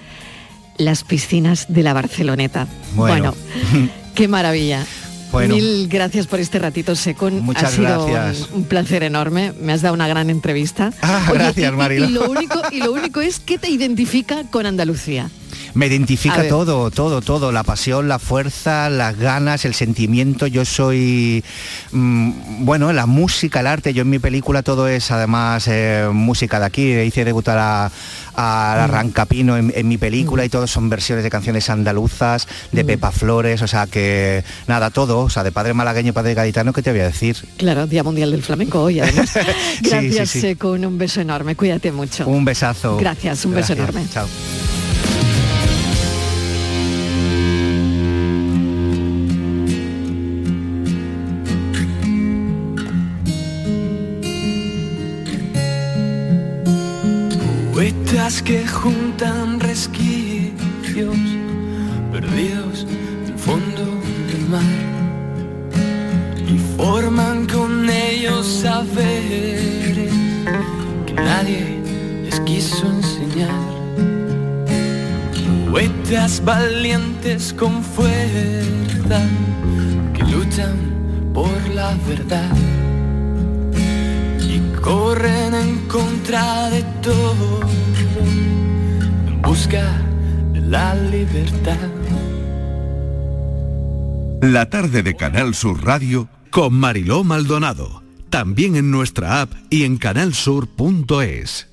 las 0.78 1.04
piscinas 1.04 1.66
de 1.70 1.84
la 1.84 1.94
Barceloneta. 1.94 2.68
Bueno. 2.96 3.34
qué 4.16 4.28
maravilla. 4.28 4.86
Bueno. 5.32 5.56
Mil 5.56 5.88
gracias 5.88 6.26
por 6.26 6.40
este 6.40 6.58
ratito, 6.58 6.96
Secon. 6.96 7.42
Muchas 7.42 7.66
ha 7.66 7.76
sido 7.76 8.06
gracias. 8.08 8.50
Un, 8.52 8.64
placer 8.64 9.04
enorme. 9.04 9.54
Me 9.62 9.74
has 9.74 9.82
dado 9.82 9.94
una 9.94 10.08
gran 10.08 10.30
entrevista. 10.30 10.92
Ah, 11.02 11.30
gracias, 11.32 11.72
y- 11.72 11.74
y- 11.74 11.78
Marilo. 11.78 12.10
Y, 12.10 12.12
lo 12.14 12.30
único, 12.30 12.62
y 12.72 12.80
lo 12.80 12.92
único 12.92 13.22
es 13.22 13.40
que 13.40 13.60
te 13.60 13.70
identifica 13.70 14.44
con 14.50 14.66
Andalucía. 14.66 15.30
Me 15.74 15.88
identifica 15.88 16.48
todo, 16.48 16.92
todo, 16.92 17.22
todo, 17.22 17.52
la 17.52 17.64
pasión, 17.64 18.08
la 18.08 18.20
fuerza, 18.20 18.90
las 18.90 19.18
ganas, 19.18 19.66
el 19.66 19.74
sentimiento. 19.74 20.48
Yo 20.48 20.66
soy, 20.66 21.44
mm, 21.92 22.66
bueno, 22.66 22.92
la 22.94 23.06
música, 23.06 23.60
el 23.60 23.68
arte. 23.68 23.94
Yo 23.94 24.02
en 24.02 24.10
mi 24.10 24.20
película 24.20 24.64
todo 24.64 24.88
es 24.88 25.12
además 25.12 25.68
eh, 25.68 26.08
música 26.12 26.60
de 26.60 26.66
aquí. 26.66 26.94
Hice 26.94 27.26
debutar 27.26 27.58
a, 27.58 27.92
a 28.36 28.84
Arrancapino 28.84 29.58
en, 29.58 29.72
en 29.76 29.88
mi 29.88 29.98
película 29.98 30.46
y 30.46 30.50
todos 30.50 30.72
son 30.72 30.90
versiones 30.90 31.24
de 31.24 31.30
canciones 31.30 31.70
andaluzas, 31.70 32.48
de 32.72 32.86
Pepa 32.86 33.12
Flores, 33.12 33.62
o 33.62 33.68
sea 33.68 33.88
que 33.88 34.44
nada, 34.68 34.90
todo, 34.90 35.20
o 35.20 35.30
sea, 35.30 35.44
de 35.44 35.52
padre 35.52 35.74
malagueño, 35.74 36.14
padre 36.14 36.34
gaditano, 36.34 36.74
¿qué 36.74 36.82
te 36.82 36.92
voy 36.92 37.02
a 37.02 37.06
decir? 37.06 37.38
Claro, 37.58 37.88
Día 37.88 38.04
Mundial 38.04 38.32
del 38.32 38.44
Flamenco 38.44 38.82
hoy, 38.82 39.00
además. 39.00 39.34
Gracias, 39.82 40.30
sí, 40.30 40.40
sí. 40.40 40.42
Secon. 40.42 40.86
Un 40.86 40.98
beso 40.98 41.22
enorme. 41.22 41.56
Cuídate 41.56 41.92
mucho. 41.92 42.28
Un 42.28 42.46
besazo. 42.46 42.98
Gracias, 42.98 43.46
un 43.46 43.56
beso 43.56 43.74
enorme. 43.74 44.06
Chao. 44.12 44.28
Que 58.50 58.66
juntan 58.66 59.60
resquicios 59.60 61.16
perdidos 62.12 62.88
del 63.28 63.38
fondo 63.38 63.86
del 64.26 64.50
mar 64.50 64.64
y 66.48 66.58
forman 66.76 67.46
con 67.46 67.88
ellos 67.88 68.48
saberes 68.48 70.12
que 71.06 71.14
nadie 71.14 71.80
les 72.24 72.40
quiso 72.40 72.88
enseñar. 72.88 73.70
Poetas 75.70 76.44
valientes 76.44 77.54
con 77.54 77.84
fuerza 77.84 79.22
que 80.16 80.24
luchan 80.24 80.76
por 81.36 81.56
la 81.76 81.96
verdad 82.08 82.79
corren 84.82 85.54
en 85.54 85.88
contra 85.88 86.70
de 86.70 86.84
todo 87.02 87.60
en 89.28 89.42
busca 89.42 89.84
de 90.54 90.62
la 90.62 90.96
libertad. 90.96 91.78
La 94.42 94.70
tarde 94.70 95.04
de 95.04 95.16
Canal 95.16 95.54
Sur 95.54 95.84
Radio 95.84 96.30
con 96.50 96.74
Mariló 96.74 97.24
Maldonado. 97.24 98.04
También 98.30 98.76
en 98.76 98.92
nuestra 98.92 99.42
app 99.42 99.52
y 99.70 99.84
en 99.84 99.98
canalsur.es. 99.98 101.68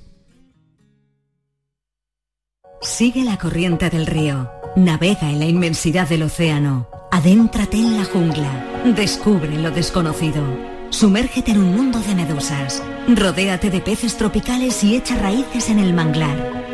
Sigue 2.80 3.24
la 3.24 3.36
corriente 3.38 3.90
del 3.90 4.06
río. 4.06 4.50
Navega 4.74 5.30
en 5.30 5.38
la 5.38 5.46
inmensidad 5.46 6.08
del 6.08 6.22
océano. 6.22 6.88
Adéntrate 7.10 7.76
en 7.76 7.98
la 7.98 8.04
jungla. 8.04 8.82
Descubre 8.96 9.58
lo 9.58 9.70
desconocido. 9.70 10.75
Sumérgete 10.90 11.50
en 11.50 11.58
un 11.58 11.76
mundo 11.76 11.98
de 12.00 12.14
medusas. 12.14 12.82
Rodéate 13.08 13.70
de 13.70 13.80
peces 13.80 14.16
tropicales 14.16 14.82
y 14.84 14.96
echa 14.96 15.16
raíces 15.16 15.68
en 15.68 15.78
el 15.78 15.92
manglar. 15.92 16.64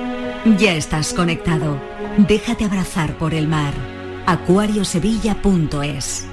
Ya 0.58 0.74
estás 0.74 1.12
conectado. 1.12 1.80
Déjate 2.18 2.64
abrazar 2.64 3.16
por 3.18 3.34
el 3.34 3.48
mar. 3.48 3.72
acuariosevilla.es 4.26 6.26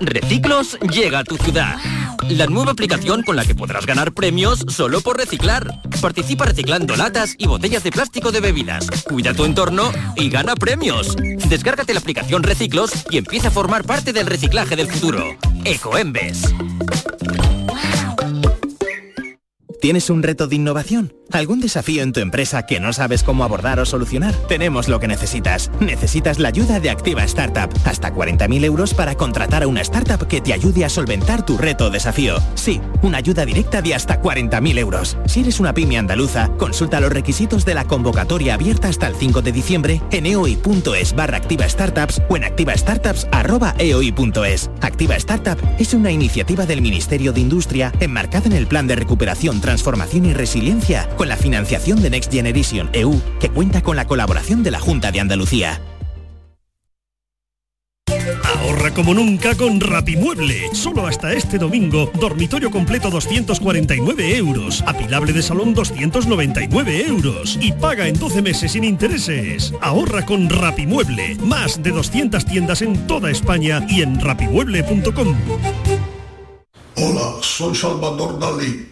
Reciclos 0.00 0.78
llega 0.80 1.20
a 1.20 1.24
tu 1.24 1.36
ciudad. 1.36 1.76
La 2.28 2.46
nueva 2.46 2.72
aplicación 2.72 3.22
con 3.22 3.36
la 3.36 3.44
que 3.44 3.54
podrás 3.54 3.86
ganar 3.86 4.12
premios 4.12 4.64
solo 4.68 5.00
por 5.00 5.16
reciclar. 5.16 5.80
Participa 6.00 6.44
reciclando 6.44 6.96
latas 6.96 7.34
y 7.38 7.46
botellas 7.46 7.84
de 7.84 7.92
plástico 7.92 8.32
de 8.32 8.40
bebidas. 8.40 8.90
Cuida 9.04 9.32
tu 9.32 9.44
entorno 9.44 9.92
y 10.16 10.28
gana 10.28 10.54
premios. 10.54 11.16
Descárgate 11.52 11.92
la 11.92 12.00
aplicación 12.00 12.42
Reciclos 12.42 13.04
y 13.10 13.18
empieza 13.18 13.48
a 13.48 13.50
formar 13.50 13.84
parte 13.84 14.14
del 14.14 14.24
reciclaje 14.24 14.74
del 14.74 14.86
futuro. 14.86 15.36
Ecoembes. 15.66 16.44
¿Tienes 19.78 20.08
un 20.08 20.22
reto 20.22 20.46
de 20.46 20.56
innovación? 20.56 21.12
¿Algún 21.32 21.60
desafío 21.60 22.02
en 22.02 22.12
tu 22.12 22.20
empresa 22.20 22.66
que 22.66 22.78
no 22.78 22.92
sabes 22.92 23.22
cómo 23.22 23.42
abordar 23.42 23.80
o 23.80 23.86
solucionar? 23.86 24.34
Tenemos 24.48 24.88
lo 24.88 25.00
que 25.00 25.08
necesitas. 25.08 25.70
Necesitas 25.80 26.38
la 26.38 26.48
ayuda 26.48 26.78
de 26.78 26.90
Activa 26.90 27.24
Startup. 27.24 27.70
Hasta 27.86 28.12
40.000 28.12 28.64
euros 28.64 28.92
para 28.92 29.14
contratar 29.14 29.62
a 29.62 29.66
una 29.66 29.80
startup 29.80 30.26
que 30.26 30.42
te 30.42 30.52
ayude 30.52 30.84
a 30.84 30.90
solventar 30.90 31.46
tu 31.46 31.56
reto 31.56 31.86
o 31.86 31.90
desafío. 31.90 32.36
Sí, 32.54 32.82
una 33.00 33.16
ayuda 33.18 33.46
directa 33.46 33.80
de 33.80 33.94
hasta 33.94 34.20
40.000 34.20 34.78
euros. 34.78 35.16
Si 35.24 35.40
eres 35.40 35.58
una 35.58 35.72
pyme 35.72 35.96
andaluza, 35.96 36.50
consulta 36.58 37.00
los 37.00 37.10
requisitos 37.10 37.64
de 37.64 37.72
la 37.74 37.86
convocatoria 37.86 38.52
abierta 38.54 38.88
hasta 38.88 39.06
el 39.06 39.14
5 39.14 39.40
de 39.40 39.52
diciembre 39.52 40.02
en 40.10 40.26
eoi.es 40.26 41.14
barra 41.14 41.38
activa 41.38 41.66
startups 41.66 42.20
o 42.28 42.36
en 42.36 42.44
activastartups.eoi.es. 42.44 44.70
Activa 44.82 45.16
Startup 45.16 45.58
es 45.78 45.94
una 45.94 46.10
iniciativa 46.10 46.66
del 46.66 46.82
Ministerio 46.82 47.32
de 47.32 47.40
Industria 47.40 47.90
enmarcada 48.00 48.44
en 48.46 48.52
el 48.52 48.66
Plan 48.66 48.86
de 48.86 48.96
Recuperación, 48.96 49.62
Transformación 49.62 50.26
y 50.26 50.34
Resiliencia 50.34 51.08
con 51.22 51.28
la 51.28 51.36
financiación 51.36 52.02
de 52.02 52.10
Next 52.10 52.32
Generation 52.32 52.90
EU, 52.92 53.14
que 53.38 53.48
cuenta 53.48 53.80
con 53.80 53.94
la 53.94 54.08
colaboración 54.08 54.64
de 54.64 54.72
la 54.72 54.80
Junta 54.80 55.12
de 55.12 55.20
Andalucía. 55.20 55.80
Ahorra 58.44 58.92
como 58.92 59.14
nunca 59.14 59.54
con 59.54 59.78
Rapimueble. 59.80 60.74
Solo 60.74 61.06
hasta 61.06 61.32
este 61.32 61.58
domingo, 61.58 62.10
dormitorio 62.18 62.72
completo 62.72 63.08
249 63.08 64.36
euros, 64.36 64.82
apilable 64.84 65.32
de 65.32 65.42
salón 65.42 65.74
299 65.74 67.06
euros 67.06 67.56
y 67.60 67.70
paga 67.70 68.08
en 68.08 68.18
12 68.18 68.42
meses 68.42 68.72
sin 68.72 68.82
intereses. 68.82 69.72
Ahorra 69.80 70.26
con 70.26 70.50
Rapimueble. 70.50 71.36
Más 71.36 71.80
de 71.84 71.92
200 71.92 72.44
tiendas 72.44 72.82
en 72.82 73.06
toda 73.06 73.30
España 73.30 73.86
y 73.88 74.02
en 74.02 74.18
rapimueble.com. 74.18 75.36
Hola, 76.96 77.36
soy 77.42 77.76
Salvador 77.76 78.40
Dalí. 78.40 78.91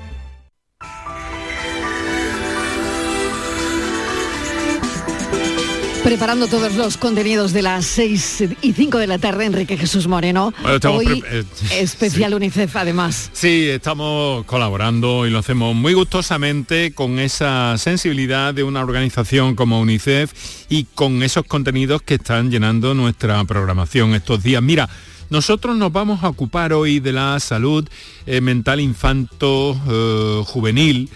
Preparando 6.11 6.47
todos 6.47 6.75
los 6.75 6.97
contenidos 6.97 7.53
de 7.53 7.61
las 7.61 7.85
6 7.85 8.43
y 8.61 8.73
5 8.73 8.97
de 8.97 9.07
la 9.07 9.17
tarde, 9.17 9.45
Enrique 9.45 9.77
Jesús 9.77 10.07
Moreno. 10.07 10.53
Hoy, 10.83 11.23
eh, 11.25 11.45
especial 11.79 12.33
UNICEF 12.33 12.75
además. 12.75 13.29
Sí, 13.31 13.69
estamos 13.69 14.43
colaborando 14.43 15.25
y 15.25 15.29
lo 15.29 15.39
hacemos 15.39 15.73
muy 15.73 15.93
gustosamente 15.93 16.93
con 16.93 17.17
esa 17.17 17.77
sensibilidad 17.77 18.53
de 18.53 18.63
una 18.63 18.81
organización 18.81 19.55
como 19.55 19.79
UNICEF 19.79 20.33
y 20.67 20.83
con 20.83 21.23
esos 21.23 21.45
contenidos 21.45 22.01
que 22.01 22.15
están 22.15 22.51
llenando 22.51 22.93
nuestra 22.93 23.41
programación 23.45 24.13
estos 24.13 24.43
días. 24.43 24.61
Mira, 24.61 24.89
nosotros 25.29 25.77
nos 25.77 25.93
vamos 25.93 26.25
a 26.25 26.27
ocupar 26.27 26.73
hoy 26.73 26.99
de 26.99 27.13
la 27.13 27.39
salud 27.39 27.87
eh, 28.25 28.41
mental 28.41 28.81
infanto-juvenil. 28.81 31.09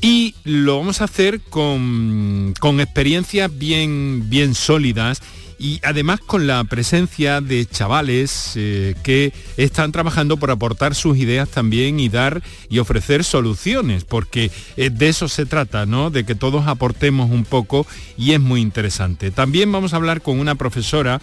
Y 0.00 0.34
lo 0.44 0.78
vamos 0.78 1.00
a 1.00 1.04
hacer 1.04 1.40
con, 1.40 2.54
con 2.60 2.80
experiencias 2.80 3.56
bien, 3.56 4.28
bien 4.28 4.54
sólidas 4.54 5.22
y 5.58 5.80
además 5.82 6.20
con 6.20 6.46
la 6.46 6.62
presencia 6.64 7.40
de 7.40 7.66
chavales 7.66 8.52
eh, 8.56 8.94
que 9.02 9.32
están 9.56 9.92
trabajando 9.92 10.36
por 10.36 10.50
aportar 10.50 10.94
sus 10.94 11.16
ideas 11.16 11.48
también 11.48 11.98
y 11.98 12.08
dar 12.08 12.42
y 12.68 12.78
ofrecer 12.78 13.24
soluciones, 13.24 14.04
porque 14.04 14.50
eh, 14.76 14.90
de 14.90 15.08
eso 15.08 15.28
se 15.28 15.46
trata, 15.46 15.86
¿no? 15.86 16.10
De 16.10 16.24
que 16.24 16.34
todos 16.34 16.66
aportemos 16.66 17.30
un 17.30 17.44
poco 17.44 17.86
y 18.18 18.32
es 18.32 18.40
muy 18.40 18.60
interesante. 18.60 19.30
También 19.30 19.72
vamos 19.72 19.92
a 19.92 19.96
hablar 19.96 20.20
con 20.20 20.38
una 20.38 20.56
profesora 20.56 21.20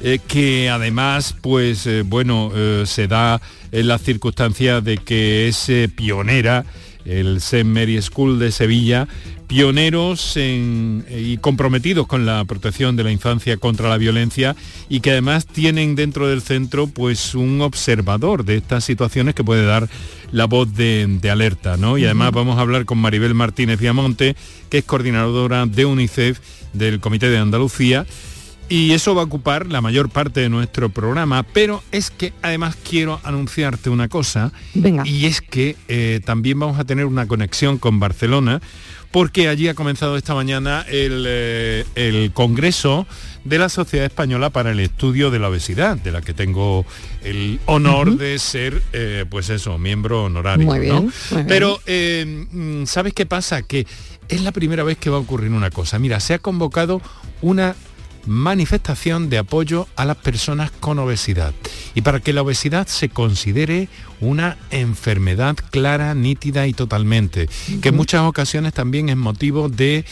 eh, 0.00 0.18
que 0.26 0.68
además, 0.68 1.34
pues 1.40 1.88
bueno, 2.06 2.52
se 2.84 3.06
da 3.06 3.40
en 3.72 3.88
la 3.88 3.98
circunstancia 3.98 4.80
de 4.80 4.98
que 4.98 5.48
es 5.48 5.70
pionera 5.94 6.64
el 7.06 7.38
St. 7.38 7.64
Mary 7.64 8.00
School 8.02 8.38
de 8.38 8.52
Sevilla, 8.52 9.08
pioneros 9.46 10.36
y 10.36 11.38
comprometidos 11.38 12.06
con 12.06 12.26
la 12.26 12.44
protección 12.44 12.96
de 12.96 13.04
la 13.04 13.12
infancia 13.12 13.56
contra 13.56 13.88
la 13.88 13.96
violencia 13.96 14.56
y 14.88 15.00
que 15.00 15.12
además 15.12 15.46
tienen 15.46 15.94
dentro 15.94 16.26
del 16.26 16.42
centro 16.42 16.88
pues 16.88 17.34
un 17.34 17.60
observador 17.60 18.44
de 18.44 18.56
estas 18.56 18.84
situaciones 18.84 19.34
que 19.34 19.44
puede 19.44 19.64
dar 19.64 19.88
la 20.32 20.46
voz 20.46 20.74
de, 20.74 21.20
alerta, 21.30 21.76
¿no? 21.76 21.98
Y 21.98 22.04
además 22.04 22.32
vamos 22.32 22.58
a 22.58 22.62
hablar 22.62 22.84
con 22.84 22.98
Maribel 22.98 23.34
Martínez 23.34 23.78
Viamonte, 23.78 24.36
que 24.68 24.78
es 24.78 24.84
coordinadora 24.84 25.66
de 25.66 25.86
UNICEF 25.86 26.40
del 26.72 27.00
Comité 27.00 27.30
de 27.30 27.38
Andalucía 27.38 28.06
y 28.68 28.92
eso 28.92 29.14
va 29.14 29.22
a 29.22 29.24
ocupar 29.24 29.66
la 29.66 29.80
mayor 29.80 30.08
parte 30.08 30.40
de 30.40 30.48
nuestro 30.48 30.88
programa, 30.88 31.42
pero 31.44 31.82
es 31.92 32.10
que 32.10 32.32
además 32.42 32.76
quiero 32.76 33.20
anunciarte 33.22 33.90
una 33.90 34.08
cosa, 34.08 34.52
y 35.04 35.26
es 35.26 35.40
que 35.40 35.76
eh, 35.88 36.20
también 36.24 36.58
vamos 36.58 36.78
a 36.78 36.84
tener 36.84 37.06
una 37.06 37.26
conexión 37.26 37.78
con 37.78 38.00
Barcelona, 38.00 38.60
porque 39.12 39.48
allí 39.48 39.68
ha 39.68 39.74
comenzado 39.74 40.16
esta 40.16 40.34
mañana 40.34 40.84
el, 40.88 41.24
eh, 41.26 42.30
Congreso 42.34 43.06
de 43.44 43.58
la 43.58 43.68
Sociedad 43.68 44.04
Española 44.04 44.50
para 44.50 44.72
el 44.72 44.80
Estudio 44.80 45.30
de 45.30 45.38
la 45.38 45.48
Obesidad, 45.48 45.96
de 45.96 46.10
la 46.10 46.20
que 46.20 46.34
tengo 46.34 46.84
el 47.22 47.60
honor 47.66 48.16
de 48.18 48.38
ser, 48.40 48.82
eh, 48.92 49.24
pues 49.30 49.48
eso, 49.48 49.78
miembro 49.78 50.24
honorario. 50.24 50.66
Muy 50.66 50.80
bien, 50.80 51.12
Pero, 51.46 51.80
mm, 51.86 52.84
¿sabes 52.84 53.14
qué 53.14 53.26
pasa? 53.26 53.62
Que 53.62 53.86
es 54.28 54.42
la 54.42 54.50
primera 54.50 54.82
vez 54.82 54.98
que 54.98 55.08
va 55.08 55.18
a 55.18 55.20
ocurrir 55.20 55.52
una 55.52 55.70
cosa. 55.70 56.00
Mira, 56.00 56.18
se 56.18 56.34
ha 56.34 56.38
convocado 56.40 57.00
una 57.40 57.76
manifestación 58.26 59.30
de 59.30 59.38
apoyo 59.38 59.88
a 59.96 60.04
las 60.04 60.16
personas 60.16 60.70
con 60.70 60.98
obesidad. 60.98 61.54
Y 61.94 62.02
para 62.02 62.20
que 62.20 62.32
la 62.32 62.42
obesidad 62.42 62.86
se 62.86 63.08
considere 63.08 63.88
una 64.20 64.58
enfermedad 64.70 65.56
clara, 65.70 66.14
nítida 66.14 66.66
y 66.66 66.72
totalmente, 66.72 67.48
que 67.80 67.88
en 67.88 67.96
muchas 67.96 68.22
ocasiones 68.22 68.72
también 68.72 69.08
es 69.08 69.16
motivo 69.16 69.68
de 69.68 70.04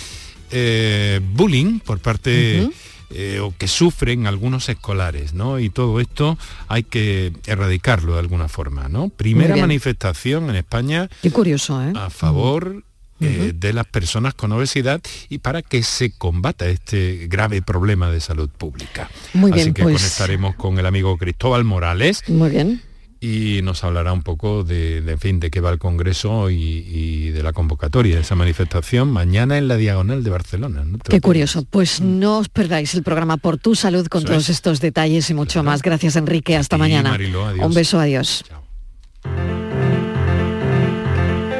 eh, 0.51 1.21
bullying 1.33 1.81
por 1.81 1.99
parte... 2.01 2.69
Eh, 3.11 3.39
o 3.39 3.55
que 3.57 3.69
sufren 3.69 4.27
algunos 4.27 4.69
escolares, 4.69 5.35
¿no? 5.35 5.61
Y 5.61 5.71
todo 5.71 6.01
esto 6.01 6.37
hay 6.67 6.83
que 6.83 7.33
erradicarlo 7.47 8.15
de 8.15 8.19
alguna 8.19 8.49
forma, 8.49 8.89
¿no? 8.89 9.09
Primera 9.09 9.55
manifestación 9.55 10.51
en 10.51 10.57
España. 10.57 11.09
Qué 11.23 11.31
curioso, 11.31 11.81
¿eh? 11.81 11.93
A 11.95 12.11
favor 12.11 12.83
eh, 13.21 13.53
de 13.55 13.73
las 13.73 13.87
personas 13.87 14.35
con 14.35 14.51
obesidad 14.53 15.01
y 15.29 15.39
para 15.39 15.63
que 15.63 15.83
se 15.83 16.11
combata 16.11 16.67
este 16.67 17.27
grave 17.29 17.63
problema 17.63 18.11
de 18.11 18.21
salud 18.21 18.51
pública. 18.51 19.09
Muy 19.35 19.53
Así 19.53 19.63
bien, 19.63 19.75
que 19.75 19.83
pues... 19.83 20.03
conectaremos 20.03 20.57
con 20.57 20.79
el 20.79 20.87
amigo 20.87 21.17
Cristóbal 21.17 21.65
Morales. 21.65 22.29
Muy 22.29 22.51
bien. 22.51 22.83
Y 23.21 23.63
nos 23.63 23.85
hablará 23.85 24.13
un 24.13 24.23
poco 24.23 24.65
de, 24.65 24.99
en 24.99 25.19
fin, 25.19 25.41
de 25.41 25.51
qué 25.51 25.61
va 25.61 25.71
el 25.71 25.79
Congreso 25.79 26.51
y, 26.51 27.31
de 27.31 27.43
la 27.43 27.55
convocatoria 27.55 28.17
de 28.17 28.21
esa 28.21 28.35
manifestación 28.35 29.11
mañana 29.11 29.57
en 29.57 29.67
la 29.67 29.77
Diagonal 29.77 30.23
de 30.23 30.29
Barcelona. 30.29 30.85
Qué 31.09 31.23
curioso. 31.23 31.65
Pues 31.65 32.03
no 32.03 32.39
os 32.39 32.51
perdáis 32.51 32.95
el 32.95 33.03
programa 33.03 33.39
Por 33.39 33.57
Tu 33.57 33.77
Salud 33.77 34.07
con 34.09 34.25
todos 34.25 34.51
estos 34.51 34.81
detalles 34.81 35.31
y 35.31 35.35
mucho 35.35 35.63
más. 35.63 35.81
Gracias, 35.81 36.17
Enrique. 36.17 36.57
Hasta 36.57 36.77
mañana. 36.77 37.17
Un 37.61 37.73
beso, 37.73 37.99
adiós. 37.99 38.45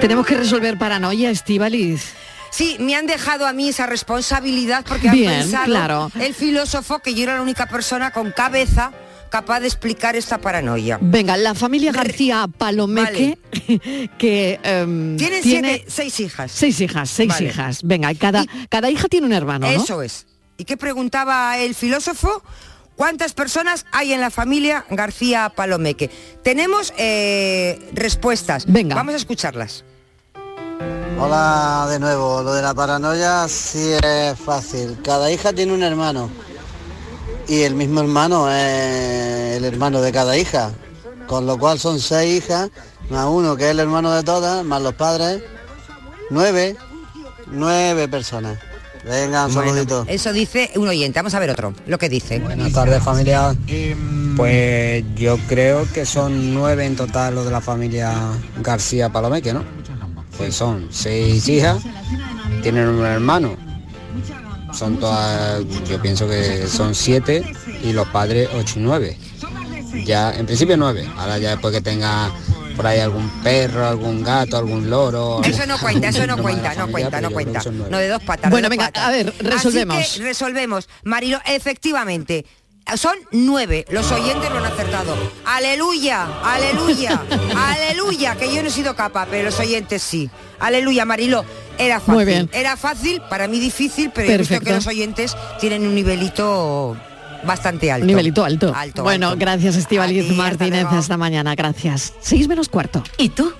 Tenemos 0.01 0.27
que 0.27 0.37
resolver 0.37 0.77
paranoia, 0.79 1.31
Estivaliz. 1.31 2.13
Sí, 2.51 2.77
me 2.79 2.95
han 2.95 3.07
dejado 3.07 3.47
a 3.47 3.53
mí 3.53 3.69
esa 3.69 3.87
responsabilidad 3.87 4.85
porque 4.89 5.09
han 5.09 5.19
pensado 5.19 5.65
claro. 5.65 6.11
el 6.21 6.35
filósofo 6.35 7.01
que 7.01 7.15
yo 7.15 7.25
era 7.25 7.35
la 7.35 7.43
única 7.43 7.67
persona 7.67 8.13
con 8.13 8.31
cabeza 8.31 8.93
capaz 9.29 9.59
de 9.59 9.67
explicar 9.67 10.15
esta 10.15 10.39
paranoia. 10.39 10.97
Venga, 11.01 11.37
la 11.37 11.57
familia 11.57 11.91
García 11.91 12.47
Palomeque, 12.47 13.37
que 14.19 14.61
em, 14.63 15.17
tiene 15.17 15.85
seis 15.89 16.21
hijas. 16.21 16.53
Seis 16.53 16.81
hijas, 16.81 17.11
seis 17.11 17.41
hijas. 17.41 17.81
Venga, 17.83 18.15
cada, 18.15 18.45
cada 18.69 18.91
hija 18.91 19.09
tiene 19.09 19.27
un 19.27 19.33
hermano, 19.33 19.67
¿no? 19.67 19.83
Eso 19.83 20.03
es. 20.03 20.27
¿Y 20.57 20.65
qué 20.65 20.77
preguntaba 20.77 21.59
el 21.59 21.75
filósofo? 21.75 22.45
¿Cuántas 22.97 23.35
personas 23.35 23.87
hay 23.93 24.13
en 24.13 24.21
la 24.21 24.31
familia 24.31 24.85
García 24.89 25.53
Palomeque? 25.55 26.11
Tenemos 26.43 26.93
eh, 26.97 27.91
respuestas. 27.93 28.67
Venga. 28.67 28.95
Vamos 28.95 29.15
a 29.15 29.17
escucharlas. 29.17 29.85
Hola 31.19 31.87
de 31.91 31.99
nuevo, 32.01 32.43
lo 32.43 32.55
de 32.55 32.63
la 32.63 32.75
paranoia 32.75 33.49
sí 33.49 33.93
es 34.03 34.39
fácil. 34.39 34.99
Cada 35.03 35.31
hija 35.31 35.53
tiene 35.53 35.73
un 35.73 35.83
hermano 35.83 36.29
y 37.49 37.63
el 37.63 37.75
mismo 37.75 38.01
hermano 38.01 38.51
es 38.51 39.57
el 39.57 39.65
hermano 39.65 40.01
de 40.01 40.13
cada 40.13 40.37
hija, 40.37 40.73
con 41.27 41.47
lo 41.47 41.59
cual 41.59 41.79
son 41.79 42.01
seis 42.01 42.45
hijas, 42.45 42.71
más 43.11 43.27
uno 43.27 43.57
que 43.57 43.65
es 43.65 43.71
el 43.71 43.81
hermano 43.81 44.13
de 44.13 44.23
todas, 44.23 44.65
más 44.65 44.83
los 44.83 44.95
padres, 44.95 45.43
nueve, 46.31 46.77
nueve 47.47 48.09
personas. 48.09 48.59
Venga, 49.05 49.47
un 49.47 49.53
saludito. 49.53 50.05
Eso 50.09 50.33
dice 50.33 50.71
un 50.77 50.89
oyente, 50.89 51.19
vamos 51.19 51.35
a 51.35 51.39
ver 51.39 51.51
otro, 51.51 51.75
lo 51.87 51.99
que 51.99 52.09
dice. 52.09 52.39
Buenas 52.39 52.73
tardes 52.73 53.03
familia. 53.03 53.55
Pues 54.37 55.05
yo 55.15 55.39
creo 55.49 55.87
que 55.93 56.07
son 56.07 56.55
nueve 56.55 56.87
en 56.87 56.97
total 56.97 57.35
los 57.35 57.45
de 57.45 57.51
la 57.51 57.61
familia 57.61 58.13
García 58.63 59.11
Palomeque, 59.11 59.53
¿no? 59.53 59.63
pues 60.37 60.55
son 60.55 60.89
seis 60.91 61.49
hijas, 61.49 61.83
tienen 62.63 62.89
un 62.89 63.05
hermano. 63.05 63.57
Son 64.73 64.99
todas, 64.99 65.63
yo 65.89 66.03
pienso 66.03 66.29
que 66.29 66.67
son 66.67 66.95
siete 66.95 67.45
y 67.85 67.93
los 67.93 68.09
padres 68.09 68.49
ocho 68.55 68.81
y 68.81 68.83
nueve. 68.83 69.17
Ya, 70.05 70.33
en 70.33 70.47
principio 70.47 70.77
nueve. 70.77 71.09
Ahora 71.17 71.39
ya 71.39 71.51
después 71.51 71.73
que 71.73 71.81
tenga 71.81 72.33
por 72.77 72.87
ahí 72.87 73.01
algún 73.01 73.29
perro, 73.43 73.87
algún 73.87 74.23
gato, 74.23 74.57
algún 74.57 74.91
loro. 74.91 75.41
Eso 75.45 75.67
no 75.67 75.79
cuenta, 75.81 76.09
eso 76.09 76.27
no 76.27 76.37
cuenta, 76.39 76.75
no 76.75 76.89
cuenta, 76.91 77.21
no 77.21 77.31
cuenta. 77.31 77.63
No 77.91 77.99
de 77.99 78.09
dos 78.09 78.23
patas. 78.23 78.51
Bueno, 78.51 78.69
de 78.69 78.77
dos 78.77 78.79
venga, 78.79 78.87
patas. 78.87 79.05
a 79.05 79.11
ver, 79.11 79.35
resolvemos. 79.39 79.97
Así 79.97 80.19
que 80.19 80.25
resolvemos. 80.25 80.89
Marilo, 81.05 81.41
efectivamente. 81.47 82.45
Son 82.97 83.17
nueve, 83.33 83.87
los 83.89 84.13
oyentes 84.13 84.51
lo 84.51 84.59
han 84.59 84.67
acertado. 84.67 85.17
Aleluya, 85.47 86.29
aleluya, 86.45 87.19
aleluya, 87.57 88.37
que 88.37 88.55
yo 88.55 88.61
no 88.63 88.69
he 88.69 88.71
sido 88.71 88.95
capaz, 88.95 89.27
pero 89.31 89.45
los 89.45 89.59
oyentes 89.59 90.03
sí. 90.03 90.29
Aleluya, 90.61 91.07
Marilo. 91.07 91.47
Era 91.79 91.99
fácil. 91.99 92.15
Muy 92.15 92.25
bien. 92.27 92.51
Era 92.53 92.77
fácil, 92.77 93.23
para 93.31 93.49
mí 93.49 93.59
difícil, 93.59 94.11
pero 94.15 94.31
he 94.31 94.37
visto 94.37 94.53
Perfecto. 94.53 94.67
que 94.67 94.75
los 94.77 94.87
oyentes 94.87 95.35
tienen 95.61 95.87
un 95.87 95.95
nivelito 95.95 96.95
bastante 97.47 97.91
alto. 97.91 98.07
Nivelito 98.07 98.45
alto. 98.45 98.73
Alto, 98.75 99.03
bueno, 99.03 99.29
alto. 99.29 99.39
gracias 99.39 99.77
Estivaliz 99.77 100.23
hasta 100.23 100.35
Martínez 100.35 100.87
esta 100.99 101.17
mañana, 101.17 101.55
gracias. 101.55 102.15
Seis 102.21 102.49
menos 102.49 102.69
cuarto. 102.69 103.03
¿Y 103.19 103.31
tú? 103.31 103.53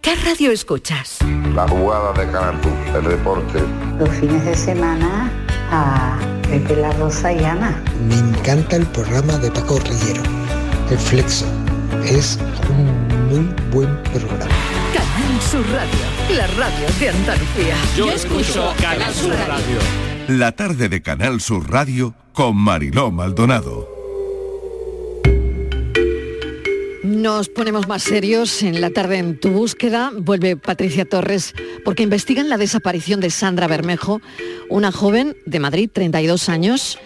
¿Qué 0.00 0.14
radio 0.14 0.52
escuchas? 0.52 1.18
La 1.54 1.66
jugada 1.66 2.12
de 2.12 2.30
Canal 2.30 2.58
el 2.94 3.04
deporte. 3.04 3.60
Los 3.98 4.08
fines 4.10 4.44
de 4.44 4.54
semana 4.54 5.30
a 5.70 6.18
Pepe 6.48 6.76
La 6.76 6.92
Rosa 6.92 7.32
y 7.32 7.44
Ana. 7.44 7.82
Me 8.06 8.14
encanta 8.14 8.76
el 8.76 8.86
programa 8.86 9.36
de 9.38 9.50
Paco 9.50 9.78
Rillero, 9.80 10.22
El 10.90 10.98
Flexo. 10.98 11.46
Es 12.04 12.38
un 12.70 13.08
muy 13.28 13.54
buen 13.70 14.02
programa. 14.04 14.46
Canal 14.94 15.42
Sur 15.50 15.66
Radio, 15.72 16.36
la 16.36 16.46
radio 16.46 16.86
de 17.00 17.08
Andalucía. 17.10 17.74
Yo 17.96 18.10
escucho 18.10 18.72
Canal 18.80 19.12
Sur 19.12 19.34
Radio. 19.34 20.07
La 20.28 20.52
tarde 20.52 20.90
de 20.90 21.00
Canal 21.00 21.40
Sur 21.40 21.70
Radio 21.70 22.14
con 22.34 22.54
Mariló 22.54 23.10
Maldonado. 23.10 23.88
Nos 27.02 27.48
ponemos 27.48 27.88
más 27.88 28.02
serios 28.02 28.62
en 28.62 28.82
la 28.82 28.90
tarde 28.90 29.16
en 29.16 29.40
tu 29.40 29.48
búsqueda. 29.48 30.12
Vuelve 30.14 30.58
Patricia 30.58 31.06
Torres 31.06 31.54
porque 31.82 32.02
investigan 32.02 32.50
la 32.50 32.58
desaparición 32.58 33.20
de 33.20 33.30
Sandra 33.30 33.68
Bermejo, 33.68 34.20
una 34.68 34.92
joven 34.92 35.34
de 35.46 35.60
Madrid, 35.60 35.88
32 35.90 36.50
años. 36.50 36.98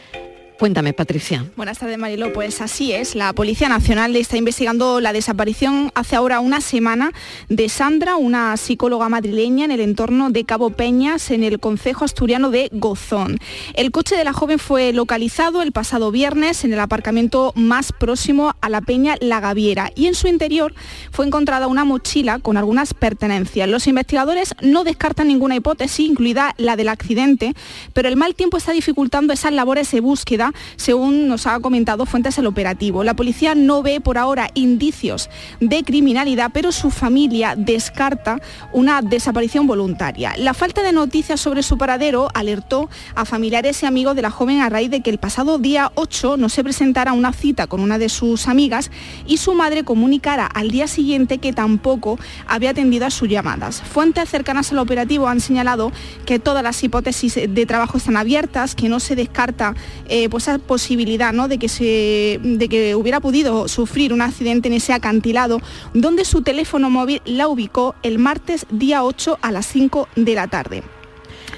Cuéntame, 0.59 0.93
Patricia. 0.93 1.45
Buenas 1.57 1.79
tardes, 1.79 1.99
Marilo. 1.99 2.33
Pues 2.33 2.61
así 2.61 2.93
es. 2.93 3.15
La 3.15 3.33
Policía 3.33 3.69
Nacional 3.69 4.15
está 4.15 4.37
investigando 4.37 5.01
la 5.01 5.13
desaparición 5.13 5.91
hace 5.95 6.15
ahora 6.15 6.41
una 6.41 6.61
semana 6.61 7.13
de 7.49 7.69
Sandra, 7.69 8.17
una 8.17 8.57
psicóloga 8.57 9.09
madrileña 9.09 9.65
en 9.65 9.71
el 9.73 9.81
entorno 9.81 10.31
de 10.31 10.45
Cabo 10.45 10.71
Peñas, 10.71 11.31
en 11.31 11.43
el 11.43 11.59
concejo 11.59 12.05
asturiano 12.05 12.51
de 12.51 12.69
Gozón. 12.73 13.39
El 13.75 13.91
coche 13.91 14.17
de 14.17 14.25
la 14.25 14.33
joven 14.33 14.59
fue 14.59 14.93
localizado 14.93 15.63
el 15.63 15.73
pasado 15.73 16.11
viernes 16.11 16.65
en 16.65 16.73
el 16.73 16.81
aparcamiento 16.81 17.53
más 17.57 17.93
próximo 17.93 18.55
a 18.61 18.69
la 18.69 18.81
Peña 18.83 19.17
La 19.21 19.41
Gaviera 19.41 19.91
y 19.95 20.07
en 20.07 20.15
su 20.15 20.29
interior 20.29 20.75
fue 21.11 21.27
encontrada 21.27 21.67
una 21.67 21.85
mochila 21.85 22.39
con 22.39 22.57
algunas 22.57 22.95
pertenencias. 22.95 23.69
Los 23.69 23.87
investigadores 23.87 24.55
no 24.61 24.85
descartan 24.85 25.29
ninguna 25.29 25.57
hipótesis, 25.57 26.09
incluida 26.09 26.55
la 26.59 26.77
del 26.77 26.89
accidente, 26.89 27.55
pero 27.93 28.09
el 28.09 28.17
mal 28.17 28.35
tiempo 28.35 28.57
está 28.57 28.73
dificultando 28.73 29.33
esas 29.33 29.53
labores 29.53 29.91
de 29.91 30.01
búsqueda 30.01 30.42
según 30.77 31.29
nos 31.29 31.47
ha 31.47 31.61
comentado 31.61 32.07
fuentes 32.07 32.37
del 32.37 32.47
operativo. 32.47 33.05
La 33.05 33.15
policía 33.15 33.55
no 33.55 33.83
ve 33.83 34.01
por 34.01 34.19
ahora 34.19 34.51
indicios 34.55 35.31
de 35.61 35.85
criminalidad, 35.85 36.51
pero 36.53 36.73
su 36.73 36.91
familia 36.91 37.55
descarta 37.57 38.41
una 38.73 39.03
desaparición 39.03 39.67
voluntaria. 39.67 40.35
La 40.39 40.55
falta 40.55 40.83
de 40.83 40.93
noticias 40.93 41.41
sobre 41.41 41.63
su 41.63 41.79
paradero 41.79 42.29
alertó 42.35 42.89
a 43.15 43.25
familiares 43.25 43.83
y 43.83 43.87
amigos 43.87 44.17
de 44.17 44.23
la 44.23 44.31
joven 44.31 44.61
a 44.61 44.69
raíz 44.69 44.91
de 44.91 45.01
que 45.01 45.11
el 45.11 45.19
pasado 45.19 45.59
día 45.59 45.93
8 45.95 46.37
no 46.37 46.49
se 46.49 46.65
presentara 46.65 47.13
una 47.13 47.33
cita 47.33 47.67
con 47.67 47.81
una 47.81 47.99
de 47.99 48.09
sus 48.09 48.49
amigas 48.49 48.91
y 49.27 49.37
su 49.37 49.55
madre 49.55 49.85
comunicara 49.85 50.47
al 50.47 50.71
día 50.71 50.87
siguiente 50.87 51.39
que 51.39 51.53
tampoco 51.53 52.19
había 52.47 52.71
atendido 52.71 53.07
a 53.07 53.11
sus 53.11 53.29
llamadas. 53.29 53.83
Fuentes 53.83 54.29
cercanas 54.29 54.73
al 54.73 54.79
operativo 54.79 55.29
han 55.29 55.41
señalado 55.41 55.93
que 56.25 56.39
todas 56.39 56.63
las 56.63 56.83
hipótesis 56.83 57.35
de 57.35 57.67
trabajo 57.67 57.99
están 57.99 58.17
abiertas, 58.17 58.75
que 58.75 58.89
no 58.89 59.01
se 59.01 59.17
descarta 59.17 59.75
eh, 60.09 60.29
pues 60.33 60.49
esa 60.49 60.57
posibilidad 60.59 61.35
¿no? 61.35 61.47
de, 61.47 61.59
que 61.59 61.69
se, 61.69 62.41
de 62.43 62.67
que 62.71 62.95
hubiera 62.95 63.21
podido 63.21 63.69
sufrir 63.69 64.15
un 64.15 64.23
accidente 64.23 64.69
en 64.69 64.75
ese 64.75 64.95
acantilado 64.95 65.61
donde 65.93 66.25
su 66.25 66.41
teléfono 66.41 66.89
móvil 66.89 67.21
la 67.27 67.49
ubicó 67.49 67.95
el 68.03 68.19
martes 68.19 68.65
día 68.71 69.05
8 69.05 69.39
a 69.43 69.53
las 69.53 69.67
5 69.67 70.09
de 70.17 70.35
la 70.35 70.47
tarde. 70.47 70.83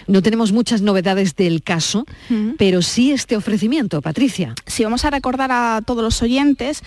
No 0.08 0.22
tenemos 0.22 0.52
muchas 0.52 0.82
novedades 0.82 1.36
del 1.36 1.64
caso, 1.64 2.06
pero 2.58 2.82
sí 2.82 3.12
este 3.12 3.36
ofrecimiento, 3.36 4.02
Patricia. 4.02 4.54
Sí, 4.68 4.84
vamos 4.84 5.04
a 5.04 5.10
recordar 5.10 5.52
a 5.52 5.82
todos 5.86 6.04
los 6.04 6.22
oyentes 6.22 6.84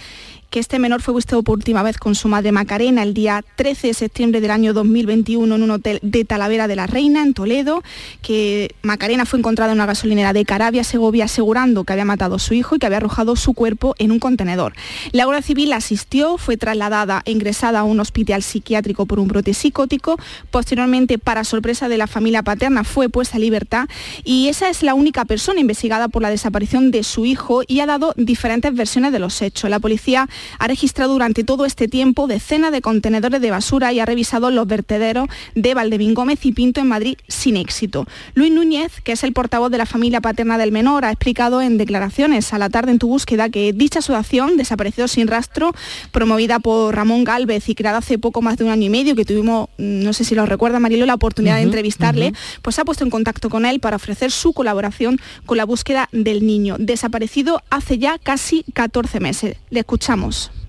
que 0.50 0.60
este 0.60 0.78
menor 0.78 1.02
fue 1.02 1.14
visto 1.14 1.42
por 1.42 1.58
última 1.58 1.82
vez 1.82 1.98
con 1.98 2.14
su 2.14 2.28
madre 2.28 2.52
Macarena 2.52 3.02
el 3.02 3.12
día 3.12 3.44
13 3.56 3.88
de 3.88 3.94
septiembre 3.94 4.40
del 4.40 4.50
año 4.50 4.72
2021 4.72 5.54
en 5.54 5.62
un 5.62 5.70
hotel 5.70 5.98
de 6.02 6.24
Talavera 6.24 6.66
de 6.66 6.76
la 6.76 6.86
Reina, 6.86 7.22
en 7.22 7.34
Toledo, 7.34 7.82
que 8.22 8.74
Macarena 8.82 9.26
fue 9.26 9.38
encontrada 9.38 9.72
en 9.72 9.78
una 9.78 9.86
gasolinera 9.86 10.32
de 10.32 10.44
Carabia, 10.44 10.84
Segovia, 10.84 11.26
asegurando 11.26 11.84
que 11.84 11.92
había 11.92 12.06
matado 12.06 12.36
a 12.36 12.38
su 12.38 12.54
hijo 12.54 12.76
y 12.76 12.78
que 12.78 12.86
había 12.86 12.98
arrojado 12.98 13.36
su 13.36 13.52
cuerpo 13.52 13.94
en 13.98 14.10
un 14.10 14.20
contenedor. 14.20 14.72
La 15.12 15.24
Guardia 15.24 15.42
Civil 15.42 15.72
asistió, 15.72 16.38
fue 16.38 16.56
trasladada 16.56 17.22
e 17.26 17.32
ingresada 17.32 17.80
a 17.80 17.84
un 17.84 18.00
hospital 18.00 18.42
psiquiátrico 18.42 19.04
por 19.04 19.18
un 19.18 19.28
brote 19.28 19.52
psicótico, 19.52 20.16
posteriormente, 20.50 21.18
para 21.18 21.44
sorpresa 21.44 21.88
de 21.88 21.98
la 21.98 22.06
familia 22.06 22.42
paterna, 22.42 22.84
fue 22.84 23.10
puesta 23.10 23.36
a 23.36 23.40
libertad 23.40 23.88
y 24.24 24.48
esa 24.48 24.70
es 24.70 24.82
la 24.82 24.94
única 24.94 25.26
persona 25.26 25.60
investigada 25.60 26.08
por 26.08 26.22
la 26.22 26.30
desaparición 26.30 26.90
de 26.90 27.02
su 27.02 27.26
hijo 27.26 27.62
y 27.66 27.80
ha 27.80 27.86
dado 27.86 28.14
diferentes 28.16 28.74
versiones 28.74 29.12
de 29.12 29.18
los 29.18 29.42
hechos. 29.42 29.68
La 29.68 29.78
policía 29.78 30.28
ha 30.58 30.66
registrado 30.68 31.12
durante 31.12 31.44
todo 31.44 31.64
este 31.64 31.88
tiempo 31.88 32.26
decenas 32.26 32.72
de 32.72 32.80
contenedores 32.80 33.40
de 33.40 33.50
basura 33.50 33.92
y 33.92 34.00
ha 34.00 34.06
revisado 34.06 34.50
los 34.50 34.66
vertederos 34.66 35.28
de 35.54 35.74
Valdemín 35.74 36.14
Gómez 36.14 36.44
y 36.44 36.52
Pinto 36.52 36.80
en 36.80 36.88
Madrid 36.88 37.16
sin 37.28 37.56
éxito. 37.56 38.06
Luis 38.34 38.52
Núñez, 38.52 39.00
que 39.02 39.12
es 39.12 39.24
el 39.24 39.32
portavoz 39.32 39.70
de 39.70 39.78
la 39.78 39.86
familia 39.86 40.20
paterna 40.20 40.58
del 40.58 40.72
menor, 40.72 41.04
ha 41.04 41.10
explicado 41.10 41.62
en 41.62 41.78
declaraciones 41.78 42.52
a 42.52 42.58
la 42.58 42.70
tarde 42.70 42.92
en 42.92 42.98
tu 42.98 43.08
búsqueda 43.08 43.48
que 43.48 43.72
dicha 43.72 44.00
asociación, 44.00 44.56
Desaparecidos 44.56 45.12
sin 45.12 45.28
Rastro, 45.28 45.72
promovida 46.12 46.58
por 46.58 46.94
Ramón 46.94 47.24
Galvez 47.24 47.68
y 47.68 47.74
creada 47.74 47.98
hace 47.98 48.18
poco 48.18 48.42
más 48.42 48.56
de 48.56 48.64
un 48.64 48.70
año 48.70 48.86
y 48.86 48.90
medio, 48.90 49.14
que 49.14 49.24
tuvimos, 49.24 49.68
mm, 49.78 50.02
no 50.02 50.12
sé 50.12 50.24
si 50.24 50.34
lo 50.34 50.46
recuerda 50.46 50.80
Marilo, 50.80 51.06
la 51.06 51.14
oportunidad 51.14 51.56
de 51.56 51.62
entrevistarle, 51.62 52.32
pues 52.62 52.76
se 52.76 52.82
ha 52.82 52.84
puesto 52.84 53.04
en 53.04 53.10
contacto 53.10 53.50
con 53.50 53.66
él 53.66 53.80
para 53.80 53.96
ofrecer 53.96 54.30
su 54.30 54.52
colaboración 54.52 55.18
con 55.46 55.56
la 55.56 55.64
búsqueda 55.64 56.08
del 56.12 56.46
niño, 56.46 56.76
desaparecido 56.78 57.62
hace 57.70 57.98
ya 57.98 58.18
casi 58.18 58.64
14 58.74 59.20
meses. 59.20 59.56
Le 59.70 59.80
escuchamos. 59.80 60.27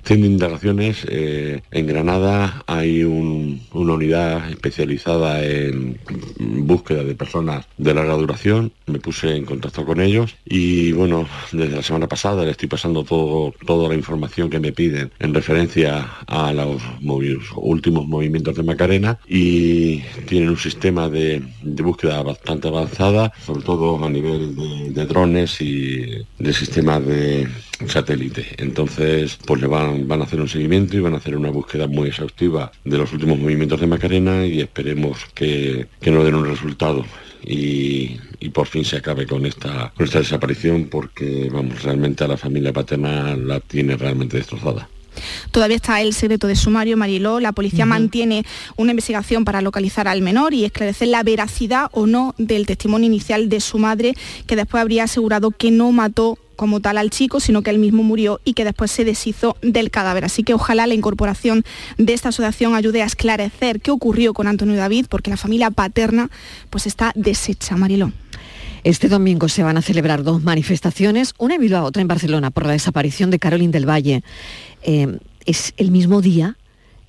Haciendo 0.09 0.25
indagaciones, 0.25 1.05
eh, 1.07 1.61
en 1.71 1.85
Granada 1.85 2.63
hay 2.65 3.03
una 3.03 3.59
unidad 3.73 4.49
especializada 4.49 5.45
en 5.45 5.99
búsqueda 6.39 7.03
de 7.03 7.13
personas 7.13 7.67
de 7.77 7.93
larga 7.93 8.13
duración. 8.13 8.71
Me 8.87 8.99
puse 8.99 9.35
en 9.35 9.45
contacto 9.45 9.85
con 9.85 10.01
ellos 10.01 10.35
y 10.45 10.93
bueno, 10.93 11.27
desde 11.51 11.75
la 11.75 11.83
semana 11.83 12.07
pasada 12.07 12.43
le 12.43 12.51
estoy 12.51 12.67
pasando 12.69 13.03
todo, 13.03 13.53
toda 13.67 13.89
la 13.89 13.95
información 13.95 14.49
que 14.49 14.59
me 14.59 14.71
piden 14.71 15.11
en 15.19 15.33
referencia 15.33 16.09
a 16.25 16.53
los 16.53 16.81
últimos 17.55 18.07
movimientos 18.07 18.55
de 18.55 18.63
Macarena 18.63 19.19
y 19.27 19.99
tienen 20.27 20.49
un 20.49 20.57
sistema 20.57 21.09
de, 21.09 21.43
búsqueda 21.61 22.23
bastante 22.23 22.67
avanzada, 22.67 23.31
sobre 23.45 23.63
todo 23.63 24.03
a 24.03 24.09
nivel 24.09 24.55
de, 24.55 24.89
de 24.91 25.05
drones 25.05 25.61
y 25.61 26.25
de 26.39 26.53
sistemas 26.53 27.05
de 27.05 27.47
satélite. 27.87 28.45
Entonces, 28.57 29.37
pues 29.45 29.61
le 29.61 29.67
van, 29.67 30.07
van 30.07 30.21
a 30.21 30.25
hacer 30.25 30.41
un 30.41 30.49
seguimiento 30.49 30.97
y 30.97 30.99
van 30.99 31.13
a 31.13 31.17
hacer 31.17 31.37
una 31.37 31.49
búsqueda 31.49 31.87
muy 31.87 32.09
exhaustiva 32.09 32.71
de 32.83 32.97
los 32.97 33.13
últimos 33.13 33.39
movimientos 33.39 33.79
de 33.79 33.87
Macarena 33.87 34.45
y 34.45 34.61
esperemos 34.61 35.19
que, 35.33 35.87
que 36.01 36.11
nos 36.11 36.25
den 36.25 36.35
un 36.35 36.45
resultado. 36.45 37.05
Y, 37.45 38.17
por 38.53 38.67
fin 38.67 38.83
se 38.83 38.97
acabe 38.97 39.27
con 39.27 39.45
esta, 39.45 39.93
con 39.95 40.05
esta 40.05 40.19
desaparición 40.19 40.85
porque 40.85 41.49
vamos 41.51 41.83
realmente 41.83 42.23
a 42.23 42.27
la 42.27 42.35
familia 42.35 42.73
paterna 42.73 43.35
la 43.35 43.59
tiene 43.59 43.95
realmente 43.95 44.37
destrozada. 44.37 44.89
Todavía 45.51 45.75
está 45.75 46.01
el 46.01 46.13
secreto 46.13 46.47
de 46.47 46.55
sumario, 46.55 46.97
Mariló. 46.97 47.39
La 47.39 47.51
policía 47.51 47.85
mantiene 47.85 48.45
una 48.75 48.91
investigación 48.91 49.45
para 49.45 49.61
localizar 49.61 50.07
al 50.07 50.21
menor 50.21 50.53
y 50.53 50.65
esclarecer 50.65 51.09
la 51.09 51.23
veracidad 51.23 51.89
o 51.91 52.07
no 52.07 52.35
del 52.37 52.65
testimonio 52.65 53.07
inicial 53.07 53.49
de 53.49 53.59
su 53.59 53.77
madre, 53.77 54.13
que 54.47 54.55
después 54.55 54.81
habría 54.81 55.03
asegurado 55.03 55.51
que 55.51 55.71
no 55.71 55.91
mató 55.91 56.37
como 56.59 56.81
tal 56.81 56.97
al 56.97 57.09
chico, 57.09 57.39
sino 57.39 57.61
que 57.61 57.69
él 57.69 57.79
mismo 57.79 58.03
murió 58.03 58.41
y 58.43 58.51
que 58.51 58.65
después 58.65 58.91
se 58.91 59.05
deshizo 59.05 59.55
del 59.61 59.91
cadáver. 59.91 60.25
Así 60.25 60.43
que 60.43 60.53
ojalá 60.53 60.87
la 60.87 60.93
incorporación 60.93 61.63
de 61.97 62.11
esta 62.11 62.29
asociación 62.29 62.75
ayude 62.75 63.01
a 63.01 63.05
esclarecer 63.05 63.79
qué 63.79 63.91
ocurrió 63.91 64.33
con 64.33 64.45
Antonio 64.45 64.75
David, 64.75 65.05
porque 65.07 65.29
la 65.29 65.37
familia 65.37 65.71
paterna 65.71 66.29
pues 66.69 66.85
está 66.85 67.13
deshecha, 67.15 67.77
Mariló. 67.77 68.11
Este 68.83 69.07
domingo 69.07 69.47
se 69.47 69.63
van 69.63 69.77
a 69.77 69.81
celebrar 69.81 70.23
dos 70.23 70.43
manifestaciones, 70.43 71.33
una 71.37 71.55
en 71.55 71.61
Bilbao, 71.61 71.85
otra 71.85 72.01
en 72.01 72.09
Barcelona, 72.09 72.51
por 72.51 72.65
la 72.65 72.73
desaparición 72.73 73.31
de 73.31 73.39
Carolina 73.39 73.71
del 73.71 73.87
Valle. 73.87 74.21
Eh, 74.83 75.17
es 75.45 75.73
el 75.77 75.91
mismo 75.91 76.21
día 76.21 76.57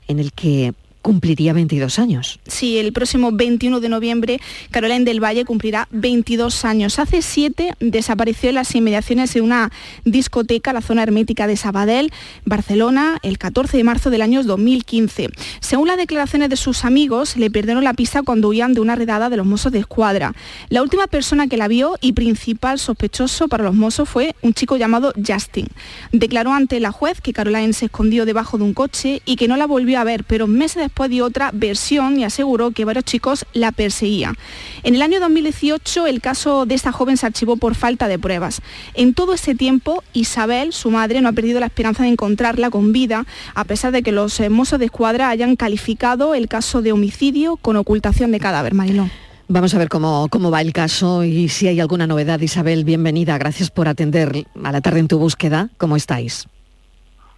en 0.07 0.21
el 0.21 0.33
que 0.33 0.75
cumpliría 1.03 1.53
22 1.53 1.99
años. 1.99 2.41
Sí, 2.47 2.79
el 2.79 2.93
próximo 2.93 3.33
21 3.33 3.81
de 3.81 3.89
noviembre 3.89 4.41
Carolina 4.71 5.05
del 5.05 5.23
Valle 5.23 5.45
cumplirá 5.45 5.89
22 5.91 6.65
años. 6.65 6.99
Hace 6.99 7.23
siete 7.23 7.75
desapareció 7.81 8.51
en 8.51 8.57
las 8.57 8.75
inmediaciones 8.75 9.33
de 9.35 9.41
una 9.41 9.71
discoteca, 10.05 10.73
la 10.73 10.83
zona 10.83 11.03
hermética 11.03 11.47
de 11.47 11.57
Sabadell, 11.57 12.13
Barcelona, 12.45 13.19
el 13.23 13.39
14 13.39 13.77
de 13.77 13.85
marzo 13.85 14.11
del 14.11 14.23
año 14.23 14.43
2015. 14.43 15.29
Según 15.61 15.89
las 15.89 15.97
declaraciones 15.97 16.51
de 16.51 16.57
sus 16.57 16.85
amigos, 16.85 17.37
le 17.37 17.51
perdieron 17.51 17.83
la 17.83 17.95
pista 17.95 18.23
cuando 18.23 18.49
huían 18.49 18.75
de 18.75 18.81
una 18.81 18.95
redada 18.95 19.31
de 19.31 19.37
los 19.37 19.47
mozos 19.47 19.73
de 19.73 19.79
escuadra. 19.79 20.35
La 20.69 20.83
última 20.83 21.07
persona 21.07 21.47
que 21.47 21.57
la 21.57 21.69
vio 21.69 21.97
y 22.01 22.13
principal 22.13 22.79
sospechoso 22.79 23.49
para 23.49 23.65
los 23.65 23.75
mozos 23.75 24.09
fue 24.09 24.35
un 24.43 24.53
chico 24.55 24.77
llamado 24.77 25.13
Justin. 25.27 25.67
Declaró 26.13 26.53
ante 26.53 26.79
la 26.81 26.93
juez 26.93 27.21
que 27.21 27.33
Caroline 27.33 27.73
se 27.73 27.87
escondió 27.87 28.27
debajo 28.27 28.59
de 28.59 28.65
un 28.65 28.75
coche 28.75 29.23
y 29.25 29.37
que 29.37 29.49
no 29.49 29.57
la 29.57 29.67
volvió 29.67 29.99
a 29.99 30.05
ver, 30.05 30.25
pero 30.25 30.47
meses 30.47 30.83
después 30.83 30.90
dio 31.09 31.25
otra 31.25 31.51
versión 31.53 32.19
y 32.19 32.25
aseguró 32.25 32.71
que 32.73 32.85
varios 32.85 33.05
chicos 33.05 33.47
la 33.53 33.73
perseguían. 33.73 34.37
En 34.83 34.95
el 34.95 35.03
año 35.03 35.21
2018 35.21 36.07
el 36.07 36.21
caso 36.21 36.67
de 36.67 36.75
esta 36.75 36.93
joven 36.93 37.17
se 37.17 37.27
archivó 37.27 37.57
por 37.57 37.75
falta 37.75 38.09
de 38.09 38.19
pruebas. 38.19 38.61
En 38.95 39.15
todo 39.15 39.35
ese 39.35 39.55
tiempo 39.55 40.03
Isabel, 40.13 40.73
su 40.73 40.91
madre, 40.91 41.21
no 41.21 41.29
ha 41.29 41.33
perdido 41.33 41.61
la 41.61 41.67
esperanza 41.67 42.03
de 42.03 42.11
encontrarla 42.11 42.71
con 42.71 42.93
vida, 42.93 43.27
a 43.55 43.65
pesar 43.65 43.93
de 43.93 44.03
que 44.03 44.13
los 44.13 44.41
mozos 44.51 44.79
de 44.79 44.87
escuadra 44.87 45.31
hayan 45.31 45.57
calificado 45.57 46.35
el 46.35 46.49
caso 46.49 46.83
de 46.83 46.93
homicidio 46.93 47.57
con 47.57 47.77
ocultación 47.77 48.33
de 48.33 48.41
cadáver. 48.41 48.75
Marilón. 48.75 49.11
Vamos 49.49 49.75
a 49.75 49.79
ver 49.79 49.89
cómo, 49.89 50.29
cómo 50.31 50.53
va 50.53 50.61
el 50.61 50.73
caso 50.73 51.25
y 51.25 51.49
si 51.49 51.67
hay 51.67 51.81
alguna 51.81 52.07
novedad. 52.07 52.39
Isabel, 52.41 52.85
bienvenida. 52.85 53.37
Gracias 53.37 53.69
por 53.69 53.89
atender 53.89 54.47
a 54.63 54.71
la 54.71 54.81
tarde 54.81 55.01
en 55.01 55.09
tu 55.09 55.19
búsqueda. 55.19 55.71
¿Cómo 55.77 55.97
estáis? 55.97 56.47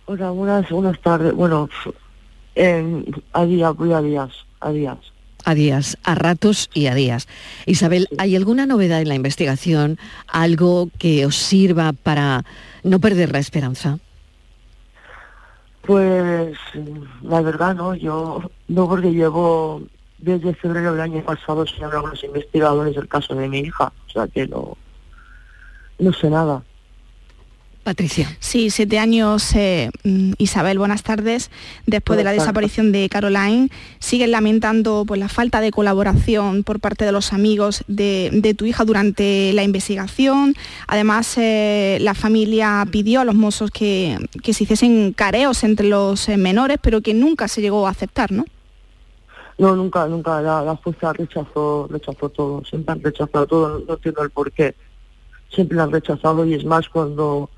Hola, 0.04 0.30
buenas, 0.30 0.68
buenas 0.68 1.00
tardes. 1.00 1.32
Bueno, 1.32 1.70
a 2.56 3.44
días, 3.44 3.76
voy 3.76 3.92
a 3.92 4.00
días, 4.00 4.30
a 4.60 4.70
días. 4.70 4.98
A 5.44 5.54
días, 5.54 5.98
a 6.04 6.14
ratos 6.14 6.70
y 6.72 6.86
a 6.86 6.94
días. 6.94 7.26
Isabel, 7.66 8.08
¿hay 8.18 8.36
alguna 8.36 8.66
novedad 8.66 9.00
en 9.00 9.08
la 9.08 9.16
investigación? 9.16 9.98
¿Algo 10.28 10.88
que 10.98 11.26
os 11.26 11.36
sirva 11.36 11.92
para 11.92 12.44
no 12.84 13.00
perder 13.00 13.32
la 13.32 13.40
esperanza? 13.40 13.98
Pues 15.82 16.56
la 17.22 17.40
verdad 17.40 17.74
no, 17.74 17.94
yo 17.94 18.50
no 18.68 18.88
porque 18.88 19.12
llevo 19.12 19.82
desde 20.18 20.54
febrero 20.54 20.92
del 20.92 21.00
año 21.00 21.24
pasado 21.24 21.66
sin 21.66 21.82
hablar 21.82 22.02
con 22.02 22.10
los 22.10 22.22
investigadores 22.22 22.94
del 22.94 23.08
caso 23.08 23.34
de 23.34 23.48
mi 23.48 23.58
hija, 23.58 23.92
o 24.06 24.10
sea 24.10 24.28
que 24.28 24.46
no, 24.46 24.76
no 25.98 26.12
sé 26.12 26.30
nada. 26.30 26.62
Patricia. 27.82 28.28
Sí, 28.38 28.70
siete 28.70 29.00
años, 29.00 29.54
eh, 29.56 29.90
mm, 30.04 30.34
Isabel, 30.38 30.78
buenas 30.78 31.02
tardes. 31.02 31.50
Después 31.84 32.16
de 32.16 32.22
la 32.22 32.30
desaparición 32.30 32.92
de 32.92 33.08
Caroline, 33.08 33.70
siguen 33.98 34.30
lamentando 34.30 35.04
pues, 35.06 35.18
la 35.18 35.28
falta 35.28 35.60
de 35.60 35.72
colaboración 35.72 36.62
por 36.62 36.78
parte 36.78 37.04
de 37.04 37.10
los 37.10 37.32
amigos 37.32 37.82
de, 37.88 38.54
tu 38.56 38.66
hija 38.66 38.84
durante 38.84 39.52
la 39.52 39.64
investigación. 39.64 40.54
Además, 40.86 41.36
eh, 41.38 41.98
la 42.00 42.14
familia 42.14 42.86
pidió 42.90 43.20
a 43.20 43.24
los 43.24 43.34
mozos 43.34 43.72
que, 43.72 44.16
se 44.44 44.62
hiciesen 44.62 45.12
careos 45.12 45.64
entre 45.64 45.88
los 45.88 46.28
eh, 46.28 46.36
menores, 46.36 46.78
pero 46.80 47.00
que 47.00 47.14
nunca 47.14 47.48
se 47.48 47.62
llegó 47.62 47.88
a 47.88 47.90
aceptar, 47.90 48.30
¿no? 48.30 48.44
No, 49.58 49.74
nunca, 49.74 50.06
nunca. 50.06 50.40
La, 50.40 50.62
la 50.62 50.76
fuerza 50.76 51.12
rechazó, 51.12 51.88
rechazó 51.90 52.28
todo. 52.28 52.64
Siempre 52.64 52.92
han 52.92 53.02
rechazado 53.02 53.46
todo. 53.46 53.68
No, 53.80 53.84
no 53.86 53.94
entiendo 53.94 54.22
el 54.22 54.30
por 54.30 54.52
qué. 54.52 54.76
Siempre 55.52 55.76
lo 55.76 55.82
han 55.82 55.90
rechazado 55.90 56.44
y 56.46 56.54
es 56.54 56.64
más 56.64 56.88
cuando 56.88 57.50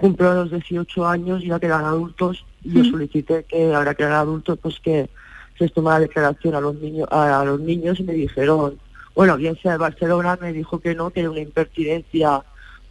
cumplo 0.00 0.34
los 0.34 0.50
18 0.50 1.06
años, 1.06 1.44
ya 1.44 1.60
quedan 1.60 1.84
adultos, 1.84 2.46
y 2.64 2.72
yo 2.72 2.84
solicité 2.84 3.44
que 3.44 3.74
ahora 3.74 3.94
que 3.94 4.04
eran 4.04 4.16
adultos, 4.16 4.58
pues 4.60 4.80
que 4.80 5.10
se 5.58 5.68
tomara 5.68 6.00
declaración 6.00 6.54
a 6.54 6.60
los 6.60 6.74
niños, 6.76 7.06
a, 7.10 7.44
los 7.44 7.60
niños 7.60 8.00
y 8.00 8.04
me 8.04 8.14
dijeron, 8.14 8.78
bueno, 9.14 9.36
bien 9.36 9.58
sea 9.62 9.72
de 9.72 9.78
Barcelona 9.78 10.38
me 10.40 10.54
dijo 10.54 10.78
que 10.80 10.94
no, 10.94 11.10
que 11.10 11.20
era 11.20 11.30
una 11.30 11.40
impertinencia 11.40 12.42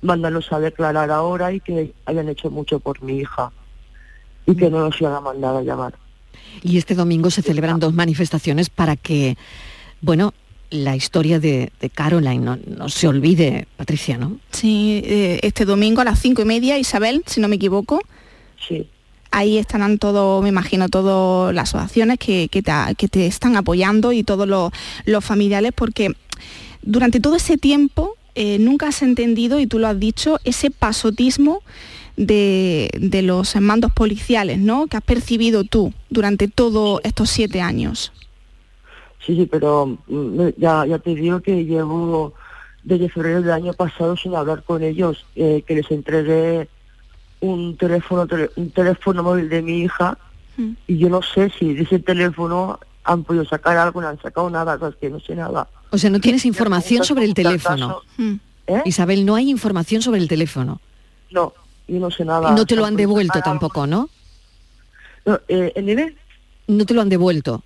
mándanos 0.03 0.53
a 0.53 0.60
declarar 0.60 1.10
ahora 1.10 1.51
y 1.51 1.60
que 1.60 1.93
habían 2.05 2.30
hecho 2.30 2.51
mucho 2.51 2.80
por 2.80 3.01
mi 3.01 3.18
hija 3.18 3.51
y 4.45 4.55
que 4.55 4.70
no 4.70 4.80
nos 4.80 5.01
iban 5.01 5.16
a 5.16 5.20
mandar 5.20 5.55
a 5.55 5.64
llamar. 5.64 5.95
Y 6.62 6.78
este 6.78 6.93
domingo 6.93 7.32
se 7.32 7.41
celebran 7.41 7.80
dos 7.80 7.93
manifestaciones 7.93 8.70
para 8.70 8.95
que, 8.95 9.36
bueno, 10.01 10.34
la 10.72 10.96
historia 10.96 11.40
de, 11.40 11.72
Caroline, 11.94 12.58
no, 12.68 12.90
se 12.90 13.08
olvide, 13.08 13.68
Patricia, 13.76 14.18
¿no? 14.18 14.38
Sí, 14.52 15.02
eh, 15.04 15.40
este 15.44 15.66
domingo 15.66 16.02
a 16.02 16.04
las 16.04 16.20
cinco 16.20 16.42
y 16.42 16.46
media, 16.46 16.78
Isabel, 16.78 17.24
si 17.26 17.42
no 17.42 17.48
me 17.48 17.56
equivoco. 17.56 18.02
Sí. 18.68 18.88
Ahí 19.32 19.58
estarán 19.58 19.98
todos, 19.98 20.42
me 20.44 20.50
imagino, 20.50 20.90
todas 20.90 21.54
las 21.54 21.70
asociaciones 21.70 22.20
que, 22.20 22.50
te, 22.50 23.26
están 23.26 23.56
apoyando 23.56 24.12
y 24.12 24.24
todos 24.24 24.48
los, 24.48 25.26
familiares, 25.26 25.72
porque 25.76 26.14
durante 26.82 27.20
todo 27.20 27.36
ese 27.36 27.58
tiempo 27.58 28.16
eh, 28.36 28.58
nunca 28.60 28.88
has 28.88 29.02
entendido, 29.02 29.60
y 29.60 29.68
tú 29.68 29.80
lo 29.80 29.88
has 29.88 30.00
dicho, 30.00 30.40
ese 30.44 30.72
pasotismo 30.72 31.62
de, 32.16 32.90
de, 33.00 33.22
los 33.22 33.56
mandos 33.56 33.92
policiales, 33.92 34.60
¿no? 34.60 34.88
Que 34.88 34.98
has 34.98 35.04
percibido 35.04 35.64
tú 35.64 35.94
durante 36.10 36.48
todos 36.48 37.02
estos 37.04 37.30
siete 37.30 37.62
años. 37.62 38.12
Sí, 39.30 39.36
sí, 39.36 39.46
pero 39.46 40.00
mm, 40.08 40.40
ya, 40.58 40.88
ya 40.88 40.98
te 40.98 41.14
digo 41.14 41.40
que 41.40 41.64
llevo 41.64 42.34
desde 42.84 43.10
febrero 43.10 43.44
del 43.44 43.52
año 43.52 43.74
pasado 43.74 44.18
sin 44.18 44.34
hablar 44.34 44.64
con 44.64 44.82
ellos, 44.82 45.24
eh, 45.36 45.64
que 45.68 45.76
les 45.76 45.92
entregué 45.92 46.68
un 47.40 47.78
teléfono, 47.78 48.28
un 48.56 48.72
teléfono 48.72 49.22
móvil 49.22 49.48
de 49.48 49.62
mi 49.62 49.82
hija 49.82 50.18
mm. 50.58 50.72
y 50.88 50.98
yo 50.98 51.10
no 51.10 51.22
sé 51.22 51.52
si 51.60 51.76
de 51.76 51.84
ese 51.84 52.00
teléfono 52.00 52.80
han 53.04 53.24
podido 53.24 53.46
sacar 53.46 53.78
algo, 53.78 54.02
no 54.02 54.08
han 54.08 54.20
sacado 54.20 54.50
nada, 54.50 54.80
es 54.90 54.96
que 54.96 55.12
no 55.12 55.20
sé 55.20 55.36
nada. 55.36 55.68
O 55.92 56.00
sea, 56.00 56.10
no 56.10 56.20
tienes 56.20 56.44
información 56.48 57.04
sobre 57.04 57.26
el 57.26 57.36
teléfono. 57.36 58.02
Mm. 58.18 58.34
¿Eh? 58.66 58.82
Isabel, 58.86 59.28
no 59.28 59.36
hay 59.36 59.52
información 59.52 60.02
sobre 60.02 60.22
el 60.22 60.28
teléfono. 60.28 60.82
No, 61.30 61.54
yo 61.88 62.00
no 62.00 62.10
sé 62.10 62.26
nada. 62.26 62.50
No 62.54 62.66
te 62.66 62.76
lo 62.76 62.84
han 62.84 62.96
devuelto 62.96 63.42
tampoco, 63.42 63.86
¿no? 63.86 64.10
No, 65.24 65.40
eh, 65.48 66.16
No 66.68 66.86
te 66.88 66.96
lo 66.96 67.02
han 67.02 67.10
devuelto. 67.10 67.62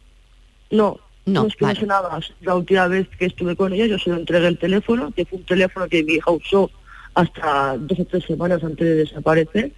No, 0.69 0.99
no, 1.25 1.47
es 1.47 1.55
que 1.55 1.65
no 1.65 1.75
sé 1.75 1.85
nada. 1.85 2.19
La 2.41 2.55
última 2.55 2.87
vez 2.87 3.07
que 3.17 3.25
estuve 3.25 3.55
con 3.55 3.73
ella 3.73 3.85
yo 3.85 3.97
se 3.97 4.09
lo 4.09 4.17
entregué 4.17 4.47
el 4.47 4.57
teléfono, 4.57 5.11
que 5.11 5.25
fue 5.25 5.39
un 5.39 5.45
teléfono 5.45 5.87
que 5.87 6.03
mi 6.03 6.13
hija 6.13 6.31
usó 6.31 6.69
hasta 7.13 7.77
dos 7.77 7.99
o 7.99 8.05
tres 8.05 8.25
semanas 8.25 8.63
antes 8.63 8.85
de 8.85 8.95
desaparecer. 8.95 9.71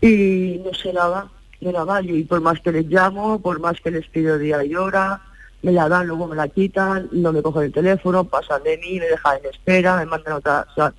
Y 0.00 0.60
no 0.64 0.74
sé 0.74 0.92
nada. 0.92 1.30
me 1.60 1.72
la 1.72 1.84
dan 1.84 2.08
y 2.08 2.24
por 2.24 2.40
más 2.40 2.60
que 2.60 2.72
les 2.72 2.86
llamo, 2.86 3.40
por 3.40 3.58
más 3.58 3.80
que 3.80 3.90
les 3.90 4.06
pido 4.08 4.38
día 4.38 4.62
y 4.64 4.74
hora, 4.74 5.22
me 5.62 5.72
la 5.72 5.88
dan, 5.88 6.06
luego 6.06 6.26
me 6.26 6.36
la 6.36 6.48
quitan, 6.48 7.08
no 7.12 7.32
me 7.32 7.40
cogen 7.40 7.64
el 7.64 7.72
teléfono, 7.72 8.24
pasan 8.24 8.62
de 8.64 8.76
mí, 8.76 9.00
me 9.00 9.06
dejan 9.06 9.38
en 9.38 9.50
espera, 9.50 9.96
me 9.96 10.04
mandan 10.04 10.34
otra, 10.34 10.66
o 10.70 10.74
sea, 10.74 10.92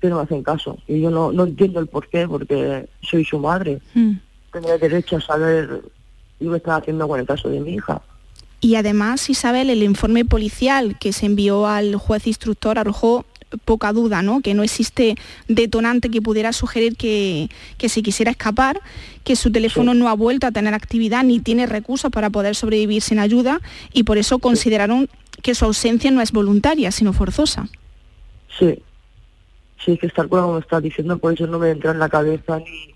que 0.00 0.08
no 0.08 0.16
me 0.16 0.22
hacen 0.22 0.44
caso. 0.44 0.78
Y 0.86 1.00
yo 1.00 1.10
no, 1.10 1.32
no 1.32 1.44
entiendo 1.44 1.80
el 1.80 1.88
por 1.88 2.08
qué, 2.08 2.28
porque 2.28 2.88
soy 3.02 3.24
su 3.24 3.40
madre. 3.40 3.80
Mm. 3.94 4.12
Tengo 4.52 4.78
derecho 4.78 5.16
a 5.16 5.20
saber 5.20 5.82
lo 6.38 6.50
que 6.52 6.56
está 6.56 6.76
haciendo 6.76 7.08
con 7.08 7.18
el 7.18 7.26
caso 7.26 7.48
de 7.48 7.58
mi 7.58 7.74
hija. 7.74 8.00
Y 8.60 8.74
además, 8.74 9.30
Isabel, 9.30 9.70
el 9.70 9.82
informe 9.82 10.24
policial 10.24 10.98
que 10.98 11.12
se 11.12 11.26
envió 11.26 11.66
al 11.66 11.96
juez 11.96 12.26
instructor 12.26 12.78
arrojó 12.78 13.24
poca 13.64 13.92
duda, 13.92 14.22
¿no? 14.22 14.40
Que 14.40 14.54
no 14.54 14.62
existe 14.62 15.16
detonante 15.48 16.10
que 16.10 16.22
pudiera 16.22 16.52
sugerir 16.52 16.96
que, 16.96 17.48
que 17.78 17.88
se 17.88 18.02
quisiera 18.02 18.30
escapar, 18.30 18.80
que 19.24 19.36
su 19.36 19.50
teléfono 19.50 19.94
no 19.94 20.08
ha 20.08 20.14
vuelto 20.14 20.46
a 20.46 20.52
tener 20.52 20.74
actividad 20.74 21.24
ni 21.24 21.40
tiene 21.40 21.66
recursos 21.66 22.10
para 22.10 22.30
poder 22.30 22.54
sobrevivir 22.54 23.02
sin 23.02 23.18
ayuda 23.18 23.60
y 23.92 24.04
por 24.04 24.18
eso 24.18 24.38
consideraron 24.38 25.08
que 25.42 25.54
su 25.54 25.64
ausencia 25.64 26.10
no 26.10 26.20
es 26.20 26.32
voluntaria, 26.32 26.92
sino 26.92 27.12
forzosa. 27.12 27.68
Sí, 28.58 28.78
sí, 29.84 29.96
que 29.96 30.06
estar 30.06 30.28
cual 30.28 30.42
como 30.42 30.58
está 30.58 30.80
diciendo, 30.80 31.18
por 31.18 31.32
eso 31.32 31.46
no 31.46 31.58
me 31.58 31.70
entra 31.70 31.92
en 31.92 31.98
la 31.98 32.08
cabeza 32.08 32.58
ni... 32.58 32.94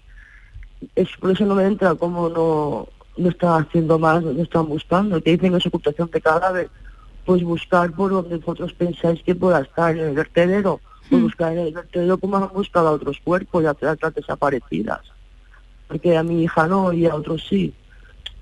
Es, 0.94 1.08
por 1.18 1.30
eso 1.30 1.46
no 1.46 1.54
me 1.54 1.64
entra 1.64 1.94
cómo 1.94 2.28
no, 2.28 2.88
no 3.16 3.28
están 3.30 3.62
haciendo 3.62 3.98
más, 3.98 4.22
no 4.22 4.42
están 4.42 4.66
buscando, 4.68 5.20
que 5.22 5.32
dicen 5.32 5.52
que 5.52 5.58
es 5.58 5.66
ocultación 5.66 6.10
de 6.12 6.20
cadáver, 6.20 6.70
pues 7.24 7.42
buscar 7.42 7.90
por 7.92 8.10
donde 8.10 8.36
vosotros 8.38 8.72
pensáis 8.74 9.22
que 9.22 9.34
pueda 9.34 9.60
estar, 9.60 9.96
en 9.96 10.04
el 10.08 10.14
vertedero, 10.14 10.80
pues 11.08 11.22
buscar 11.22 11.52
en 11.52 11.58
el 11.66 11.72
vertedero 11.74 12.18
como 12.18 12.36
han 12.36 12.48
buscado 12.52 12.88
a 12.88 12.92
otros 12.92 13.18
cuerpos 13.22 13.62
y 13.62 13.66
a 13.66 13.70
otras 13.72 14.14
desaparecidas. 14.14 15.00
Porque 15.88 16.16
a 16.16 16.22
mi 16.22 16.42
hija 16.42 16.66
no 16.66 16.92
y 16.92 17.06
a 17.06 17.14
otros 17.14 17.44
sí. 17.48 17.72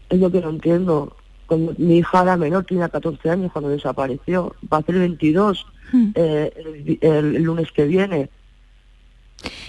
Es 0.08 0.18
lo 0.20 0.30
que 0.30 0.40
no 0.40 0.50
entiendo. 0.50 1.16
Cuando 1.46 1.74
mi 1.76 1.98
hija 1.98 2.22
era 2.22 2.36
menor, 2.36 2.64
tenía 2.64 2.88
14 2.88 3.28
años 3.30 3.52
cuando 3.52 3.68
desapareció, 3.70 4.54
va 4.72 4.78
a 4.78 4.82
ser 4.82 4.94
22 4.98 5.66
eh, 6.14 6.52
el, 6.56 6.98
el- 7.00 7.36
el 7.36 7.42
lunes 7.42 7.70
que 7.72 7.84
viene. 7.84 8.30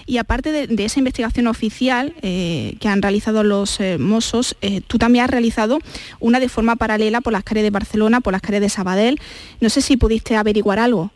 Y 0.06 0.18
aparte 0.18 0.52
de, 0.52 0.66
de 0.66 0.84
esa 0.84 0.98
investigación 0.98 1.46
oficial 1.46 2.14
eh, 2.22 2.76
que 2.80 2.88
han 2.88 3.02
realizado 3.02 3.42
los 3.42 3.80
eh, 3.80 3.98
Mossos, 3.98 4.56
eh, 4.60 4.80
tú 4.86 4.98
también 4.98 5.24
has 5.24 5.30
realizado 5.30 5.78
una 6.20 6.40
de 6.40 6.48
forma 6.48 6.76
paralela 6.76 7.20
por 7.20 7.32
las 7.32 7.44
calles 7.44 7.64
de 7.64 7.70
Barcelona, 7.70 8.20
por 8.20 8.32
las 8.32 8.42
calles 8.42 8.60
de 8.60 8.68
Sabadell. 8.68 9.18
No 9.60 9.68
sé 9.68 9.80
si 9.80 9.96
pudiste 9.96 10.36
averiguar 10.36 10.78
algo. 10.78 11.10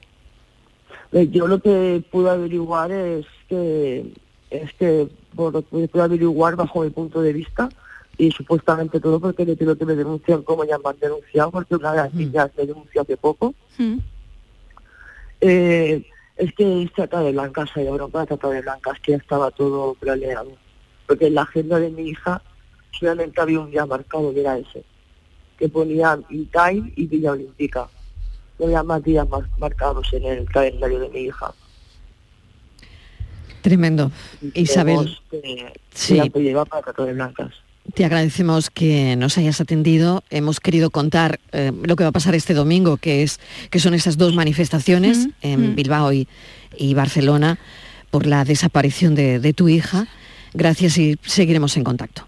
Eh, 1.12 1.28
Yo 1.30 1.46
lo 1.46 1.61
que 1.61 2.02
pude 2.11 2.30
averiguar 2.30 2.90
es 2.92 3.26
que 3.48 4.12
es 4.50 4.72
que 4.74 5.09
por 5.34 5.52
lo 5.52 5.62
que 5.62 5.88
pude 5.88 6.02
averiguar 6.02 6.56
bajo 6.56 6.82
mi 6.82 6.90
punto 6.90 7.20
de 7.20 7.32
vista 7.32 7.68
y 8.16 8.30
supuestamente 8.32 8.98
todo 8.98 9.20
porque 9.20 9.44
le 9.44 9.56
pido 9.56 9.76
que 9.76 9.84
me 9.84 9.94
denuncian 9.94 10.42
como 10.42 10.64
ya 10.64 10.78
me 10.78 10.90
han 10.90 10.98
denunciado 10.98 11.50
porque 11.50 11.76
una 11.76 11.92
de 11.92 11.96
las 11.98 12.14
niñas 12.14 12.50
me 12.56 12.66
denunció 12.66 13.02
hace 13.02 13.16
poco 13.16 13.54
eh, 15.40 16.04
es 16.39 16.53
que 16.55 16.82
es 16.84 16.93
trata 16.93 17.20
de 17.20 17.32
blancas 17.32 17.68
y 17.76 17.86
ahora 17.86 18.07
para 18.09 18.24
trata 18.26 18.49
de 18.49 18.62
blancas 18.62 18.99
que 19.01 19.12
ya 19.12 19.18
estaba 19.18 19.51
todo 19.51 19.95
planeado. 19.95 20.53
Porque 21.07 21.26
en 21.26 21.34
la 21.34 21.43
agenda 21.43 21.78
de 21.78 21.91
mi 21.91 22.09
hija 22.09 22.41
solamente 22.99 23.41
había 23.41 23.61
un 23.61 23.70
día 23.70 23.84
marcado 23.86 24.32
que 24.32 24.41
era 24.41 24.57
ese 24.59 24.84
que 25.59 25.68
ponía 25.68 26.18
Intime 26.30 26.93
y 26.95 27.07
Villa 27.07 27.32
Olímpica. 27.32 27.89
No 28.59 28.66
había 28.66 28.82
más 28.84 29.03
días 29.03 29.28
mar- 29.28 29.49
marcados 29.59 30.12
en 30.12 30.24
el 30.24 30.45
calendario 30.49 31.01
de 31.01 31.09
mi 31.09 31.20
hija. 31.22 31.53
Tremendo. 33.62 34.11
Isabel, 34.55 35.18
Creemos 35.30 35.72
que, 35.72 35.72
Sí. 35.93 36.14
que 36.14 36.18
la 36.20 36.28
que 36.28 36.41
lleva 36.41 36.64
para 36.64 36.82
trata 36.82 37.05
de 37.05 37.12
blancas 37.14 37.53
te 37.95 38.05
agradecemos 38.05 38.70
que 38.70 39.16
nos 39.16 39.39
hayas 39.39 39.61
atendido. 39.61 40.22
Hemos 40.30 40.61
querido 40.61 40.91
contar 40.91 41.41
eh, 41.53 41.72
lo 41.82 41.97
que 41.97 42.05
va 42.05 42.11
a 42.11 42.12
pasar 42.12 42.34
este 42.34 42.55
domingo, 42.55 42.97
que, 42.97 43.22
es, 43.22 43.41
que 43.70 43.78
son 43.78 43.95
esas 43.95 44.18
dos 44.18 44.34
manifestaciones 44.34 45.28
en 45.41 45.74
Bilbao 45.74 46.12
y, 46.12 46.28
y 46.76 46.95
Barcelona 46.95 47.59
por 48.11 48.26
la 48.26 48.45
desaparición 48.45 49.14
de, 49.14 49.41
de 49.41 49.53
tu 49.53 49.68
hija. 49.68 50.07
Gracias 50.55 50.99
y 50.99 51.18
seguiremos 51.22 51.76
en 51.76 51.84
contacto. 51.84 52.28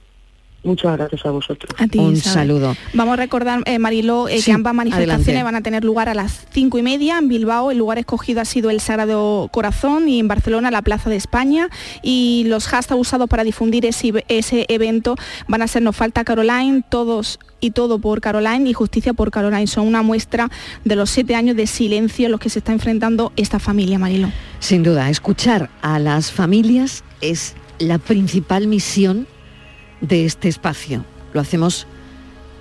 Muchas 0.62 0.94
gracias 0.98 1.24
a 1.24 1.30
vosotros. 1.30 1.72
A 1.78 1.86
ti, 1.86 1.98
Un 1.98 2.12
Isabel. 2.12 2.34
saludo. 2.48 2.76
Vamos 2.92 3.14
a 3.14 3.16
recordar, 3.16 3.62
eh, 3.64 3.78
Mariló, 3.78 4.28
eh, 4.28 4.38
Sí, 4.38 4.44
que 4.46 4.52
ambas 4.52 4.74
manifestaciones 4.74 5.26
adelante. 5.28 5.42
van 5.44 5.54
a 5.54 5.62
tener 5.62 5.84
lugar 5.84 6.10
a 6.10 6.14
las 6.14 6.46
cinco 6.52 6.76
y 6.78 6.82
media 6.82 7.16
en 7.16 7.28
Bilbao. 7.28 7.70
El 7.70 7.78
lugar 7.78 7.96
escogido 7.98 8.42
ha 8.42 8.44
sido 8.44 8.68
el 8.68 8.80
Sagrado 8.80 9.48
Corazón 9.52 10.08
y 10.08 10.18
en 10.18 10.28
Barcelona 10.28 10.70
la 10.70 10.82
Plaza 10.82 11.08
de 11.08 11.16
España. 11.16 11.70
Y 12.02 12.44
los 12.46 12.66
hashtags 12.66 13.00
usados 13.00 13.28
para 13.28 13.42
difundir 13.42 13.86
ese, 13.86 14.24
ese 14.28 14.66
evento 14.68 15.16
van 15.48 15.62
a 15.62 15.66
ser 15.66 15.80
Nos 15.82 15.96
falta 15.96 16.24
Caroline, 16.24 16.82
todos 16.88 17.38
y 17.60 17.70
todo 17.70 17.98
por 17.98 18.20
Caroline 18.20 18.68
y 18.68 18.72
Justicia 18.74 19.14
por 19.14 19.30
Caroline. 19.30 19.66
Son 19.66 19.86
una 19.86 20.02
muestra 20.02 20.50
de 20.84 20.94
los 20.96 21.08
siete 21.08 21.34
años 21.36 21.56
de 21.56 21.66
silencio 21.66 22.26
en 22.26 22.32
los 22.32 22.40
que 22.40 22.50
se 22.50 22.58
está 22.58 22.72
enfrentando 22.72 23.32
esta 23.36 23.58
familia, 23.58 23.98
Mariló. 23.98 24.30
Sin 24.58 24.82
duda, 24.82 25.08
escuchar 25.08 25.70
a 25.80 25.98
las 25.98 26.30
familias 26.30 27.02
es 27.22 27.54
la 27.78 27.96
principal 27.98 28.66
misión 28.66 29.26
de 30.00 30.24
este 30.24 30.48
espacio. 30.48 31.04
Lo 31.32 31.40
hacemos 31.40 31.86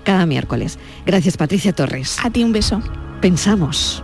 cada 0.04 0.26
miércoles. 0.26 0.78
Gracias, 1.06 1.36
Patricia 1.36 1.72
Torres. 1.72 2.18
A 2.22 2.30
ti 2.30 2.42
un 2.44 2.52
beso. 2.52 2.82
Pensamos. 3.20 4.02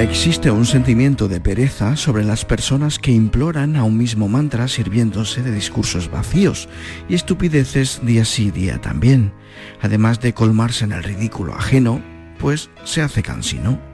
Existe 0.00 0.50
un 0.50 0.64
sentimiento 0.64 1.28
de 1.28 1.42
pereza 1.42 1.94
sobre 1.94 2.24
las 2.24 2.46
personas 2.46 2.98
que 2.98 3.12
imploran 3.12 3.76
a 3.76 3.84
un 3.84 3.98
mismo 3.98 4.28
mantra 4.28 4.66
sirviéndose 4.66 5.42
de 5.42 5.52
discursos 5.52 6.10
vacíos 6.10 6.70
y 7.06 7.14
estupideces 7.14 8.00
día 8.02 8.24
sí 8.24 8.50
día 8.50 8.80
también, 8.80 9.34
además 9.82 10.18
de 10.20 10.32
colmarse 10.32 10.86
en 10.86 10.92
el 10.92 11.02
ridículo 11.02 11.54
ajeno, 11.54 12.02
pues 12.38 12.70
se 12.82 13.02
hace 13.02 13.22
cansino. 13.22 13.89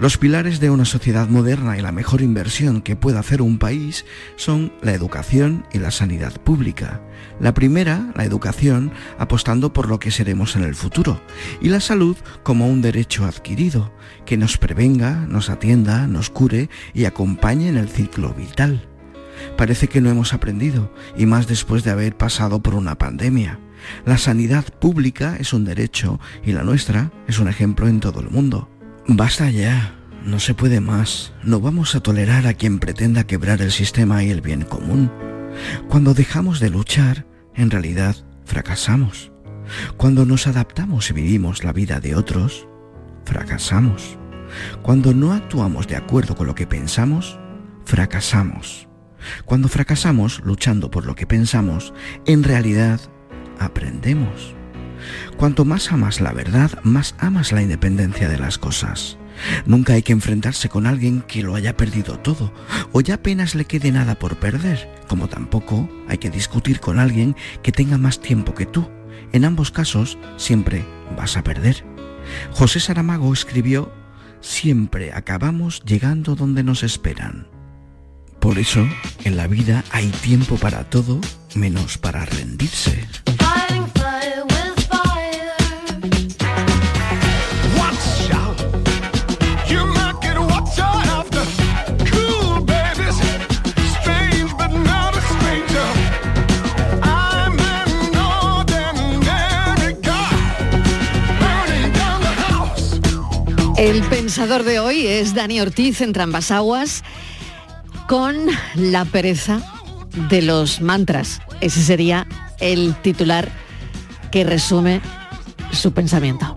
Los 0.00 0.16
pilares 0.16 0.60
de 0.60 0.70
una 0.70 0.84
sociedad 0.84 1.28
moderna 1.28 1.76
y 1.76 1.80
la 1.80 1.90
mejor 1.90 2.22
inversión 2.22 2.82
que 2.82 2.94
pueda 2.94 3.18
hacer 3.18 3.42
un 3.42 3.58
país 3.58 4.04
son 4.36 4.72
la 4.80 4.92
educación 4.92 5.66
y 5.72 5.78
la 5.78 5.90
sanidad 5.90 6.40
pública. 6.40 7.00
La 7.40 7.52
primera, 7.52 8.12
la 8.14 8.24
educación, 8.24 8.92
apostando 9.18 9.72
por 9.72 9.88
lo 9.88 9.98
que 9.98 10.12
seremos 10.12 10.54
en 10.54 10.62
el 10.62 10.76
futuro, 10.76 11.20
y 11.60 11.68
la 11.68 11.80
salud 11.80 12.16
como 12.44 12.68
un 12.68 12.80
derecho 12.80 13.24
adquirido, 13.24 13.92
que 14.24 14.36
nos 14.36 14.56
prevenga, 14.56 15.26
nos 15.26 15.50
atienda, 15.50 16.06
nos 16.06 16.30
cure 16.30 16.70
y 16.94 17.04
acompañe 17.04 17.68
en 17.68 17.76
el 17.76 17.88
ciclo 17.88 18.32
vital. 18.34 18.88
Parece 19.56 19.88
que 19.88 20.00
no 20.00 20.10
hemos 20.10 20.32
aprendido, 20.32 20.94
y 21.16 21.26
más 21.26 21.48
después 21.48 21.82
de 21.82 21.90
haber 21.90 22.16
pasado 22.16 22.62
por 22.62 22.76
una 22.76 22.96
pandemia. 22.98 23.58
La 24.06 24.16
sanidad 24.16 24.64
pública 24.78 25.36
es 25.40 25.52
un 25.52 25.64
derecho 25.64 26.20
y 26.44 26.52
la 26.52 26.62
nuestra 26.62 27.10
es 27.26 27.40
un 27.40 27.48
ejemplo 27.48 27.88
en 27.88 27.98
todo 27.98 28.20
el 28.20 28.30
mundo. 28.30 28.68
Basta 29.10 29.48
ya, 29.48 29.94
no 30.22 30.38
se 30.38 30.52
puede 30.52 30.82
más. 30.82 31.32
No 31.42 31.60
vamos 31.60 31.94
a 31.94 32.00
tolerar 32.00 32.46
a 32.46 32.52
quien 32.52 32.78
pretenda 32.78 33.26
quebrar 33.26 33.62
el 33.62 33.72
sistema 33.72 34.22
y 34.22 34.28
el 34.28 34.42
bien 34.42 34.62
común. 34.62 35.10
Cuando 35.88 36.12
dejamos 36.12 36.60
de 36.60 36.68
luchar, 36.68 37.26
en 37.54 37.70
realidad 37.70 38.16
fracasamos. 38.44 39.32
Cuando 39.96 40.26
nos 40.26 40.46
adaptamos 40.46 41.08
y 41.08 41.14
vivimos 41.14 41.64
la 41.64 41.72
vida 41.72 42.00
de 42.00 42.16
otros, 42.16 42.68
fracasamos. 43.24 44.18
Cuando 44.82 45.14
no 45.14 45.32
actuamos 45.32 45.88
de 45.88 45.96
acuerdo 45.96 46.36
con 46.36 46.46
lo 46.46 46.54
que 46.54 46.66
pensamos, 46.66 47.38
fracasamos. 47.86 48.88
Cuando 49.46 49.68
fracasamos 49.68 50.40
luchando 50.44 50.90
por 50.90 51.06
lo 51.06 51.14
que 51.14 51.26
pensamos, 51.26 51.94
en 52.26 52.44
realidad 52.44 53.00
aprendemos. 53.58 54.57
Cuanto 55.36 55.64
más 55.64 55.92
amas 55.92 56.20
la 56.20 56.32
verdad, 56.32 56.70
más 56.82 57.14
amas 57.18 57.52
la 57.52 57.62
independencia 57.62 58.28
de 58.28 58.38
las 58.38 58.58
cosas. 58.58 59.18
Nunca 59.66 59.94
hay 59.94 60.02
que 60.02 60.12
enfrentarse 60.12 60.68
con 60.68 60.86
alguien 60.86 61.22
que 61.22 61.42
lo 61.42 61.54
haya 61.54 61.76
perdido 61.76 62.18
todo 62.18 62.52
o 62.92 63.00
ya 63.00 63.14
apenas 63.14 63.54
le 63.54 63.66
quede 63.66 63.92
nada 63.92 64.18
por 64.18 64.38
perder, 64.38 64.90
como 65.06 65.28
tampoco 65.28 65.88
hay 66.08 66.18
que 66.18 66.30
discutir 66.30 66.80
con 66.80 66.98
alguien 66.98 67.36
que 67.62 67.72
tenga 67.72 67.98
más 67.98 68.20
tiempo 68.20 68.54
que 68.54 68.66
tú. 68.66 68.88
En 69.32 69.44
ambos 69.44 69.70
casos 69.70 70.18
siempre 70.36 70.84
vas 71.16 71.36
a 71.36 71.44
perder. 71.44 71.84
José 72.52 72.80
Saramago 72.80 73.32
escribió, 73.32 73.92
siempre 74.40 75.12
acabamos 75.12 75.82
llegando 75.84 76.34
donde 76.34 76.62
nos 76.62 76.82
esperan. 76.82 77.46
Por 78.40 78.58
eso, 78.58 78.86
en 79.24 79.36
la 79.36 79.46
vida 79.46 79.84
hay 79.90 80.08
tiempo 80.08 80.56
para 80.56 80.84
todo 80.84 81.20
menos 81.54 81.98
para 81.98 82.24
rendirse. 82.24 83.06
El 103.78 104.02
pensador 104.02 104.64
de 104.64 104.80
hoy 104.80 105.06
es 105.06 105.34
Dani 105.34 105.60
Ortiz 105.60 106.00
en 106.00 106.12
Trambas 106.12 106.50
Aguas 106.50 107.04
con 108.08 108.34
la 108.74 109.04
pereza 109.04 109.62
de 110.28 110.42
los 110.42 110.80
mantras. 110.80 111.40
Ese 111.60 111.80
sería 111.84 112.26
el 112.58 112.96
titular 113.02 113.48
que 114.32 114.42
resume 114.42 115.00
su 115.70 115.92
pensamiento. 115.92 116.56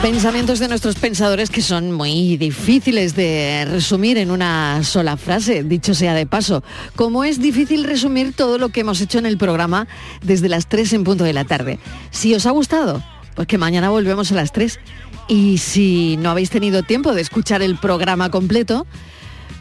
Pensamientos 0.00 0.58
de 0.58 0.68
nuestros 0.68 0.96
pensadores 0.96 1.50
que 1.50 1.60
son 1.60 1.92
muy 1.92 2.38
difíciles 2.38 3.14
de 3.14 3.66
resumir 3.70 4.16
en 4.16 4.30
una 4.30 4.84
sola 4.84 5.18
frase, 5.18 5.64
dicho 5.64 5.94
sea 5.94 6.14
de 6.14 6.24
paso. 6.24 6.64
Como 6.96 7.24
es 7.24 7.40
difícil 7.40 7.84
resumir 7.84 8.32
todo 8.34 8.56
lo 8.56 8.70
que 8.70 8.80
hemos 8.80 9.02
hecho 9.02 9.18
en 9.18 9.26
el 9.26 9.36
programa 9.36 9.86
desde 10.22 10.48
las 10.48 10.66
3 10.66 10.94
en 10.94 11.04
punto 11.04 11.24
de 11.24 11.34
la 11.34 11.44
tarde. 11.44 11.78
Si 12.10 12.34
os 12.34 12.46
ha 12.46 12.50
gustado, 12.52 13.02
pues 13.34 13.48
que 13.48 13.58
mañana 13.58 13.90
volvemos 13.90 14.32
a 14.32 14.34
las 14.34 14.52
3. 14.52 14.80
Y 15.28 15.58
si 15.58 16.16
no 16.18 16.30
habéis 16.30 16.50
tenido 16.50 16.82
tiempo 16.82 17.14
de 17.14 17.22
escuchar 17.22 17.62
el 17.62 17.76
programa 17.76 18.30
completo, 18.30 18.86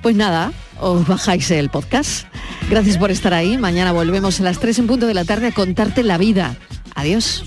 pues 0.01 0.15
nada, 0.15 0.51
os 0.79 1.07
bajáis 1.07 1.49
el 1.51 1.69
podcast. 1.69 2.27
Gracias 2.69 2.97
por 2.97 3.11
estar 3.11 3.33
ahí. 3.33 3.57
Mañana 3.57 3.91
volvemos 3.91 4.39
a 4.39 4.43
las 4.43 4.59
3 4.59 4.79
en 4.79 4.87
punto 4.87 5.07
de 5.07 5.13
la 5.13 5.25
tarde 5.25 5.47
a 5.47 5.51
contarte 5.51 6.03
la 6.03 6.17
vida. 6.17 6.55
Adiós. 6.95 7.43